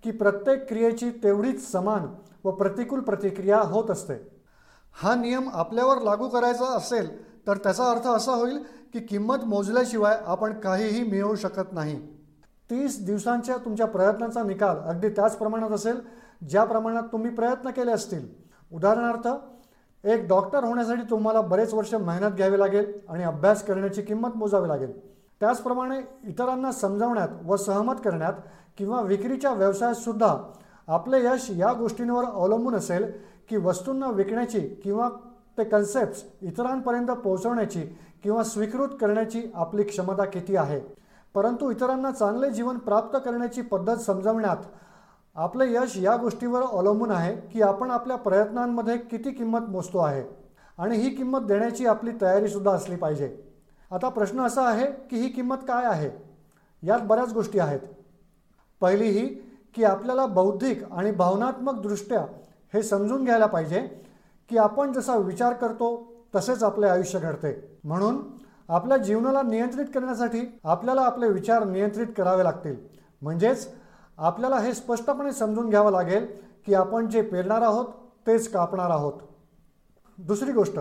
की 0.04 0.12
प्रत्येक 0.12 0.68
क्रियेची 0.70 1.10
तेवढीच 1.24 1.72
समान 1.72 2.08
व 2.44 2.52
प्रतिकूल 2.52 3.00
प्रतिक्रिया 3.00 3.60
होत 3.60 3.92
असते. 3.92 4.14
हा 4.96 5.16
नियम 5.16 5.50
आपल्यावर 5.54 6.02
लागू 6.02 6.28
करायचा 6.30 6.76
असेल 6.76 7.10
तर 7.48 7.58
त्याचा 7.58 7.90
अर्थ 7.92 8.08
असा 8.08 8.32
होईल 8.32 8.58
की 8.94 9.00
किंमत 9.00 9.46
मोजल्याशिवाय 9.46 10.18
आपण 10.26 10.60
काहीही 10.60 11.04
मिळवू 11.04 11.36
शकत 11.36 11.74
नाही. 11.74 12.00
तीस 12.70 13.06
दिवसांच्या 13.06 13.58
तुमच्या 13.58 13.86
प्रयत्नांचा 13.88 14.44
निकाल 14.44 14.78
अगदी 14.78 15.10
त्याच 15.10 15.38
प्रमाणात 15.38 15.70
असेल 15.70 16.00
ज्या 16.50 16.64
प्रमाणात 16.64 17.04
तुम्ही 17.12 17.32
प्रयत्न 17.32 17.70
केले 17.70 17.92
असतील. 17.92 18.28
उदाहरणार्थ 18.72 19.28
एक 20.08 20.28
डॉक्टर 20.28 20.64
होण्यासाठी 20.64 21.02
तुम्हाला 21.10 21.42
बरेच 21.42 21.74
वर्ष 21.74 21.94
मेहनत 21.94 22.36
घ्यावी 22.36 22.60
लागेल 22.60 22.92
आणि 23.10 23.24
अभ्यास 23.24 23.64
करण्याची 23.64 24.02
किंमत 24.02 24.38
मोजावी 24.38 24.68
लागेल. 24.68 24.92
त्याचप्रमाणे 25.40 26.00
इतरांना 26.24 26.72
समजावण्यात 26.72 27.30
व 27.46 27.56
सहमत 27.56 27.96
करण्यात 28.06 28.34
किंवा 28.78 29.02
विक्रीच्या 29.02 29.54
व्यवसायात 29.54 29.96
सुद्धा 29.96 30.36
आपले 30.88 31.26
यश 31.26 31.48
या 31.50 31.74
गोष्टींवर 31.74 32.26
अवलंबून 32.26 32.76
असेल 32.76 33.06
की 33.50 33.58
वस्तूंना 33.58 34.10
विकण्याची 34.10 34.60
किंवा 34.60 35.10
ते 35.58 35.64
कन्सेप्ट्स 35.64 36.24
इतरांपर्यंत 36.42 37.08
पोहोचवण्याची 37.08 37.82
किंवा 38.24 38.44
स्वीकृत 38.44 38.88
करण्याची 39.02 39.42
आपली 39.56 39.84
क्षमता 39.84 40.26
किती 40.26 40.56
आहे. 40.56 40.97
परंतु 41.38 41.72
इतरांना 41.72 42.12
चांगले 42.12 42.50
जीवन 42.50 42.78
प्राप्त 42.78 43.18
करण्याची 43.26 43.62
पद्धत 43.62 43.98
समजवण्यात 43.98 44.58
आपले 45.36 45.74
यश 45.74 45.98
या 45.98 46.16
गोष्टीवर 46.16 46.62
अवलंबून 46.62 47.12
आहे 47.12 47.36
की 47.36 47.62
आपण 47.62 47.92
आपल्या 47.92 48.18
प्रयत्नांमध्ये 48.18 48.98
किती 48.98 49.32
किंमत 49.32 49.70
मोजतो 49.70 50.00
आहे 50.00 50.24
आणि 50.78 50.98
ही 50.98 51.10
किंमत 51.10 51.40
देण्याची 51.40 51.86
आपली 51.86 52.12
तयारीसुद्धा 52.22 52.72
असली 52.72 52.96
पाहिजे. 52.96 53.44
आता 53.92 54.10
प्रश्न 54.10 54.42
असा 54.42 54.62
आहे 54.62 54.86
की 54.86 55.18
ही 55.18 55.30
किंमत 55.30 55.56
काय 55.56 55.86
आहे? 55.86 56.10
यात 56.84 57.00
बऱ्याच 57.04 57.34
गोष्टी 57.34 57.60
आहेत. 57.60 57.80
पहिली 58.82 59.08
ही 59.08 59.28
की 59.76 59.84
आपल्याला 59.84 60.26
बौद्धिक 60.26 60.92
आणि 60.92 61.12
भावनात्मकदृष्ट्या 61.12 62.26
हे 62.74 62.84
समजून 62.84 63.24
घ्यायला 63.24 63.46
पाहिजे 63.46 63.80
की 64.50 64.58
आपण 64.58 64.92
जसा 64.92 65.16
विचार 65.16 65.54
करतो 65.54 66.14
तसेच 66.36 66.64
आपले 66.64 66.88
आयुष्य 66.88 67.20
घडते. 67.20 67.80
म्हणून 67.84 68.37
आपल्या 68.70 68.98
जीवनाला 68.98 69.42
नियंत्रित 69.42 69.86
करण्यासाठी 69.86 70.40
आपल्याला 70.64 71.02
आपले 71.02 71.28
विचार 71.28 71.64
नियंत्रित 71.64 72.08
करावे 72.18 72.44
लागतील. 72.44 72.76
म्हणजेच 73.22 73.68
आपल्याला 74.18 74.58
हे 74.58 74.74
स्पष्टपणे 74.74 75.32
समजून 75.32 75.70
घ्यावं 75.70 75.92
लागेल 75.92 76.28
की 76.66 76.74
आपण 76.74 77.08
जे 77.10 77.22
पेरणार 77.22 77.62
आहोत 77.62 77.86
तेच 78.28 78.52
कापणार 78.52 78.90
आहोत. 78.90 79.14
दुसरी 80.18 80.52
गोष्ट 80.52 80.80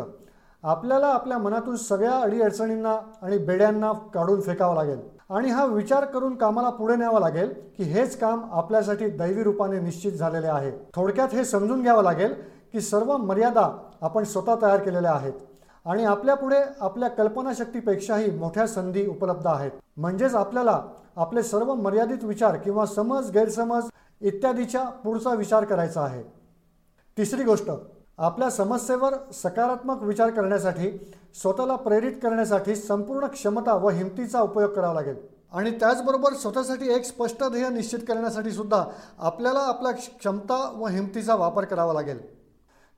आपल्याला 0.62 1.07
आपल्या 1.07 1.38
मनातून 1.38 1.77
सगळ्या 1.77 2.18
अडीअडचणींना 2.18 2.96
आणि 3.22 3.38
बेड्यांना 3.38 3.92
काढून 4.14 4.40
फेकावं 4.40 4.75
लागेल 4.75 5.01
आणि 5.31 5.51
हा 5.51 5.64
विचार 5.64 6.05
करून 6.05 6.37
कामाला 6.37 6.70
पुढे 6.70 6.96
न्यावा 6.96 7.20
लागेल 7.20 7.53
की 7.77 7.85
हेच 7.85 8.18
काम 8.18 8.42
आपल्यासाठी 8.53 9.09
दैवी 9.09 9.42
रूपाने 9.42 9.81
निश्चित 9.81 10.12
झालेले 10.12 10.46
आहे. 10.46 10.72
थोडक्यात 10.94 11.35
हे 11.35 11.44
समजून 11.44 11.83
घ्यावं 11.83 12.03
लागेल 12.03 12.35
की 12.72 12.81
सर्व 12.81 13.16
मर्यादा 13.16 13.70
आपण 14.01 14.25
स्वतः 14.25 14.55
तयार 14.62 14.81
केलेल्या 14.81 15.12
आहेत. 15.12 15.33
आणि 15.87 16.05
आपल्यापुढे 16.05 16.61
आपल्या 16.81 17.09
कल्पनाशक्तीपेक्षाही 17.09 18.31
मोठ्या 18.31 18.66
संधी 18.66 19.07
उपलब्ध 19.07 19.46
आहेत. 19.46 19.70
म्हणजेच 19.96 20.35
आपल्याला 20.35 20.83
आपले 21.16 21.42
सर्व 21.42 21.75
मर्यादित 21.75 22.25
विचार 22.25 22.57
किंवा 22.57 22.87
समज 22.87 23.31
गैरसमज 23.31 23.88
इत्यादीच्या 24.20 24.85
पुढचा 24.85 25.35
विचार 25.35 25.64
करायचा 25.64 26.01
आहे. 26.01 26.22
तिसरी 27.16 27.44
गोष्ट 27.44 27.70
आपल्या 28.18 28.51
समस्येवर 28.51 29.14
सकारात्मक 29.35 30.03
विचार 30.03 30.31
करण्यासाठी 30.31 30.90
स्वतःला 31.42 31.77
प्रेरित 31.77 32.12
करण्यासाठी 32.12 32.77
संपूर्ण 32.77 33.27
क्षमता 33.27 33.75
व 33.75 33.88
हिमतीचा 33.88 34.40
उपयोग 34.40 34.70
करावा 34.70 34.94
लागेल. 34.94 35.16
आणि 35.53 35.70
त्याचबरोबर 35.70 36.33
स्वतःसाठी 36.33 36.92
एक 36.94 37.05
स्पष्ट 37.05 37.44
ध्येय 37.44 37.68
निश्चित 37.68 37.99
करण्यासाठी 37.99 38.51
सुद्धा 38.51 38.85
आपल्याला 39.18 39.59
आपल्या 39.59 39.92
क्षमता 39.92 40.57
व 40.77 40.87
हिमतीचा 40.87 41.35
वापर 41.35 41.64
करावा 41.64 41.92
लागेल. 41.92 42.18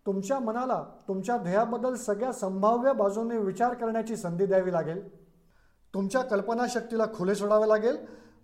तुमच्या 0.08 0.38
मनाला 0.38 0.84
तुमच्या 1.08 1.36
ध्येयाबद्दल 1.36 1.94
सगळ्या 1.94 2.32
संभाव्य 2.32 2.92
बाजूने 2.92 3.38
विचार 3.38 3.74
करण्याची 3.74 4.16
संधी 4.16 4.46
द्यावी 4.46 4.72
लागेल. 4.72 5.08
तुमच्या 5.94 6.20
कल्पनाशक्तीला 6.20 7.04
खुले 7.14 7.34
सोडावे 7.34 7.68
लागेल. 7.68 7.96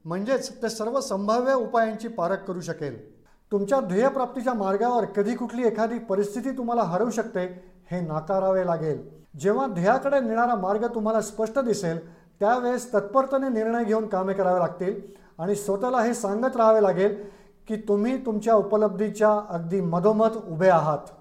म्हणजेच 0.05 0.63
ते 0.63 0.69
सर्व 0.69 1.01
संभाव्य 1.01 1.55
उपायांची 1.55 2.09
पारख 2.09 2.37
करू 2.37 2.61
शकेल. 2.61 3.23
तुमच्या 3.53 3.81
ध्येयप्राप्तीच्या 3.81 4.55
मार्गावर 4.55 5.05
कधी 5.05 5.35
कुठली 5.35 5.67
एखादी 5.67 5.99
परिस्थिती 5.99 6.51
तुम्हाला 6.51 6.83
हरवू 6.83 7.11
शकते 7.11 7.47
हे 7.91 8.01
नाकारावे 8.01 8.67
लागेल. 8.67 9.09
जेव्हा 9.39 9.67
ध्येयाकडे 9.67 10.21
नेणारा 10.21 10.55
मार्ग 10.55 10.87
तुम्हाला 10.87 11.21
स्पष्ट 11.21 11.59
दिसेल 11.59 11.99
त्यावेळेस 12.41 12.95
तत्परतेने 12.95 13.49
निर्णय 13.49 13.85
घेऊन 13.85 14.07
कामे 14.07 14.33
करावे 14.33 14.61
लागतील 14.61 15.01
आणि 15.39 15.55
स्वतःला 15.55 16.03
हे 16.03 16.15
सांगत 16.15 16.57
राहावे 16.57 16.83
लागेल 16.83 17.25
की 17.69 17.77
तुम्ही 17.77 18.27
तुमच्या 18.27 18.55
उपलब्धीच्या 18.55 19.41
अगदी 19.49 19.81
मधोमध 19.81 20.37
उभे 20.49 20.69
आहात. 20.69 21.13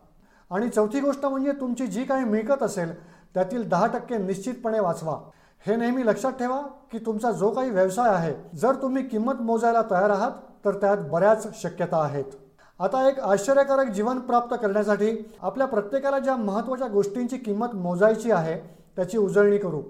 आणि 0.51 0.69
चौथी 0.69 0.99
गोष्ट 0.99 1.25
म्हणजे 1.25 1.51
तुमची 1.51 1.87
जी 1.87 2.03
काही 2.03 2.25
मिळकत 2.25 2.63
असेल 2.63 2.93
त्यातील 3.33 3.67
दहा 3.69 3.87
टक्के 3.87 4.17
निश्चितपणे 4.17 4.79
वाचवा. 4.79 5.17
हे 5.65 5.75
नेहमी 5.75 6.05
लक्षात 6.05 6.31
ठेवा 6.31 6.61
की 6.91 6.97
तुमचा 6.97 7.31
जो 7.31 7.49
काही 7.49 7.69
व्यवसाय 7.69 8.09
आहे 8.09 8.33
जर 8.57 8.75
तुम्ही 8.75 9.03
किंमत 9.03 9.41
मोजायला 9.41 9.81
तयार 9.91 10.09
आहात 10.09 10.31
तर 10.65 10.75
त्यात 10.75 10.97
बऱ्याच 11.11 11.61
शक्यता 11.61 12.01
आहेत. 12.03 12.23
आता 12.79 13.07
एक 13.09 13.19
आश्चर्यकारक 13.19 13.87
जीवन 13.87 14.19
प्राप्त 14.19 14.55
करण्यासाठी 14.61 15.11
आपल्या 15.41 15.67
प्रत्येकाला 15.67 16.19
ज्या 16.19 16.35
महत्त्वाच्या 16.35 16.87
गोष्टींची 16.87 17.37
किंमत 17.37 17.75
मोजायची 17.75 18.31
आहे 18.31 18.59
त्याची 18.95 19.17
उजळणी 19.17 19.57
करू. 19.57 19.81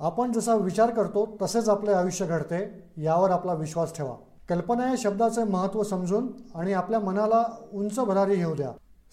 आपण 0.00 0.32
जसा 0.32 0.54
विचार 0.54 0.90
करतो 0.90 1.26
तसेच 1.42 1.68
आपले 1.68 1.92
आयुष्य 1.92 2.26
घडते 2.26 2.62
यावर 2.96 3.30
आपला 3.30 3.52
विश्वास 3.52 3.96
ठेवा. 3.96 4.14
कल्पना 4.48 4.88
या 4.88 4.94
शब्दाचे 4.98 5.44
महत्त्व 5.44 5.82
समजून 5.82 6.26
आणि 6.54 6.72
आपल्या 6.72 7.00
मनाला 7.00 7.44
उंच 7.72 7.98
भरारी 7.98 8.36
घेऊ 8.36 8.54
द्या. 8.54 8.70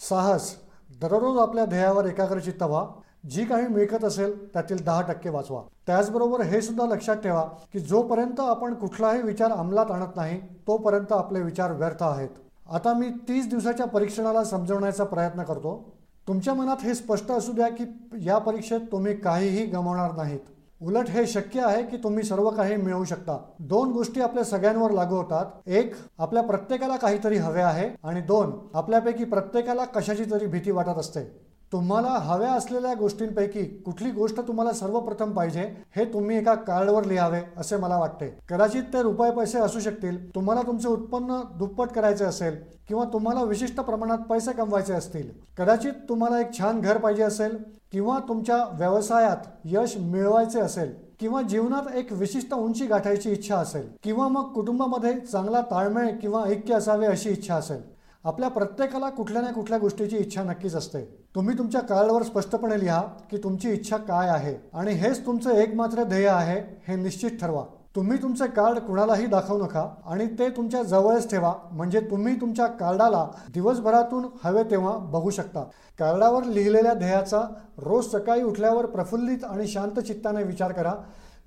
साहस 0.10 0.56
दररोज 1.02 1.38
आपल्या 1.38 1.66
ध्येयावर 1.66 2.06
एकाग्रचित्त 2.06 2.64
व्हा 2.64 2.86
जी 3.30 3.46
काही 3.46 3.68
मिळकत 3.68 4.04
असेल 4.04 4.54
त्यातील 4.54 4.84
दहा 4.84 5.02
टक्के 5.02 5.30
वाचवा. 5.30 5.62
त्याचबरोबर 5.88 6.42
हे 6.42 6.62
सुद्धा 6.62 6.86
लक्षात 6.86 7.16
ठेवा 7.16 7.44
की 7.74 7.80
जोपर्यंत 7.80 8.40
आपण 8.40 8.74
कुठलाही 8.74 9.22
विचार 9.22 9.52
अंमलात 9.52 9.92
आणत 9.92 10.16
नाही 10.16 10.40
तोपर्यंत 10.68 11.12
आपले 11.12 11.42
विचार 11.42 11.72
व्यर्थ 11.72 12.04
आहेत. 12.04 12.30
आता 12.72 12.94
मी 12.94 13.10
तीस 13.28 13.50
दिवसाच्या 13.50 13.86
परीक्षणाला 13.86 14.44
समजवण्याचा 14.44 15.04
प्रयत्न 15.04 15.44
करतो. 15.44 15.92
तुमच्या 16.28 16.54
मनात 16.54 16.78
हे 16.84 16.94
स्पष्ट 16.94 17.32
असू 17.32 17.52
द्या 17.52 17.68
की 17.68 17.86
या 18.26 18.38
परीक्षेत 18.38 18.80
तुम्ही 18.92 19.16
काहीही 19.16 19.66
गमावणार 19.66 20.12
नाहीत. 20.12 20.40
उलट 20.82 21.10
हे 21.10 21.26
शक्य 21.28 21.62
आहे 21.62 21.84
की 21.84 21.98
तुम्ही 21.98 22.24
सर्व 22.24 22.50
काही 22.50 22.76
मिळवू 22.76 23.04
शकता. 23.04 23.38
दोन 23.60 23.92
गोष्टी 23.92 24.22
आपल्या 24.22 24.44
सगळ्यांवर 24.44 24.92
लागू 24.92 25.16
होतात. 25.16 25.46
एक 25.68 25.94
आपल्या 26.18 26.44
प्रत्येकाला 26.44 26.98
काहीतरी 26.98 27.38
हवे 27.38 27.62
आहे 27.62 27.90
आणि 28.04 28.22
दोन 28.22 28.52
आपल्यापैकी 28.74 29.24
प्रत्येकाला 29.24 29.86
कशाची 29.86 30.24
तरी 30.32 30.48
भीती 30.48 30.72
वाटत 30.72 30.98
असते. 30.98 31.51
तुम्हाला 31.72 32.10
हव्या 32.22 32.52
असलेल्या 32.52 32.94
गोष्टींपैकी 32.94 33.64
कुठली 33.86 34.10
गोष्ट 34.12 34.40
तुम्हाला 34.48 34.72
सर्वप्रथम 34.74 35.32
पाहिजे 35.34 35.62
हे 35.96 36.06
तुम्ही 36.14 36.38
एका 36.38 36.54
कार्डवर 36.56 37.06
लिहावे 37.06 37.40
असे 37.58 37.78
मला 37.78 37.98
वाटते. 37.98 38.28
कदाचित 38.50 38.84
ते 38.94 39.02
रुपये 39.02 39.32
पैसे 39.32 39.60
असू 39.60 39.80
शकतील 39.80 40.18
तुम्हाला 40.36 40.62
तुमचे 40.62 40.88
उत्पन्न 40.88 41.40
दुप्पट 41.60 41.92
करायचे 41.92 42.26
असेल 42.26 42.56
किंवा 42.88 43.06
तुम्हाला 43.14 43.44
विशिष्ट 43.44 43.80
प्रमाणात 43.80 44.26
पैसे 44.30 44.52
कमवायचे 44.54 44.94
असतील. 44.94 45.30
कदाचित 45.58 45.94
तुम्हाला 46.10 46.40
एक 46.40 46.54
छान 46.58 46.82
घर 46.82 46.98
पाहिजे 46.98 47.24
असेल 47.24 47.56
किंवा 47.92 48.18
तुमच्या 48.28 48.58
व्यवसायात 48.74 49.48
यश 49.66 49.96
मिळवायचे 49.98 50.60
असेल 50.60 50.94
किंवा 51.20 51.42
जीवनात 51.42 51.96
एक 51.96 52.14
विशिष्ट 52.14 52.54
उंची 52.54 52.86
गाठायची 52.86 53.32
इच्छा 53.32 53.58
असेल 53.58 53.88
किंवा 54.04 54.28
मग 54.28 54.52
कुटुंबामध्ये 54.54 55.14
चांगला 55.22 55.62
ताळमेळ 55.62 56.16
किंवा 56.22 56.44
ऐक्य 56.44 56.74
असावे 56.74 57.08
अशी 57.08 57.30
इच्छा 57.30 57.56
असेल. 57.56 57.82
आपल्या 58.26 58.50
प्रत्येकाला 58.50 59.10
कुठल्या 59.10 59.42
ना 59.42 59.52
कुठल्या 59.52 59.78
गोष्टीची 59.80 60.18
इच्छा 60.18 60.42
नक्कीच 60.44 60.76
असते. 60.76 61.00
तुम्ही 61.36 61.58
तुमच्या 61.58 61.82
कार्डवर 61.82 62.24
स्पष्टपणे 62.24 62.80
लिहा 62.80 63.02
की 63.32 63.38
तुमची 63.38 63.70
इच्छा 63.70 63.98
काय 63.98 64.30
आहे 64.30 64.56
आणि 64.74 64.92
हेच 64.94 65.26
तुमचं 65.26 65.52
एकमात्र 65.52 66.04
ध्येय 66.04 66.28
आहे 66.28 66.60
हे 66.88 66.96
निश्चित 66.96 67.40
ठरवा. 67.42 67.64
तुम्ही 67.96 68.22
तुमचे 68.22 68.48
कार्ड 68.48 68.80
कुणालाही 68.80 69.26
दाखवू 69.26 69.58
नका 69.58 69.88
आणि 70.06 70.28
ते 70.40 70.50
तुमच्या 70.50 70.84
जवळच 70.84 71.30
ठेवा 71.32 71.54
म्हणजे 71.72 72.00
तुम्ही 72.12 72.36
तुमच्या 72.42 72.68
कार्डाला 72.68 73.26
दिवसभरातून 73.54 74.28
हवे 74.44 74.64
तेव्हा 74.64 74.96
बघू 75.12 75.30
शकता. 75.30 75.64
कार्डावर 76.00 76.44
लिहिलेल्या 76.44 76.94
ध्येयाचा 76.94 77.42
रोज 77.80 78.12
सकाळी 78.12 78.44
उठल्यावर 78.44 78.86
प्रफुल्लित 78.86 79.44
आणि 79.44 79.68
शांत 79.68 80.00
चित्ताने 80.00 80.44
विचार 80.44 80.72
करा. 80.72 80.94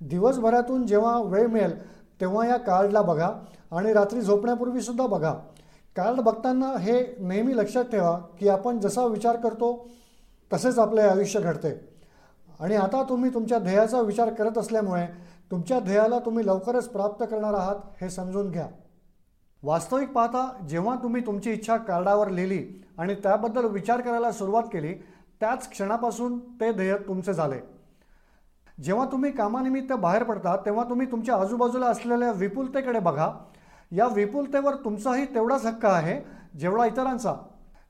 दिवसभरातून 0.01 0.85
जेव्हा 0.87 1.19
वेळ 1.21 1.47
मिळेल 1.47 1.79
तेव्हा 2.21 2.47
या 2.47 2.57
कार्डला 2.57 3.01
बघा 3.01 3.31
आणि 3.71 3.93
रात्री 3.93 4.21
झोपण्यापूर्वी 4.21 4.81
सुद्धा 4.81 5.07
बघा. 5.07 5.33
कार्ड 5.95 6.19
बघताना 6.19 6.71
हे 6.79 7.01
नेहमी 7.19 7.55
लक्षात 7.57 7.83
ठेवा 7.83 8.17
की 8.39 8.47
आपण 8.49 8.79
जसा 8.79 9.05
विचार 9.05 9.35
करतो 9.35 9.67
तसेच 10.51 10.79
आपले 10.79 11.01
आयुष्य 11.01 11.39
घडते. 11.39 11.69
आणि 12.59 12.75
आता 12.75 13.03
तुम्ही 13.03 13.33
तुमच्या 13.33 13.59
ध्येयाचा 13.59 14.01
विचार 14.01 14.33
करत 14.33 14.57
असल्यामुळे 14.57 15.05
तुमच्या 15.51 15.79
ध्येयाला 15.79 16.19
तुम्ही 16.19 16.45
लवकरच 16.47 16.87
प्राप्त 16.89 17.23
करणार 17.23 17.53
आहात 17.53 17.75
हे 18.01 18.09
समजून 18.09 18.51
घ्या. 18.51 18.67
वास्तविक 19.63 20.11
पाहता 20.11 20.47
जेव्हा 20.69 20.95
तुम्ही 21.03 21.25
तुमची 21.25 21.51
इच्छा 21.51 21.77
कार्डावर 21.77 22.29
लिहिली 22.29 22.63
आणि 22.97 23.15
त्याबद्दल 23.15 23.65
विचार 23.65 24.01
करायला 24.01 24.31
सुरुवात 24.31 24.63
केली 24.63 24.93
त्याच 25.41 25.69
क्षणापासून 25.69 26.37
ते 26.61 26.71
ध्येय 26.71 26.95
तुमचे 27.07 27.33
झाले. 27.33 27.59
जेव्हा 28.83 29.05
तुम्ही 29.11 29.31
कामानिमित्त 29.31 29.93
बाहेर 29.93 30.23
पडता 30.23 30.55
तेव्हा 30.55 30.83
तुम्ही 30.83 31.11
तुमच्या 31.11 31.35
आजूबाजूला 31.35 31.87
असलेल्या 31.87 32.31
विपुलतेकडे 32.31 32.99
बघा 32.99 33.31
या 33.95 34.07
विपुलतेवर 34.07 34.75
तुमचाही 34.75 35.25
तेवढाच 35.25 35.65
हक्क 35.65 35.85
आहे 35.85 36.19
जेवढा 36.59 36.85
इतरांचा. 36.85 37.33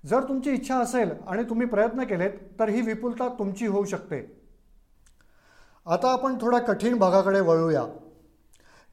जर 0.06 0.24
तुमची 0.24 0.51
इच्छा 0.51 0.80
असेल 0.80 1.12
आणि 1.28 1.43
तुम्ही 1.43 1.68
प्रयत्न 1.68 2.03
केलेत 2.03 2.32
तर 2.60 2.70
ही 2.70 2.82
विपुलता 2.82 3.28
तुमची 3.39 3.68
होऊ 3.68 3.86
शकते. 3.86 4.20
आता 5.86 6.12
आपण 6.12 6.38
थोड्या 6.41 6.60
कठीण 6.60 6.97
भागाकडे 6.97 7.39
वळूया. 7.39 7.84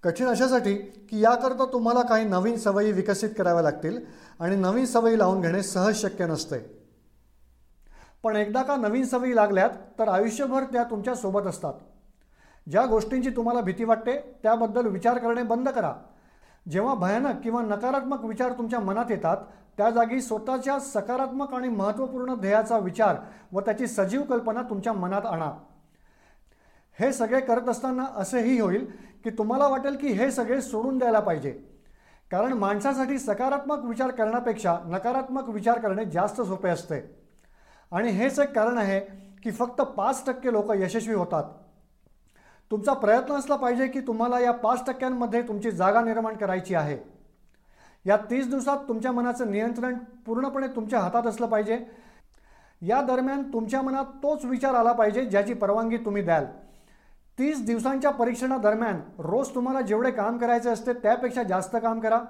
कठीण 0.03 0.27
अशासाठी 0.27 0.75
की 0.75 1.21
याकरता 1.21 1.65
तुम्हाला 1.73 2.03
काही 2.03 2.25
नवीन 2.25 2.57
सवयी 2.57 2.93
विकसित 2.93 3.31
कराव्या 3.39 3.63
लागतील 3.63 3.99
आणि 4.41 4.57
नवीन 4.57 4.87
सवयी 4.87 5.19
लावून 5.19 5.41
घेणे 5.41 5.63
सहज 5.63 5.95
शक्य 5.95 6.27
नसते. 6.27 6.59
पण 8.23 8.37
एकदा 8.37 8.63
का 8.63 8.77
नवीन 8.77 9.05
सवयी 9.05 9.37
लागल्यात 9.37 9.71
तर 9.99 10.09
आयुष्यभर 10.09 10.65
त्या 10.65 10.85
तुमच्यासोबत 10.85 11.47
असतात. 11.47 11.75
ज्या 12.71 12.85
गोष्टींची 12.87 13.31
तुम्हाला 13.31 13.61
भीती 13.61 13.85
वाटते 13.85 14.19
त्याबद्दल 14.43 14.87
विचार 14.87 15.19
करणे 15.19 15.43
बंद 15.43 15.69
करा. 15.69 15.93
जेव्हा 16.71 16.95
भयानक 16.95 17.41
किंवा 17.45 17.63
नकारात्मक 17.63 18.25
विचार 18.25 18.53
तुमच्या 18.53 18.81
मनात 18.81 19.05
येतात 19.11 19.37
त्या 19.77 19.91
जागी 19.91 20.21
स्वतःच्या 20.21 20.79
सकारात्मक 20.79 21.55
आणि 21.55 21.69
महत्त्वपूर्ण 21.69 22.35
ध्येयाचा 22.35 22.79
विचार 22.79 23.17
व 23.53 23.61
त्याची 23.61 23.87
सजीव 23.87 24.23
कल्पना 24.23 24.63
तुमच्या 24.63 24.93
मनात 24.93 25.27
आणा. 25.27 25.53
हे 27.01 27.13
सगळे 27.13 27.41
करत 27.41 27.69
असताना 27.69 28.05
असेही 28.17 28.61
होईल 28.61 28.91
की 29.25 29.31
तुम्हाला 29.31 29.69
वाटेल 29.69 29.97
की 29.97 30.09
हे 30.09 30.31
सगळे 30.31 30.61
सोडून 30.63 30.99
द्यायला 30.99 31.21
पाहिजे. 31.21 31.51
कारण 32.31 32.53
माणसासाठी 32.53 33.19
सकारात्मक 33.19 33.85
विचार 33.85 34.11
करण्यापेक्षा 34.11 34.77
नकारात्मक 34.87 35.49
विचार 35.49 35.79
करणे 35.79 36.05
जास्त 36.05 36.41
सोपे 36.41 36.69
असते. 36.69 37.17
आणि 37.93 38.11
हेच 38.11 38.41
एक 38.41 38.53
कारण 38.53 38.79
आहे 38.79 39.01
की 39.43 39.51
फक्त 39.51 39.81
पाच 39.81 40.27
टक्के 40.27 40.53
लोक 40.53 40.73
यशस्वी 40.75 41.15
होतात. 41.15 41.45
तुमचा 42.73 42.93
प्रयत्न 42.93 43.35
असला 43.35 43.57
पाहिजे 43.57 43.87
की 43.87 44.01
तुम्हाला 44.01 44.39
या 44.41 44.53
पाच 44.53 44.87
टक्क्यांमध्ये 44.87 45.43
तुमची 45.43 45.71
जागा 45.71 46.01
निर्माण 46.01 46.37
करायची 46.37 46.75
आहे. 46.75 46.99
या 48.07 48.17
तीस 48.17 48.49
दिवसात 48.51 48.77
तुमच्या 48.89 49.13
मनाचं 49.13 49.51
नियंत्रण 49.51 49.95
पूर्णपणे 50.27 50.67
तुमच्या 50.67 51.01
हातात 51.01 51.27
असलं 51.27 51.47
पाहिजे. 51.47 51.79
या 52.83 53.03
दरम्यान 53.03 53.43
तुमच्या 53.43 53.83
मनात 53.83 54.05
तोच 54.05 54.45
विचार 54.45 54.75
आला 54.75 54.93
पाहिजे 54.93 55.25
ज्याची 55.25 55.55
परवानगी 55.55 55.97
तुम्ही 55.97 56.23
द्याल. 56.23 56.45
तीस 57.39 57.65
दिवसांच्या 57.67 58.11
परीक्षणादरम्यान 58.11 59.01
रोज 59.19 59.49
तुम्हाला 59.49 59.81
जेवढे 59.81 60.11
काम 60.11 60.39
करायचे 60.39 60.71
असते 60.71 60.93
त्यापेक्षा 60.93 61.43
जास्त 61.43 61.77
काम 61.77 62.01
करा. 62.01 62.21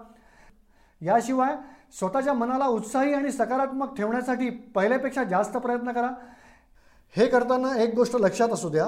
याशिवाय 1.01 1.57
स्वतःच्या 1.99 2.33
मनाला 2.33 2.67
उत्साही 2.67 3.15
आणि 3.15 3.31
सकारात्मक 3.31 3.97
ठेवण्यासाठी 3.97 4.51
पहिल्यापेक्षा 4.51 5.25
जास्त 5.25 5.57
प्रयत्न 5.57 5.93
करा. 5.93 6.11
हे 7.17 7.27
करताना 7.27 7.83
एक 7.83 7.95
गोष्ट 7.95 8.17
लक्षात 8.17 8.49
असू 8.49 8.69
द्या. 8.69 8.87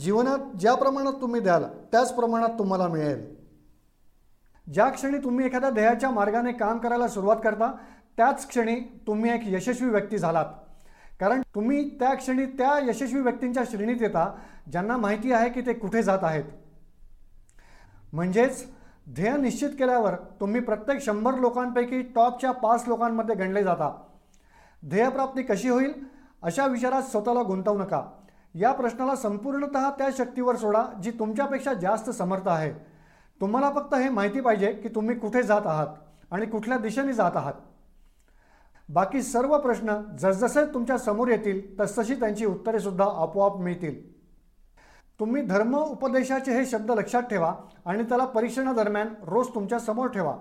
जीवनात 0.00 0.38
ज्या 0.56 0.74
प्रमाणात 0.74 1.12
तुम्ही 1.12 1.40
द्याल 1.40 1.64
त्याच 1.92 2.14
प्रमाणात 2.14 2.48
तुम्हाला 2.48 2.88
मिळेल. 2.88 3.34
ज्या 4.72 4.88
क्षणी 4.88 5.18
तुम्ही 5.18 5.46
एखाद्या 5.46 5.70
ध्येयाच्या 5.70 6.10
मार्गाने 6.10 6.52
काम 6.52 6.78
करायला 6.78 7.08
सुरुवात 7.08 7.36
करता 7.44 7.72
त्याच 8.16 8.48
क्षणी 8.48 8.80
तुम्ही 9.06 9.32
एक 9.32 9.40
यशस्वी 9.44 9.88
व्यक्ती 9.88 10.18
झालात. 10.18 10.44
कारण 11.20 11.42
तुम्ही 11.54 11.98
त्या 11.98 12.14
क्षणी 12.14 12.46
त्या 12.46 12.78
यशस्वी 12.88 13.20
व्यक्तींच्या 13.20 13.62
श्रेणीत 13.70 13.96
येता 14.00 14.34
ज्यांना 14.72 14.96
माहिती 14.96 15.32
आहे 15.32 15.50
की 15.50 15.60
ते 15.60 15.72
कुठे 15.72 16.02
जात 16.02 16.18
आहेत. 16.22 16.44
म्हणजेच 18.12 18.64
ध्येय 19.10 19.36
निश्चित 19.36 19.70
केल्यावर 19.70 20.14
तुम्ही 20.14 20.60
प्रत्येक 20.60 21.02
शंभर 21.02 21.34
लोकांपैकी 21.34 22.02
टॉपच्या 22.02 22.50
पाच 22.52 22.84
लोकांमध्ये 22.86 23.34
गणले 23.34 23.62
जाता. 23.62 24.02
ध्येयप्राप्ती 24.88 25.42
कशी 25.42 25.68
होईल? 25.68 26.13
अशा 26.44 26.66
विचारात 26.66 27.02
स्वतःला 27.02 27.42
गुंतवू 27.42 27.78
नका. 27.78 28.02
या 28.54 28.72
प्रश्नाला 28.72 29.14
संपूर्णत 29.16 29.76
त्या 29.98 30.08
शक्तीवर 30.18 30.56
सोडा 30.56 30.84
जी 31.02 31.10
तुमच्यापेक्षा 31.10 31.72
जास्त 31.72 32.10
समर्थ 32.10 32.48
आहे. 32.48 32.72
तुम्हाला 33.40 33.70
फक्त 33.70 33.94
हे 33.94 34.08
माहिती 34.08 34.40
पाहिजे 34.40 34.72
की 34.72 34.88
तुम्ही 34.88 35.18
कुठे 35.18 35.42
जात 35.42 35.66
आहात 35.66 35.86
आणि 36.30 36.46
कुठल्या 36.46 36.78
दिशेने 36.78 37.12
जात 37.12 37.36
आहात. 37.36 37.54
बाकी 38.88 39.22
सर्व 39.22 39.58
प्रश्न 39.58 39.94
जसजसे 40.18 40.64
तुमच्यासमोर 40.74 41.28
येतील 41.28 41.80
तसतशी 41.80 42.14
त्यांची 42.14 42.46
उत्तरेसुद्धा 42.46 43.04
आपोआप 43.04 43.56
मिळतील. 43.56 44.14
तुम्ही 45.20 45.42
धर्म 45.42 45.76
उपदेशाचे 45.76 46.52
हे 46.52 46.66
शब्द 46.66 46.90
लक्षात 46.90 47.22
ठेवा 47.22 47.54
आणि 47.86 48.02
त्याला 48.02 48.24
परीक्षणादरम्यान 48.24 49.08
रोज 49.22 49.48
तुमच्यासमोर 49.54 50.08
ठेवा. 50.08 50.36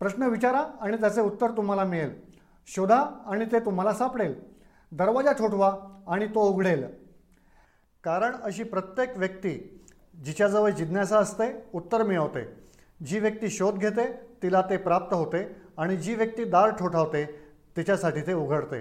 प्रश्न 0.00 0.22
विचारा 0.22 0.64
आणि 0.80 0.96
त्याचे 0.96 1.20
उत्तर 1.20 1.50
तुम्हाला 1.50 1.84
मिळेल. 1.84 2.20
शोधा 2.66 3.04
आणि 3.26 3.44
ते 3.52 3.58
तुम्हाला 3.58 3.92
सापडेल. 3.92 4.57
दरवाजा 4.92 5.32
ठोठवा 5.32 5.72
आणि 6.06 6.26
तो 6.26 6.40
उघडेल. 6.40 6.84
कारण 8.04 8.36
अशी 8.42 8.62
प्रत्येक 8.62 9.16
व्यक्ती 9.16 9.80
जिच्याजवळ 10.24 10.70
जिज्ञासा 10.70 11.18
असते 11.18 11.52
उत्तर 11.74 12.02
मिळवते. 12.02 12.44
जी 13.06 13.18
व्यक्ती 13.18 13.50
शोध 13.50 13.78
घेते 13.78 14.12
तिला 14.42 14.62
ते 14.62 14.76
प्राप्त 14.76 15.14
होते 15.14 15.56
आणि 15.78 15.96
जी 15.96 16.14
व्यक्ती 16.14 16.44
दार 16.44 16.70
ठोठावते 16.70 17.24
तिच्यासाठी 17.76 18.20
ते 18.20 18.32
उघडते. 18.32 18.80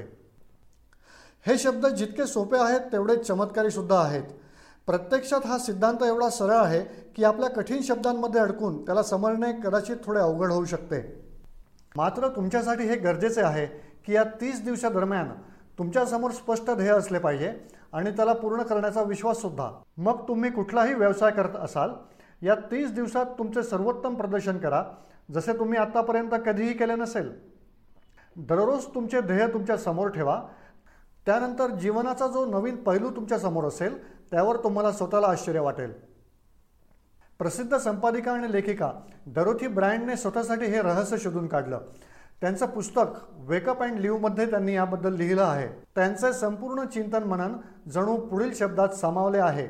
हे 1.45 1.58
शब्द 1.58 1.86
जितके 1.88 2.26
सोपे 2.26 2.58
आहेत 2.58 2.91
तेवढे 2.91 3.16
चमत्कारीसुद्धा 3.16 3.99
आहेत. 4.01 4.24
प्रत्यक्षात 4.88 5.45
हा 5.45 5.58
सिद्धांत 5.58 6.03
एवढा 6.03 6.30
सरळ 6.30 6.55
आहे 6.55 6.82
की 7.16 7.24
आपल्या 7.24 7.49
कठीण 7.49 7.82
शब्दांमध्ये 7.82 8.41
अडकून 8.41 8.86
त्याला 8.86 9.03
समजणे 9.03 9.51
कदाचित 9.64 9.97
थोडे 10.05 10.20
अवघड 10.20 10.51
होऊ 10.51 10.66
शकते. 10.66 11.01
मात्र 11.95 12.28
तुमच्यासाठी 12.28 12.84
हे 12.84 12.95
गरजेचे 12.95 13.41
आहे 13.41 13.66
की 14.05 14.14
या 14.14 14.24
तीस 14.41 14.64
दिवसादरम्यान 14.64 15.30
तुमच्यासमोर 15.78 16.32
स्पष्ट 16.32 16.69
ध्येय 16.71 16.91
असले 16.91 17.19
पाहिजे 17.19 17.53
आणि 17.93 18.11
त्याला 18.11 18.34
पूर्ण 18.34 18.63
करण्याचा 18.63 19.01
विश्वाससुद्धा 19.01 19.69
मग 19.97 20.28
तुम्ही 20.28 20.51
कुठलाही 20.51 20.93
व्यवसाय 20.93 21.32
करत 21.32 21.55
असाल 21.55 21.91
या 22.41 22.55
तीस 22.71 22.91
दिवसात 22.91 23.25
तुमचे 23.38 23.63
सर्वोत्तम 23.63 24.15
प्रदर्शन 24.15 24.57
करा 24.57 24.84
जसे 25.34 25.53
तुम्ही 25.59 25.80
आत्तापर्यंत 25.80 26.32
कधीही 26.45 26.73
केले 26.73 26.95
नसेल. 26.95 27.32
दररोज 28.36 28.86
तुमचे 28.86 29.21
ध्येय 29.21 29.47
तुमच्यासमोर 29.47 30.09
ठेवा. 30.09 30.41
त्यानंतर 31.25 31.71
जीवनाचा 31.71 32.28
जो 32.28 32.45
नवीन 32.45 32.75
पैलू 32.75 33.09
तुमच्यासमोर 33.09 33.63
असेल 33.63 33.97
त्यावर 34.32 34.57
तुम्हाला 34.57 34.91
स्वतःला 34.91 35.28
आश्चर्य 35.28 35.59
वाटेल. 35.59 35.91
प्रसिद्ध 37.39 37.78
संपादिका 37.78 38.32
आणि 38.32 38.51
लेखिका 38.51 38.91
दरोथी 39.25 39.67
ब्रँडने 39.67 40.15
स्वतःसाठी 40.15 40.65
हे 40.65 40.82
रहस्य 40.82 41.17
शोधून 41.17 41.47
काढलं. 41.47 41.82
त्यांचं 42.41 42.65
पुस्तक 42.65 43.17
वेकअप 43.47 43.81
अँड 43.83 43.99
लिव्हमध्ये 43.99 44.49
त्यांनी 44.49 44.73
याबद्दल 44.75 45.13
लिहिलं 45.13 45.43
आहे. 45.43 45.67
त्यांचे 45.95 46.33
संपूर्ण 46.33 46.83
चिंतन 46.85 47.23
मनन 47.23 47.53
जणू 47.89 48.15
पुढील 48.17 48.53
शब्दात 48.53 48.89
सामावले 48.89 49.38
आहे. 49.38 49.67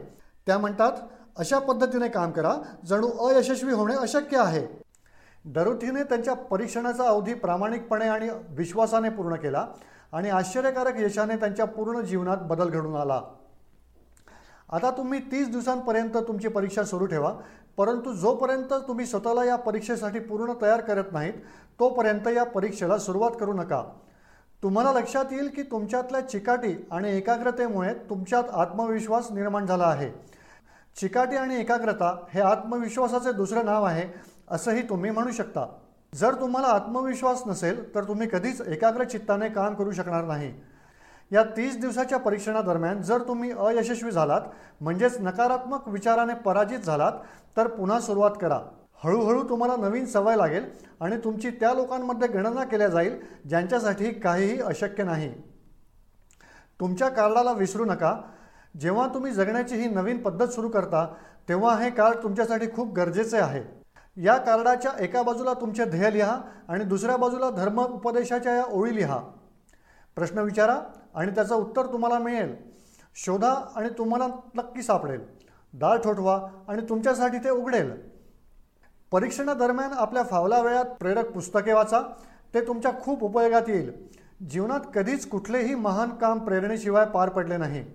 त्या 0.48 0.58
म्हणतात 0.58 0.92
अशा 1.38 1.60
पद्धतीने 1.60 2.08
काम 2.08 2.32
करा 2.32 2.54
जणू 2.86 3.10
अयशस्वी 3.28 3.74
होणे 3.74 3.94
अशक्य 3.94 4.38
आहे. 4.38 4.66
दरुथीने 5.46 6.04
त्यांच्या 6.04 6.34
परीक्षणाचा 6.34 7.08
अवधी 7.08 7.34
प्रामाणिकपणे 7.34 8.08
आणि 8.08 8.30
विश्वासाने 8.50 9.10
पूर्ण 9.10 9.36
केला 9.36 9.66
आणि 10.12 10.30
आश्चर्यकारक 10.30 10.98
यशाने 10.98 11.36
त्यांच्या 11.36 11.66
पूर्ण 11.66 12.02
जीवनात 12.02 12.38
बदल 12.42 12.70
घडून 12.70 12.96
आला. 12.96 13.22
आता 14.72 14.90
तुम्ही 14.92 15.20
तीस 15.32 15.50
दिवसांपर्यंत 15.50 16.18
तुमची 16.18 16.48
परीक्षा 16.48 16.84
सुरू 16.84 17.06
ठेवा 17.06 17.32
परंतु 17.78 18.14
जोपर्यंत 18.14 18.74
तुम्ही 18.88 19.06
स्वतःला 19.06 19.44
या 19.44 19.56
परीक्षेसाठी 19.56 20.20
पूर्ण 20.20 20.54
तयार 20.62 20.82
करत 20.82 21.12
नाहीत 21.12 21.34
तोपर्यंत 21.80 22.28
या 22.28 22.44
परीक्षेला 22.44 22.98
सुरुवात 22.98 23.32
करू 23.40 23.54
नका. 23.54 23.84
तुम्हाला 24.64 24.92
लक्षात 24.92 25.26
येईल 25.32 25.50
की 25.50 25.62
तुमच्यातल्या 25.62 26.22
चिकाटी 26.22 26.88
आणि 26.92 27.18
एकाग्रतेमुळे 27.18 27.94
तुमच्यात 27.94 28.44
आत्मविश्वास 28.54 29.32
निर्माण 29.32 29.66
झाला 29.66 29.84
आहे. 29.84 30.12
चिकाटी 30.96 31.36
आणि 31.36 31.60
एकाग्रता 31.60 32.16
हे 32.34 32.42
आत्मविश्वासाचे 32.42 33.32
दुसरे 33.32 33.64
नाव 33.64 33.84
आहे 33.84 34.08
असंही 34.52 34.82
तुम्ही 34.82 35.12
म्हणू 35.12 35.32
शकता. 35.32 35.66
जर 36.16 36.34
तुम्हाला 36.34 36.68
आत्मविश्वास 36.68 37.42
नसेल 37.48 37.96
तर 37.96 38.04
तुम्ही 38.04 38.28
कधीच 38.28 38.62
एकाग्र 38.62 39.04
चित्ताने 39.04 39.50
काम 39.50 39.74
करू 39.74 39.92
शकणार 39.92 40.24
नाही. 40.24 40.54
या 41.32 41.44
तीस 41.44 41.80
दिवसाच्या 41.82 42.18
परीक्षणादरम्यान 42.18 43.02
जर 43.02 43.22
तुम्ही 43.28 43.52
अयशस्वी 43.52 44.12
झालात 44.12 44.42
म्हणजेच 44.82 45.18
नकारात्मक 45.20 45.88
विचाराने 45.88 46.34
पराजित 46.34 46.80
झालात 46.80 47.12
तर 47.58 47.68
पुन्हा 47.68 48.00
सुरुवात 48.00 48.32
करा. 48.42 48.60
हळूहळू 49.04 49.44
तुम्हाला 49.50 49.76
नवीन 49.76 50.06
सवय 50.06 50.36
लागेल 50.36 50.66
आणि 51.00 51.18
तुमची 51.18 51.50
त्या 51.50 51.74
लोकांमध्ये 51.74 52.28
गणना 52.28 52.64
केल्या 52.64 52.88
जाईल 52.88 53.20
ज्यांच्यासाठी 53.50 54.12
काहीही 54.12 54.60
अशक्य 54.62 55.04
नाही. 55.04 55.34
तुमच्या 56.80 57.10
कार्डाला 57.10 57.52
विसरू 57.52 57.86
नका. 57.86 58.16
जेव्हा 58.80 59.08
तुम्ही 59.08 59.32
जगण्याची 59.32 59.76
ही 59.76 59.88
नवीन 59.88 60.22
पद्धत 60.24 60.48
सुरू 60.48 60.70
करता 60.70 61.06
तेव्हा 61.50 61.76
हे 61.78 61.90
कार्ड 61.90 62.24
तुमच्यासाठी 62.24 62.68
खूप 62.76 62.94
गरजेचे 62.94 63.38
आहे. 63.38 63.64
या 64.18 64.38
कार्डाच्या 64.38 64.92
एका 65.00 65.22
बाजूला 65.22 65.54
तुमचे 65.54 65.86
ध्येय 65.86 66.12
लिहा 66.14 66.42
आणि 66.68 66.84
दुसऱ्या 66.84 67.18
बाजूला 67.18 67.50
धर्म 67.50 67.82
उपदेशाच्या 67.82 68.56
या 68.56 68.64
ओळी 68.64 68.96
लिहा. 68.96 69.18
प्रश्न 70.16 70.38
विचारा 70.38 70.80
आणि 71.16 71.32
त्याचं 71.32 71.56
उत्तर 71.56 71.86
तुम्हाला 71.86 72.20
मिळेल. 72.20 72.56
शोधा 73.16 73.54
आणि 73.76 73.90
तुम्हाला 73.98 74.28
नक्की 74.56 74.82
सापडेल. 74.82 75.22
दाळ 75.74 75.98
ठोठवा 75.98 76.50
आणि 76.68 76.82
तुमच्यासाठी 76.90 77.38
ते 77.38 77.50
उघडेल. 77.50 78.17
परीक्षणादरम्यान 79.12 79.92
आपल्या 79.94 80.24
फावला 80.24 80.62
वेळात 80.62 80.86
प्रेरक 80.86 81.32
पुस्तके 81.32 81.74
वाचा. 81.74 82.02
ते 82.54 82.68
तुमच्या 82.68 82.92
खूप 83.02 83.24
उपयोगात 83.24 83.62
येईल. 83.68 83.92
जीवनात 84.50 84.80
कधीच 84.96 85.30
कुठलेही 85.30 85.76
महान 85.76 86.10
काम 86.10 86.40
प्रेरणेशिवाय 86.40 87.06
पार 87.06 87.30
पडले 87.30 87.58
नाही. 87.58 87.86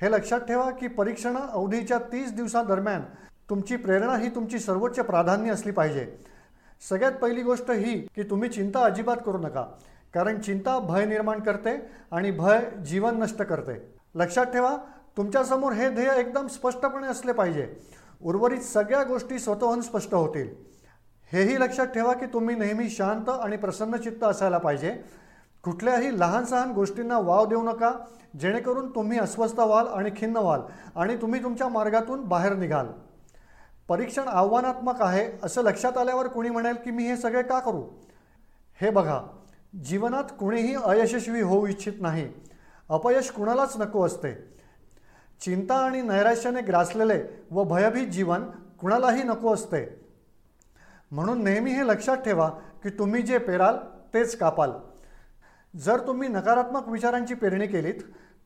हे 0.00 0.10
लक्षात 0.10 0.40
ठेवा 0.40 0.70
की 0.70 0.86
परीक्षण 0.86 1.36
अवधीच्या 1.36 1.98
तीस 1.98 2.32
दिवसांदरम्यान 2.32 3.02
तुमची 3.50 3.76
प्रेरणा 3.76 4.16
ही 4.16 4.28
तुमची 4.28 4.58
सर्वोच्च 4.58 5.00
प्राधान्य 5.00 5.50
असली 5.50 5.72
पाहिजे. 5.72 6.18
सगळ्यात 6.88 7.12
पहिली 7.12 7.42
गोष्ट 7.42 7.70
ही 7.70 7.98
की 7.98 8.22
तुम्ही 8.22 8.48
चिंता 8.48 8.84
अजिबात 8.84 9.16
करू 9.26 9.38
नका. 9.38 9.64
कारण 10.14 10.40
चिंता 10.40 10.78
भय 10.78 11.04
निर्माण 11.04 11.40
करते 11.40 11.90
आणि 12.10 12.30
भय 12.30 12.70
जीवन 12.86 13.22
नष्ट 13.22 13.42
करते. 13.42 13.94
लक्षात 14.14 14.44
ठेवा 14.44 14.76
तुमच्यासमोर 15.16 15.72
हे 15.72 15.90
ध्येय 15.90 16.20
एकदम 16.20 16.46
स्पष्टपणे 16.46 17.06
असले 17.06 17.32
पाहिजे. 17.32 17.76
उर्वरित 18.22 18.60
सगळ्या 18.60 19.02
गोष्टी 19.04 19.38
स्वतःहून 19.38 19.80
स्पष्ट 19.80 20.14
होतील. 20.14 20.48
हेही 21.32 21.60
लक्षात 21.60 21.86
ठेवा 21.86 22.12
की 22.12 22.26
तुम्ही 22.26 22.56
नेहमी 22.56 22.90
शांत 22.90 23.28
आणि 23.28 23.56
प्रसन्नचित्त 23.56 24.24
असायला 24.24 24.58
पाहिजे. 24.58 25.02
कुठल्याही 25.64 26.20
लहान 26.20 26.44
सहान 26.44 26.72
गोष्टींना 26.72 27.18
वाव 27.18 27.46
देऊ 27.46 27.62
नका 27.62 27.92
जेणेकरून 28.40 28.94
तुम्ही 28.94 29.18
अस्वस्थ 29.18 29.60
व्हाल 29.60 29.86
आणि 29.86 30.10
खिन्न 30.16 30.36
व्हाल 30.36 30.60
आणि 30.96 31.16
तुम्ही 31.16 31.42
तुमच्या 31.42 31.68
मार्गातून 31.68 32.24
बाहेर 32.24 32.52
निघाल. 32.52 32.86
परीक्षण 33.88 34.28
आव्हानात्मक 34.28 35.02
आहे 35.02 35.30
असं 35.42 35.62
लक्षात 35.62 35.98
आल्यावर 35.98 36.26
कुणी 36.26 36.50
म्हणेल 36.50 36.74
की 36.74 36.90
मी 36.90 37.04
हे 37.04 37.16
सगळे 37.16 37.42
का 37.42 37.58
करू? 37.58 37.82
हे 38.80 38.90
बघा 38.90 39.22
जीवनात 39.84 40.24
कुणीही 40.40 40.74
अयशस्वी 40.74 41.40
होऊ 41.40 41.66
इच्छित 41.66 41.92
नाही. 42.00 42.28
अपयश 42.88 43.30
कुणालाच 43.30 43.76
नको 43.76 44.06
असते. 44.06 44.55
चिंता 45.40 45.74
आणि 45.74 46.02
नैराश्याने 46.02 46.60
ग्रासलेले 46.60 47.22
व 47.50 47.64
भयभीत 47.64 48.06
जीवन 48.06 48.44
कुणालाही 48.80 49.22
नको 49.22 49.54
असते. 49.54 50.00
म्हणून 51.10 51.44
नेहमी 51.44 51.70
हे 51.70 51.86
लक्षात 51.86 52.16
ठेवा 52.16 52.48
की 52.82 52.90
तुम्ही 52.90 53.22
जे 53.22 53.38
पेराल 53.38 53.76
तेच 54.14 54.36
कापाल. 54.38 54.70
जर 55.76 56.06
तुम्ही 56.06 56.28
नकारात्मक 56.28 56.88
विचारांची 56.88 57.34
पेरणी 57.34 57.66
केलीत 57.66 58.00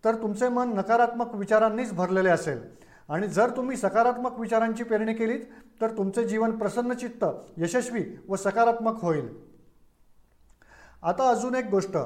तर 0.05 0.15
तुमचे 0.15 0.49
मन 0.49 0.69
नकारात्मक 0.69 1.35
विचारांनीच 1.35 1.93
भरलेले 1.93 2.29
असेल. 2.29 2.61
आणि 3.09 3.27
जर 3.27 3.57
तुम्ही 3.57 3.77
सकारात्मक 3.77 4.39
विचारांची 4.39 4.85
पेरणी 4.85 5.15
केलीत 5.15 5.41
तर 5.81 5.91
तुमचे 5.91 6.25
जीवन 6.29 6.59
प्रसन्नचित्त 6.59 7.25
यशस्वी 7.57 8.05
व 8.29 8.37
सकारात्मक 8.37 9.03
होईल. 9.03 9.29
आता 11.03 11.31
अजून 11.31 11.55
एक 11.55 11.65
गोष्ट. 11.65 11.97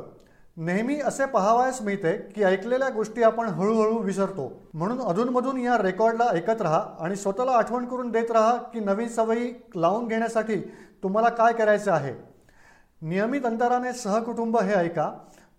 नेहमी 0.57 1.01
असे 1.01 1.25
पहावयास 1.27 1.81
मिळते 1.83 2.13
की 2.35 2.43
ऐकलेल्या 2.43 2.89
गोष्टी 2.89 3.23
आपण 3.23 3.47
हळूहळू 3.47 3.99
विसरतो. 3.99 4.53
म्हणून 4.75 5.01
अधूनमधून 5.01 5.59
या 5.59 5.79
रेकॉर्डला 5.79 6.25
ऐकत 6.25 6.63
राहा 6.63 6.85
आणि 7.01 7.17
स्वतःला 7.17 7.53
आठवण 7.53 7.85
करून 7.85 8.11
देत 8.11 8.31
राहा 8.31 8.57
की 8.57 8.81
नवीन 8.81 9.09
सवयी 9.09 9.53
लावून 9.77 10.07
घेण्यासाठी 10.09 10.57
तुम्हाला 11.03 11.29
काय 11.29 11.53
करायचं 11.53 11.93
आहे. 11.93 12.13
नियमित 13.03 13.47
अंतराने 13.47 13.93
सहकुटुंब 13.93 14.59
हे 14.59 14.75
ऐका. 14.75 15.11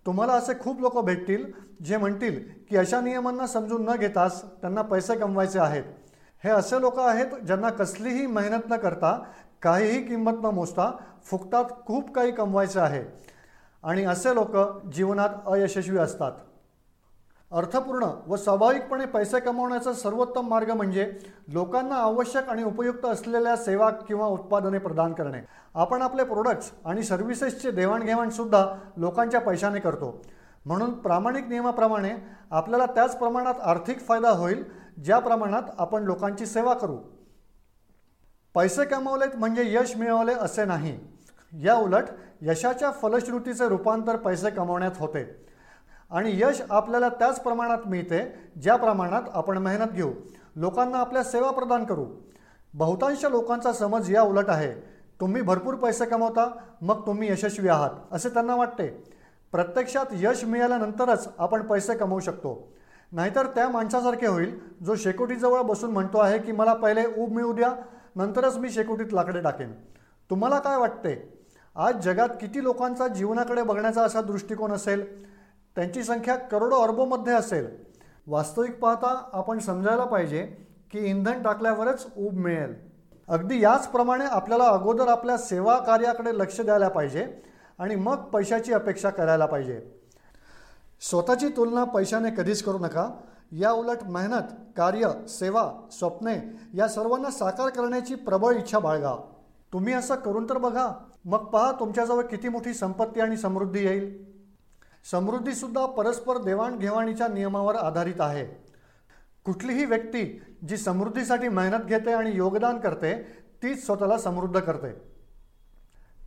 तुम्हाला 0.06 0.32
असे 0.32 0.52
खूप 0.60 0.80
लोक 0.80 0.98
भेटतील 1.04 1.44
जे 1.84 1.96
म्हणतील 1.96 2.40
की 2.70 2.76
अशा 2.76 3.00
नियमांना 3.00 3.46
समजून 3.46 3.84
न 3.84 3.96
घेताच 3.96 4.42
त्यांना 4.60 4.82
पैसे 4.82 5.16
कमवायचे 5.16 5.58
आहेत. 5.58 5.84
हे 6.44 6.50
असे 6.50 6.80
लोक 6.80 6.98
आहेत 6.98 7.34
ज्यांना 7.46 7.70
कसलीही 7.70 8.26
मेहनत 8.26 8.70
न 8.70 8.76
करता 8.76 9.18
काहीही 9.62 10.02
किंमत 10.02 10.42
न 10.42 10.46
मोजता 10.46 10.90
फुकटात 11.24 11.64
खूप 11.86 12.12
काही 12.12 12.32
कमवायचं 12.32 12.80
आहे. 12.80 13.04
आणि 13.86 14.04
असे 14.04 14.34
लोक 14.34 14.84
जीवनात 14.86 15.28
अयशस्वी 15.46 15.98
असतात. 15.98 16.32
अर्थपूर्ण 17.52 18.06
व 18.26 18.36
स्वाभाविकपणे 18.36 19.06
पैसे 19.06 19.40
कमवण्याचा 19.40 19.92
सर्वोत्तम 19.92 20.48
मार्ग 20.48 20.70
म्हणजे 20.70 21.18
लोकांना 21.48 21.94
आवश्यक 21.94 22.48
आणि 22.48 22.62
उपयुक्त 22.62 23.04
असलेल्या 23.04 23.56
सेवा 23.56 23.90
किंवा 23.90 24.26
उत्पादने 24.26 24.78
प्रदान 24.78 25.12
करणे. 25.12 25.40
आपण 25.74 26.02
आपले 26.02 26.24
प्रोडक्ट्स 26.24 26.70
आणि 26.84 27.02
सर्व्हिसेसचे 27.02 27.70
देवाणघेवाणसुद्धा 27.70 28.66
लोकांच्या 28.96 29.40
पैशाने 29.40 29.80
करतो. 29.80 30.22
म्हणून 30.66 30.92
प्रामाणिक 30.92 31.48
नियमाप्रमाणे 31.48 32.10
आपल्याला 32.50 32.86
त्याच 32.86 33.18
प्रमाणात 33.18 33.54
आर्थिक 33.62 34.00
फायदा 34.00 34.30
होईल 34.30 34.64
ज्या 35.04 35.18
प्रमाणात 35.18 35.62
आपण 35.78 36.02
लोकांची 36.02 36.46
सेवा 36.46 36.74
करू. 36.74 36.98
पैसे 38.54 38.84
कमावलेत 38.84 39.36
म्हणजे 39.36 39.62
यश 39.66 39.96
मिळवले 39.96 40.32
असे 40.32 40.64
नाही. 40.64 40.98
या 41.52 41.74
उलट 41.74 42.04
यशाच्या 42.42 42.90
फलश्रुतीचे 42.90 43.68
रूपांतर 43.68 44.16
पैसे 44.16 44.50
कमवण्यात 44.50 44.90
होते. 44.96 45.46
आणि 46.10 46.32
यश 46.34 46.62
आपल्याला 46.70 47.08
त्याच 47.08 47.42
प्रमाणात 47.42 47.78
मिळते 47.86 48.34
ज्या 48.62 48.76
प्रमाणात 48.76 49.22
आपण 49.34 49.58
मेहनत 49.58 49.90
घेऊ. 49.92 50.12
लोकांना 50.56 50.98
आपल्या 50.98 51.22
सेवा 51.22 51.50
प्रदान 51.50 51.84
करू. 51.84 52.06
बहुतांश 52.74 53.24
लोकांचा 53.24 53.72
समज 53.72 54.14
या 54.14 54.22
उलट 54.22 54.48
आहे. 54.48 54.72
तुम्ही 55.20 55.42
भरपूर 55.42 55.74
पैसे 55.74 56.04
कमवता 56.04 56.50
मग 56.82 57.06
तुम्ही 57.06 57.30
यशस्वी 57.30 57.68
आहात 57.68 57.90
असे 58.12 58.28
त्यांना 58.28 58.54
वाटते. 58.54 58.86
प्रत्यक्षात 59.52 60.06
यश 60.12 60.44
मिळाल्यानंतरच 60.44 61.28
आपण 61.38 61.62
पैसे 61.62 61.94
कमवू 61.94 62.20
शकतो. 62.20 62.72
नाहीतर 63.12 63.46
त्या 63.46 63.68
माणसासारखे 63.68 64.26
होईल 64.26 64.58
जो 64.84 64.94
शेकोटीजवळ 64.94 65.60
बसून 65.60 65.90
म्हणतो 65.90 66.18
आहे 66.18 66.38
की 66.38 66.52
मला 66.52 66.74
पहिले 66.74 67.02
ऊब 67.18 67.32
मिळू 67.32 67.52
द्या 67.52 67.72
नंतरच 68.16 68.56
मी 68.56 68.70
शेकोटीत 68.70 69.12
लाकडे 69.12 69.40
टाकेन. 69.40 69.72
तुम्हाला 70.30 70.58
काय 70.58 70.76
वाटते? 70.76 71.38
आज 71.78 72.04
जगात 72.04 72.28
किती 72.28 72.62
लोकांचा 72.62 73.08
जीवनाकडे 73.08 73.62
बघण्याचा 73.62 74.02
असा 74.02 74.20
दृष्टिकोन 74.20 74.72
असेल? 74.72 75.30
त्यांची 75.74 76.04
संख्या 76.04 76.36
करोडो 76.36 76.76
अरबोमध्ये 76.76 77.32
असेल. 77.34 77.84
वास्तविक 78.26 78.78
पाहता 78.78 79.28
आपण 79.32 79.58
समजायला 79.58 80.04
पाहिजे 80.04 80.42
की 80.90 80.98
इंधन 80.98 81.42
टाकल्यावरच 81.42 82.06
ऊब 82.16 82.32
मिळेल. 82.32 82.74
अगदी 83.28 83.62
याचप्रमाणे 83.62 84.24
आपल्याला 84.24 84.64
अगोदर 84.64 85.08
आपल्या 85.08 85.36
सेवा 85.36 85.78
कार्याकडे 85.78 86.38
लक्ष 86.38 86.60
द्यायला 86.60 86.88
पाहिजे 86.88 87.42
आणि 87.78 87.94
मग 87.94 88.16
पैशाची 88.16 88.72
अपेक्षा 88.72 89.10
करायला 89.10 89.46
पाहिजे. 89.46 89.90
स्वतःची 91.00 91.48
तुलना 91.48 91.84
पैशाने 91.84 92.30
कधीच 92.30 92.62
करू 92.62 92.78
नका. 92.78 93.10
या 93.52 93.72
उलट 93.72 94.02
मेहनत 94.04 94.52
कार्य 94.76 95.28
सेवा 95.28 95.72
स्वप्ने 95.92 96.60
या 96.74 96.88
सर्वांना 96.88 97.30
साकार 97.30 97.68
करण्याची 97.68 98.14
प्रबळ 98.14 98.54
इच्छा 98.54 98.78
बाळगा. 98.78 99.14
तुम्ही 99.72 99.92
असं 99.92 100.14
करून 100.14 100.48
तर 100.48 100.58
बघा. 100.58 100.92
मग 101.26 101.38
पहा 101.38 101.72
तुमच्याजवळ 101.72 102.22
किती 102.22 102.48
मोठी 102.48 102.74
संपत्ती 102.74 103.20
आणि 103.20 103.36
समृद्धी 103.36 103.86
येईल. 103.86 104.24
समृद्धीसुद्धा 105.10 105.86
परस्पर 105.86 106.38
देवाणघेवाणीच्या 106.38 107.28
नियमावर 107.28 107.74
आधारित 107.74 108.20
आहे. 108.20 108.44
कुठलीही 109.44 109.84
व्यक्ती 109.84 110.42
जी 110.68 110.76
समृद्धीसाठी 110.76 111.48
मेहनत 111.48 111.84
घेते 111.84 112.12
आणि 112.12 112.30
योगदान 112.34 112.80
करते 112.80 113.22
तीच 113.62 113.84
स्वतःला 113.86 114.18
समृद्ध 114.18 114.60
करते. 114.60 114.92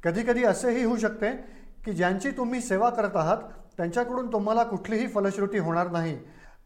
कधीकधी 0.03 0.43
असेही 0.43 0.83
होऊ 0.83 0.97
शकते 0.97 1.31
की 1.85 1.93
ज्यांची 1.93 2.31
तुम्ही 2.31 2.61
सेवा 2.61 2.89
करत 2.89 3.15
आहात 3.15 3.37
त्यांच्याकडून 3.77 4.33
तुम्हाला 4.33 4.63
कुठलीही 4.63 5.07
फलश्रुती 5.07 5.57
होणार 5.57 5.91
नाही 5.91 6.19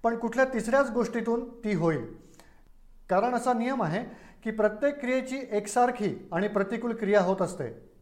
पण 0.04 0.18
कुठल्या 0.18 0.46
तिसऱ्याच 0.46 0.92
गोष्टीतून 0.92 1.50
ती 1.64 1.74
होईल. 1.74 2.14
कारण 3.10 3.34
असा 3.34 3.54
नियम 3.54 3.84
आहे 3.84 4.04
की 4.44 4.52
प्रत्येक 4.52 5.00
क्रियेची 5.00 5.40
एकसारखी 5.52 6.30
आणि 6.32 6.48
प्रतिकूल 6.48 6.96
क्रिया 6.96 7.22
होत 7.22 7.42
असते. 7.42 7.93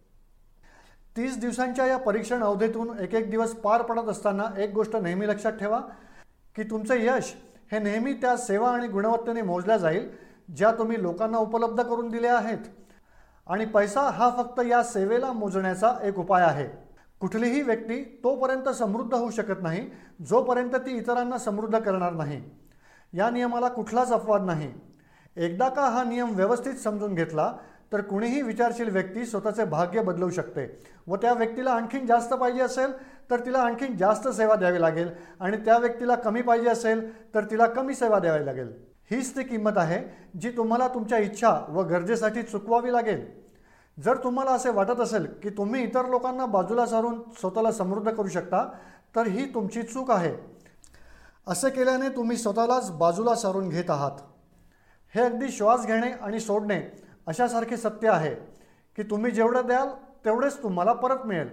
तीस 1.17 1.37
दिवसांच्या 1.37 1.85
या 1.85 1.97
परीक्षण 1.97 2.43
अवधीतून 2.43 2.97
एक 2.99 3.15
एक 3.15 3.29
दिवस 3.31 3.53
पार 3.53 3.81
पडत 3.81 4.09
असताना 4.09 4.43
एक 4.57 4.73
गोष्ट 4.73 4.95
नेहमी 4.95 5.27
लक्षात 5.27 5.51
ठेवा 5.51 5.79
की 6.55 6.63
तुमचे 6.63 7.05
यश 7.05 7.33
हे 7.71 7.79
नेहमी 7.79 8.13
त्या 8.13 8.35
सेवा 8.37 8.69
आणि 8.69 8.87
गुणवत्तेने 8.87 9.41
मोजल्या 9.41 9.77
जाईल 9.77 10.09
ज्या 10.55 10.71
तुम्ही 10.71 11.01
लोकांना 11.01 11.37
उपलब्ध 11.37 11.81
करून 11.83 12.09
दिल्या 12.09 12.37
आहेत. 12.37 12.57
आणि 13.47 13.65
पैसा 13.65 14.01
हा 14.01 14.29
फक्त 14.37 14.59
या 14.69 14.83
सेवेला 14.83 15.31
मोजण्याचा 15.31 15.93
एक 16.03 16.19
उपाय 16.19 16.43
आहे. 16.43 16.67
कुठलीही 17.19 17.61
व्यक्ती 17.61 18.03
तोपर्यंत 18.23 18.69
समृद्ध 18.69 19.13
होऊ 19.13 19.29
शकत 19.29 19.61
नाही 19.61 19.87
जोपर्यंत 20.29 20.75
ती 20.75 20.97
इतरांना 20.97 21.37
समृद्ध 21.37 21.79
करणार 21.79 22.13
नाही. 22.13 22.41
या 23.13 23.29
नियमाला 23.29 23.67
कुठलाच 23.67 24.11
अपवाद 24.11 24.43
नाही. 24.43 24.71
एकदा 25.35 25.69
का 25.69 25.81
हा 25.81 26.03
नियम 26.03 26.35
व्यवस्थित 26.35 26.73
समजून 26.73 27.15
घेतला 27.15 27.53
तर 27.91 28.01
कुणीही 28.01 28.41
विचारशील 28.41 28.89
व्यक्ती 28.89 29.25
स्वतःचे 29.25 29.63
भाग्य 29.65 30.01
बदलवू 30.01 30.29
शकते. 30.29 30.65
व 31.07 31.15
त्या 31.15 31.33
व्यक्तीला 31.33 31.71
आणखीन 31.71 32.05
जास्त 32.05 32.33
पाहिजे 32.33 32.61
असेल 32.61 32.91
तर 33.31 33.39
तिला 33.39 33.59
आणखीन 33.59 33.97
जास्त 33.97 34.27
सेवा 34.27 34.55
द्यावी 34.55 34.81
लागेल. 34.81 35.09
आणि 35.39 35.57
त्या 35.57 35.77
व्यक्तीला 35.77 36.15
कमी 36.15 36.41
पाहिजे 36.41 36.69
असेल 36.69 37.33
तर 37.33 37.45
तिला 37.51 37.65
कमी 37.65 37.95
सेवा 37.95 38.19
द्यावी 38.19 38.45
लागेल. 38.45 38.71
हीच 39.11 39.35
ती 39.35 39.43
किंमत 39.43 39.77
आहे 39.77 39.99
जी 40.39 40.49
तुम्हाला 40.49 40.87
तुमच्या 40.87 41.17
इच्छा 41.17 41.49
व 41.69 41.81
गरजेसाठी 41.81 42.41
चुकवावी 42.41 42.93
लागेल. 42.93 43.25
जर 43.97 44.17
तुम्हाला 44.17 44.51
असे 44.51 44.69
वाटत 44.69 44.99
असेल 44.99 45.25
की 45.43 45.49
तुम्ही 45.49 45.83
इतर 45.83 46.05
लोकांना 46.05 46.45
बाजूला 46.45 46.85
सारून 46.85 47.19
स्वतःला 47.39 47.71
समृद्ध 47.71 48.11
करू 48.11 48.27
शकता 48.27 48.65
तर 49.15 49.27
ही 49.27 49.45
तुमची 49.53 49.81
चूक 49.83 50.11
आहे. 50.11 50.31
असे 51.47 51.69
केल्याने 51.69 52.09
तुम्ही 52.09 52.37
स्वतःलाच 52.37 52.91
बाजूला 52.91 53.35
सारून 53.35 53.69
घेत 53.69 53.89
आहात. 53.89 54.11
हे 55.15 55.21
अगदी 55.21 55.49
श्वास 55.49 55.85
घेणे 55.85 56.11
आणि 56.11 56.39
सोडणे 56.39 56.79
अशासारखे 57.27 57.77
सत्य 57.77 58.09
आहे 58.09 58.33
की 58.97 59.03
तुम्ही 59.03 59.31
जेवढं 59.31 59.65
द्याल 59.65 59.87
तेवढेच 60.25 60.61
तुम्हाला 60.63 60.93
परत 60.93 61.25
मिळेल. 61.25 61.49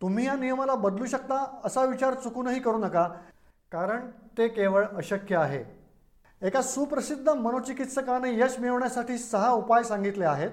तुम्ही 0.00 0.26
या 0.26 0.34
नियमाला 0.34 0.74
बदलू 0.74 1.06
शकता 1.06 1.60
असा 1.64 1.84
विचार 1.84 2.14
चुकूनही 2.14 2.60
करू 2.60 2.78
नका 2.78 3.08
कारण 3.72 4.10
ते 4.38 4.48
केवळ 4.48 4.84
अशक्य 4.96 5.36
आहे. 5.36 5.64
एका 6.42 6.62
सुप्रसिद्ध 6.62 7.28
मनोचिकित्सकाने 7.28 8.32
यश 8.38 8.58
मिळवण्यासाठी 8.58 9.18
सहा 9.18 9.50
उपाय 9.50 9.82
सांगितले 9.82 10.24
आहेत. 10.24 10.50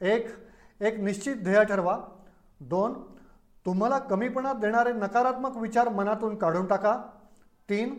एक 0.00 0.28
एक 0.80 0.98
निश्चित 1.00 1.36
ध्येय 1.36 1.64
ठरवा. 1.64 1.98
दोन 2.60 2.92
तुम्हाला 3.66 3.98
कमीपणा 3.98 4.52
देणारे 4.52 4.92
नकारात्मक 4.92 5.56
विचार 5.56 5.88
मनातून 5.88 6.36
काढून 6.36 6.66
टाका. 6.66 6.96
तीन 7.68 7.98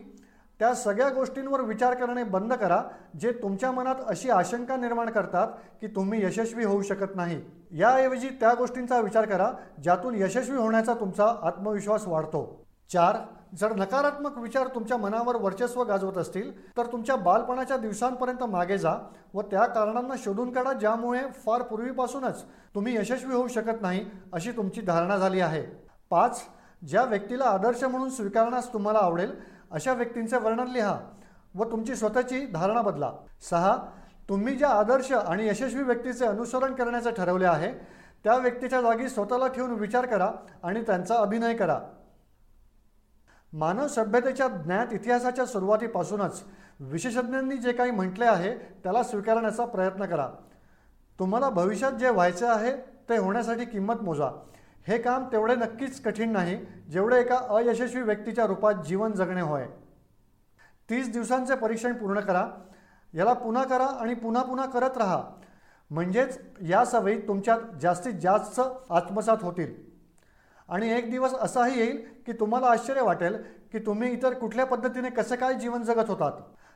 त्या 0.60 0.74
सगळ्या 0.74 1.08
गोष्टींवर 1.10 1.60
विचार 1.60 1.94
करणे 1.94 2.22
बंद 2.24 2.52
करा 2.52 2.82
जे 3.20 3.32
तुमच्या 3.32 3.70
मनात 3.72 3.94
अशी 4.08 4.30
आशंका 4.30 4.76
निर्माण 4.76 5.10
करतात 5.10 5.48
की 5.80 5.86
तुम्ही 5.86 6.24
यशस्वी 6.24 6.64
होऊ 6.64 6.82
शकत 6.82 7.16
नाही. 7.16 7.40
याऐवजी 7.72 8.28
त्या 8.40 8.52
गोष्टींचा 8.54 9.00
विचार 9.00 9.26
करा 9.26 9.50
ज्यातून 9.82 10.14
यशस्वी 10.14 10.56
होण्याचा 10.56 10.94
तुमचा 10.94 11.26
आत्मविश्वास 11.42 12.06
वाढतो. 12.06 12.44
चार 12.90 13.16
जर 13.58 13.72
नकारात्मक 13.76 14.38
विचार 14.38 14.66
तुमच्या 14.66 14.96
मनावर 14.96 15.36
वर्चस्व 15.36 15.82
गाजवत 15.82 16.18
असतील 16.18 16.50
तर 16.76 16.86
तुमच्या 16.86 17.16
बालपणाच्या 17.16 17.76
दिवसांपर्यंत 17.76 18.42
मागे 18.42 18.78
जा 18.78 18.94
व 19.34 19.42
त्या 19.42 19.66
कारणांना 19.66 20.14
शोधून 20.18 20.52
काढा 20.52 20.72
ज्यामुळे 20.72 21.20
फार 21.46 21.62
पूर्वीपासूनच 21.62 22.44
तुम्ही 22.74 22.96
यशस्वी 22.96 23.34
होऊ 23.34 23.48
शकत 23.48 23.82
नाही 23.82 24.04
अशी 24.32 24.50
तुमची 24.50 24.80
धारणा 24.80 25.16
झाली 25.16 25.40
आहे. 25.40 25.62
पाच 26.10 26.42
ज्या 26.82 27.02
व्यक्तीला 27.02 27.44
आदर्श 27.44 27.84
म्हणून 27.84 28.10
स्वीकारण्यास 28.10 28.72
तुम्हाला 28.72 28.98
आवडेल 28.98 29.30
अशा 29.70 29.92
व्यक्तींचे 29.92 30.36
वर्णन 30.36 30.68
लिहा 30.68 30.98
व 31.54 31.64
तुमची 31.64 31.94
स्वतःची 31.94 32.46
धारणा 32.46 32.82
बदला. 32.82 33.12
सहा 33.50 33.76
तुम्ही 34.28 34.54
ज्या 34.56 34.68
आदर्श 34.68 35.12
आणि 35.12 35.48
यशस्वी 35.48 35.82
व्यक्तीचे 35.82 36.26
अनुसरण 36.26 36.74
करण्याचे 36.74 37.10
ठरवले 37.10 37.46
आहे 37.46 37.72
त्या 38.24 38.36
व्यक्तीच्या 38.36 38.80
जागी 38.80 39.08
स्वतःला 39.08 39.46
ठेवून 39.46 39.70
विचार 39.70 40.06
करा 40.06 40.30
आणि 40.62 40.82
त्यांचा 40.82 41.14
अभिनय 41.14 41.54
करा. 41.56 41.78
मानव 43.52 43.86
सभ्यतेच्या 43.88 44.48
ज्ञात 44.48 44.92
इतिहासाच्या 44.92 45.46
सुरुवातीपासूनच 45.46 46.42
विशेषज्ञांनी 46.80 47.56
जे 47.56 47.72
काही 47.72 47.90
म्हटले 47.90 48.24
आहे 48.24 48.54
त्याला 48.54 49.02
स्वीकारण्याचा 49.02 49.64
प्रयत्न 49.64 50.06
करा. 50.06 50.28
तुम्हाला 51.18 51.50
भविष्यात 51.50 51.92
जे 51.92 52.10
व्हायचे 52.10 52.46
आहे 52.46 52.72
ते 53.08 53.16
होण्यासाठी 53.16 53.64
किंमत 53.64 54.02
मोजा. 54.02 54.30
हे 54.88 54.98
काम 54.98 55.24
तेवढे 55.32 55.54
नक्कीच 55.54 56.00
कठीण 56.02 56.32
नाही 56.32 56.56
जेवढे 56.90 57.20
एका 57.20 57.36
अयशस्वी 57.50 58.02
व्यक्तीच्या 58.02 58.46
रूपात 58.46 58.74
जीवन 58.74 59.12
जगणे 59.12 59.40
होय. 59.40 59.66
तीस 60.90 61.12
दिवसांचे 61.12 61.54
परीक्षण 61.54 61.92
पूर्ण 61.92 62.20
करा 62.20 62.48
याला 63.14 63.32
पुन्हा 63.32 63.64
करा 63.64 63.86
आणि 63.86 64.14
पुन्हा 64.14 64.42
पुन्हा 64.42 64.66
करत 64.66 64.98
राहा. 64.98 65.22
म्हणजेच 65.90 66.38
या 66.62 66.84
सवयी 66.84 67.28
तुमच्यात 67.28 67.58
जास्तीत 67.82 68.12
जास्त 68.12 68.60
आत्मसात 68.90 69.36
होतील. 69.42 69.74
आणि 70.68 70.92
एक 70.92 71.10
दिवस 71.10 71.34
असाही 71.34 71.78
येईल 71.78 72.04
की 72.26 72.32
तुम्हाला 72.32 72.66
आश्चर्य 72.66 73.00
वाटेल 73.00 73.36
की 73.72 73.78
तुम्ही 73.78 74.12
इतर 74.12 74.34
कुठल्या 74.34 74.66
पद्धतीने 74.66 75.10
कसे 75.10 75.36
काय 75.36 75.54
जीवन 75.54 75.82
जगत 75.82 76.10
होतात. 76.10 76.32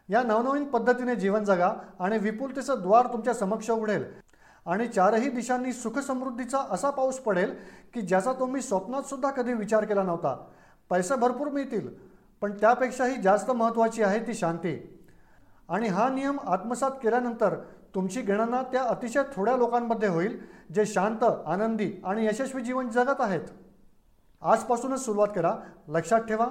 या 0.09 0.23
नवनवीन 0.23 0.65
पद्धतीने 0.65 1.15
जीवन 1.17 1.45
जगा 1.45 1.73
आणि 2.01 2.19
विपुलतेचं 2.19 2.83
द्वार 2.83 3.07
तुमच्या 3.07 3.35
समक्ष 3.35 3.71
उघडेल. 3.71 4.05
आणि 4.71 4.87
चारही 4.87 5.29
दिशांनी 5.31 5.73
सुखसमृद्धीचा 5.73 6.59
असा 6.71 6.91
पाऊस 6.91 7.19
पडेल 7.21 7.55
की 7.95 8.01
ज्याचा 8.01 8.33
तुम्ही 8.33 8.63
स्वप्नात 8.63 9.03
सुद्धा 9.03 9.31
कधी 9.31 9.53
विचार 9.53 9.85
केला 9.85 10.03
नव्हता. 10.03 10.35
पैसे 10.91 11.17
भरपूर 11.17 11.49
मिळतील 11.49 11.89
पण 12.43 12.53
त्यापेक्षाही 12.53 13.21
जास्त 13.23 13.51
महत्त्वाची 13.51 14.03
आहे 14.03 14.19
ती 14.27 14.35
शांती. 14.35 14.77
आणि 15.69 15.89
हा 15.89 16.09
नियम 16.09 16.39
आत्मसात 16.47 16.91
केल्यानंतर 17.03 17.55
तुमची 17.95 18.21
गणना 18.23 18.63
त्या 18.63 18.83
अतिशय 18.83 19.23
थोड्या 19.35 19.57
लोकांमध्ये 19.57 20.09
होईल 20.09 20.39
जे 20.75 20.85
शांत 20.87 21.25
आनंदी 21.25 21.91
आणि 22.05 22.27
यशस्वी 22.27 22.63
जीवन 22.63 22.89
जगत 22.89 23.21
आहेत. 23.21 23.41
आजपासूनच 24.43 25.05
सुरुवात 25.05 25.29
करा 25.35 25.55
लक्षात 25.89 26.21
ठेवा 26.21 26.47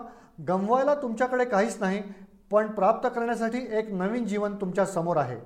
गमवायला 0.47 0.95
तुमच्याकडे 0.95 1.45
काहीच 1.45 1.77
नाही 1.79 2.01
पण 2.51 2.67
प्राप्त 2.67 3.07
करण्यासाठी 3.07 3.65
एक 3.71 3.91
नवीन 3.91 4.25
जीवन 4.25 4.55
तुमच्यासमोर 4.55 5.17
आहे. 5.17 5.37